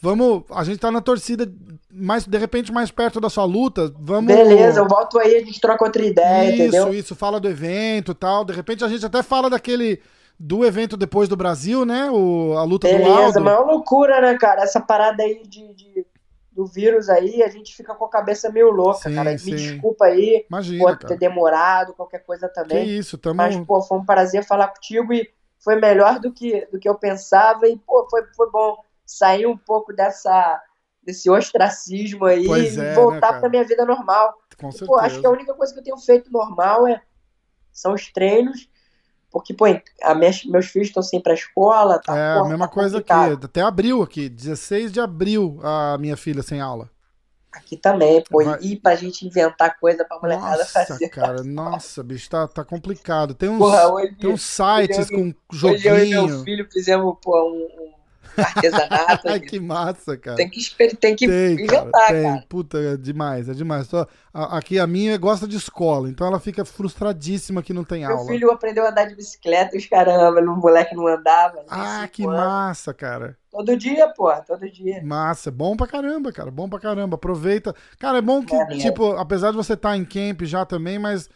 [0.00, 1.48] Vamos, a gente tá na torcida,
[1.88, 3.94] mais, de repente mais perto da sua luta.
[4.00, 4.34] Vamos.
[4.34, 6.88] Beleza, eu volto aí, a gente troca outra ideia, isso, entendeu?
[6.88, 8.44] Isso, isso, fala do evento tal.
[8.44, 10.00] De repente a gente até fala daquele.
[10.44, 12.10] Do evento depois do Brasil, né?
[12.10, 13.20] O, a luta Beleza, do Aldo.
[13.20, 14.62] Beleza, mas é uma loucura, né, cara?
[14.62, 16.04] Essa parada aí de, de
[16.54, 19.36] do vírus aí, a gente fica com a cabeça meio louca, sim, cara.
[19.36, 19.50] Sim.
[19.50, 22.84] Me desculpa aí Imagina, por ter demorado, qualquer coisa também.
[22.84, 23.36] Que isso, tamo...
[23.36, 25.28] Mas, pô, foi um prazer falar contigo e
[25.58, 28.76] foi melhor do que, do que eu pensava e, pô, foi, foi bom
[29.06, 30.62] sair um pouco dessa
[31.02, 34.38] desse ostracismo aí é, e né, voltar né, pra minha vida normal.
[34.56, 34.86] Com certeza.
[34.86, 37.02] Pô, acho que a única coisa que eu tenho feito normal é
[37.72, 38.68] são os treinos
[39.32, 39.64] porque, pô,
[40.02, 41.98] a meus filhos estão sempre pra escola.
[41.98, 43.12] Tá, é, porra, a mesma tá coisa aqui.
[43.12, 44.28] Até abril aqui.
[44.28, 46.90] 16 de abril a minha filha sem aula.
[47.50, 48.44] Aqui também, pô.
[48.44, 48.58] Vai...
[48.60, 51.08] E pra gente inventar coisa pra molecada nossa, fazer.
[51.08, 53.34] cara, nossa, bicho, tá, tá complicado.
[53.34, 55.94] Tem uns, porra, hoje, tem uns sites eu, com joguinho.
[55.94, 57.92] Hoje eu e meu filho fizemos, pô, um, um
[58.38, 59.28] artesanato.
[59.28, 60.36] Ai, que massa, cara.
[60.36, 60.60] Tem que,
[60.96, 62.22] tem que tem, inventar, cara, tem.
[62.22, 62.44] cara.
[62.48, 63.86] Puta, é demais, é demais.
[63.86, 68.10] Só, aqui a minha gosta de escola, então ela fica frustradíssima que não tem Meu
[68.10, 68.24] aula.
[68.24, 71.64] Meu filho aprendeu a andar de bicicleta, os caramba, o moleque não andava.
[71.68, 72.36] Ah, que anos.
[72.36, 73.36] massa, cara.
[73.50, 75.02] Todo dia, pô, todo dia.
[75.04, 77.16] Massa, bom pra caramba, cara, bom pra caramba.
[77.16, 77.74] Aproveita.
[77.98, 80.98] Cara, é bom que, é, tipo, apesar de você estar tá em camp já também,
[80.98, 81.28] mas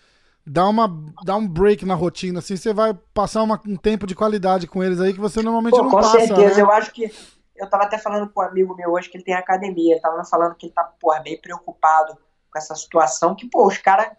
[0.46, 0.88] dá, uma,
[1.24, 4.82] dá um break na rotina, assim, você vai passar uma, um tempo de qualidade com
[4.82, 6.18] eles aí que você normalmente Pô, não com passa.
[6.18, 6.62] Com certeza, né?
[6.62, 7.12] eu acho que.
[7.56, 10.22] Eu tava até falando com um amigo meu hoje que ele tem academia, ele tava
[10.24, 12.14] falando que ele tá, porra, bem preocupado
[12.50, 14.10] com essa situação, que, pô, os caras,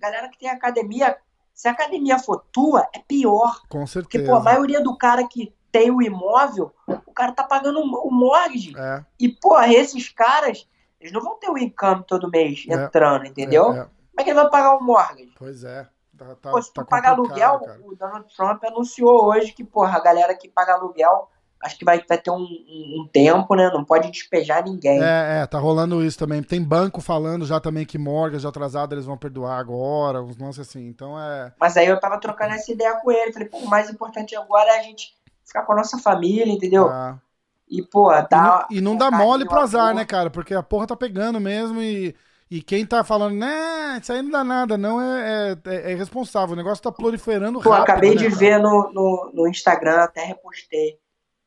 [0.00, 1.16] galera que tem academia,
[1.54, 3.60] se a academia for tua, é pior.
[3.68, 4.02] Com certeza.
[4.02, 6.74] Porque, pô, a maioria do cara que tem o imóvel,
[7.06, 8.74] o cara tá pagando o mortgage.
[8.76, 10.66] É, E, pô, esses caras,
[11.00, 12.74] eles não vão ter o income todo mês É.
[12.74, 13.72] entrando, entendeu?
[13.72, 13.86] é, é.
[14.10, 15.32] Como é que ele vai pagar o mortgage?
[15.38, 15.88] Pois é.
[16.16, 17.80] Tá, tá, Pô, se tá tu pagar complicado, aluguel, cara.
[17.82, 21.30] o Donald Trump anunciou hoje que, porra, a galera que paga aluguel,
[21.62, 23.70] acho que vai, vai ter um, um- um tempo, né?
[23.70, 25.00] Não pode despejar ninguém.
[25.00, 26.42] É, é, tá rolando isso também.
[26.42, 30.86] Tem banco falando já também que mortgage atrasado eles vão perdoar agora, uns lances assim.
[30.88, 31.52] Então é.
[31.58, 33.32] Mas aí eu tava trocando essa ideia com ele.
[33.32, 35.14] Falei, pô, o mais importante agora é a gente
[35.44, 36.88] ficar com a nossa família, entendeu?
[36.88, 37.18] ah.
[37.68, 38.42] E, pô, E, dá.
[38.42, 40.28] não, e não um dá mole pro azar, né, cara?
[40.28, 42.14] Porque a porra tá pegando mesmo e.
[42.50, 46.54] E quem tá falando, né, isso aí não dá nada, não é, é, é irresponsável.
[46.54, 47.82] O negócio tá proliferando Pô, rápido.
[47.84, 50.98] acabei né, de ver no, no, no Instagram, até repostei.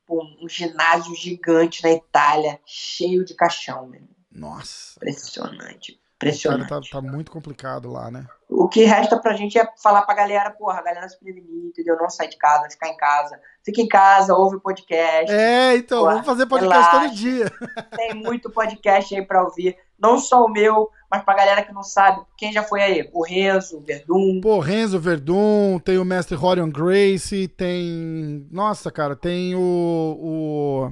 [0.05, 4.01] Pô, um ginásio gigante na Itália, cheio de caixão, meu.
[4.31, 4.93] Nossa.
[4.97, 5.91] Impressionante.
[5.93, 6.69] Cara, Impressionante.
[6.69, 8.25] tá, tá muito complicado lá, né?
[8.47, 11.97] O que resta pra gente é falar pra galera, porra, a galera se prevenir, entendeu?
[11.97, 13.39] Não sair de casa, ficar em casa.
[13.63, 15.33] Fica em casa, ouve o podcast.
[15.33, 17.07] É, então, Pô, vamos fazer podcast relaxa.
[17.07, 17.51] todo dia.
[17.97, 19.77] Tem muito podcast aí pra ouvir.
[20.03, 22.21] Não só o meu, mas pra galera que não sabe.
[22.37, 23.09] Quem já foi aí?
[23.13, 24.41] O Renzo, o Verdun.
[24.41, 28.45] Pô, Renzo Verdun, tem o mestre Rorion Grace, tem.
[28.51, 30.91] Nossa, cara, tem o.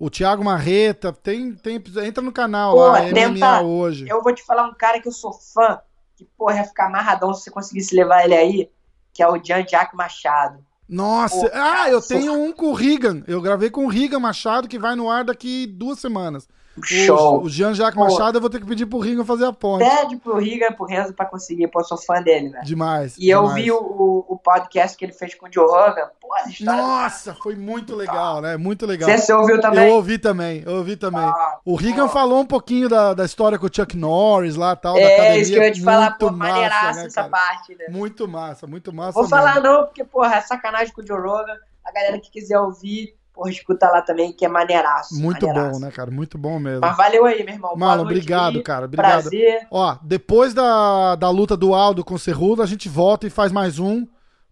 [0.00, 1.76] O, o Thiago Marreta, tem, tem.
[1.76, 4.06] Entra no canal Pô, lá, tenta- MMA hoje.
[4.08, 5.78] Eu vou te falar um cara que eu sou fã,
[6.16, 8.70] que, porra, ia ficar amarradão se você conseguisse levar ele aí,
[9.12, 10.64] que é o Jean-Jacques Machado.
[10.88, 13.22] Nossa, Pô, ah, eu tenho um com o Rigan.
[13.28, 16.48] Eu gravei com o Rigan Machado, que vai no ar daqui duas semanas.
[16.80, 17.42] O- Show.
[17.42, 18.04] O, Jean-Jacques Pô.
[18.04, 19.84] Machado, eu vou ter que pedir pro Rigan fazer a ponte.
[19.84, 22.64] Pede pro Riga, pro Renzo pra conseguir, pô, eu sou fã dele, velho.
[22.64, 23.16] Demais.
[23.18, 23.62] E eu demais.
[23.62, 26.08] vi o, o, o podcast que ele fez com o Joe Rogan.
[26.20, 26.84] Pô, as histórias.
[26.84, 28.56] Nossa, foi muito legal, né?
[28.56, 29.08] Muito legal.
[29.10, 29.88] Você, você ouviu também?
[29.88, 31.20] Eu ouvi também, eu ouvi também.
[31.24, 32.08] Ah, O pô.
[32.08, 35.40] falou um pouquinho da, da história com o Chuck Norris lá tal, da É, academia.
[35.42, 37.86] isso que eu ia te falar, Muito pô, maneiraça né, essa parte, né?
[37.88, 39.12] Muito massa, muito massa.
[39.12, 39.36] Vou mesmo.
[39.36, 41.56] falar não, porque, porra, é sacanagem com o Joe Rogan.
[41.84, 45.14] A galera que quiser ouvir, porra, escuta lá também, que é maneiraço.
[45.18, 45.80] Muito maneiraço.
[45.80, 46.10] bom, né, cara?
[46.10, 46.80] Muito bom mesmo.
[46.82, 47.74] Mas valeu aí, meu irmão.
[47.74, 48.62] Marlon, obrigado, aí.
[48.62, 48.84] cara.
[48.84, 49.22] Obrigado.
[49.22, 49.66] Prazer.
[49.70, 53.50] Ó, depois da, da luta do Aldo com o Cerrudo, a gente volta e faz
[53.50, 54.06] mais um.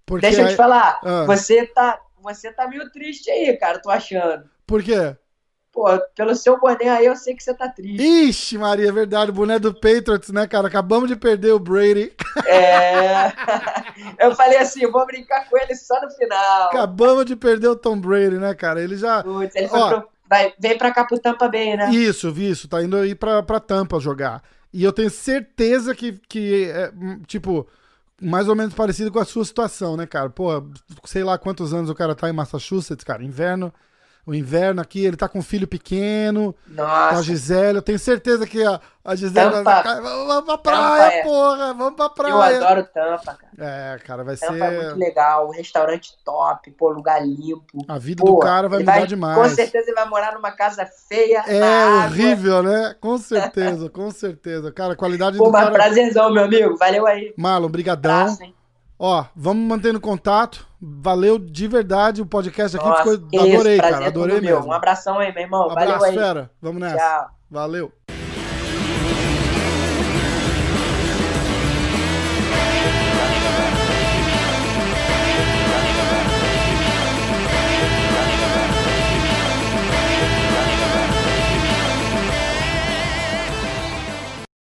[0.06, 1.24] Porque Deixa eu te aí- falar, Ah.
[1.26, 4.44] você tá, você tá meio triste aí, cara, tô achando.
[4.66, 5.14] Por quê?
[5.78, 5.86] Pô,
[6.16, 8.02] pelo seu boné aí eu sei que você tá triste.
[8.02, 9.30] Ixi, Maria, é verdade.
[9.30, 10.66] O boné do Patriots, né, cara?
[10.66, 12.12] Acabamos de perder o Brady.
[12.48, 13.32] É.
[14.18, 16.66] eu falei assim, eu vou brincar com ele só no final.
[16.66, 18.82] Acabamos de perder o Tom Brady, né, cara?
[18.82, 19.22] Ele já.
[19.22, 19.88] Putz, ele Ó.
[20.00, 21.90] pro- vai, vem pra cá pro Tampa Bay, né?
[21.92, 24.42] Isso, isso, tá indo aí pra, pra Tampa jogar.
[24.72, 27.68] E eu tenho certeza que, que é, hum, tipo,
[28.20, 30.28] mais ou menos parecido com a sua situação, né, cara?
[30.28, 30.60] Pô,
[31.04, 33.22] sei lá quantos anos o cara tá em Massachusetts, cara.
[33.22, 33.72] Inverno,
[34.28, 37.78] o inverno aqui, ele tá com um filho pequeno, com a Nossa, Gisele.
[37.78, 39.76] Eu tenho certeza que a, a Gisele vai Tampa.
[39.78, 41.22] ficar, vamos pra praia, é.
[41.22, 42.56] porra, vamos pra eu praia.
[42.58, 43.48] adoro Tampa, cara.
[43.58, 44.96] É, cara, vai Tampa é muito ser.
[44.98, 47.78] legal, restaurante top, pô, lugar limpo.
[47.88, 49.38] A vida Pô, do cara vai mudar demais.
[49.38, 51.42] Com certeza ele vai morar numa casa feia.
[51.46, 52.94] É horrível, né?
[53.00, 54.70] Com certeza, com certeza.
[54.70, 55.70] Cara, a qualidade Pô, do cara.
[55.70, 56.76] prazerzão, meu amigo.
[56.76, 57.32] Valeu aí.
[57.34, 58.36] Marlon, brigadão.
[58.98, 60.66] Ó, vamos mantendo contato.
[60.80, 62.86] Valeu de verdade o podcast aqui.
[62.86, 63.28] Nossa, ficou...
[63.32, 64.06] isso, Adorei, prazer cara.
[64.06, 64.56] Adorei tudo meu.
[64.56, 64.70] mesmo.
[64.70, 65.70] Um abração aí, meu irmão.
[65.70, 66.14] Abraço, Valeu aí.
[66.14, 66.50] fera.
[66.60, 66.96] Vamos nessa.
[66.96, 67.30] Tchau.
[67.50, 67.97] Valeu.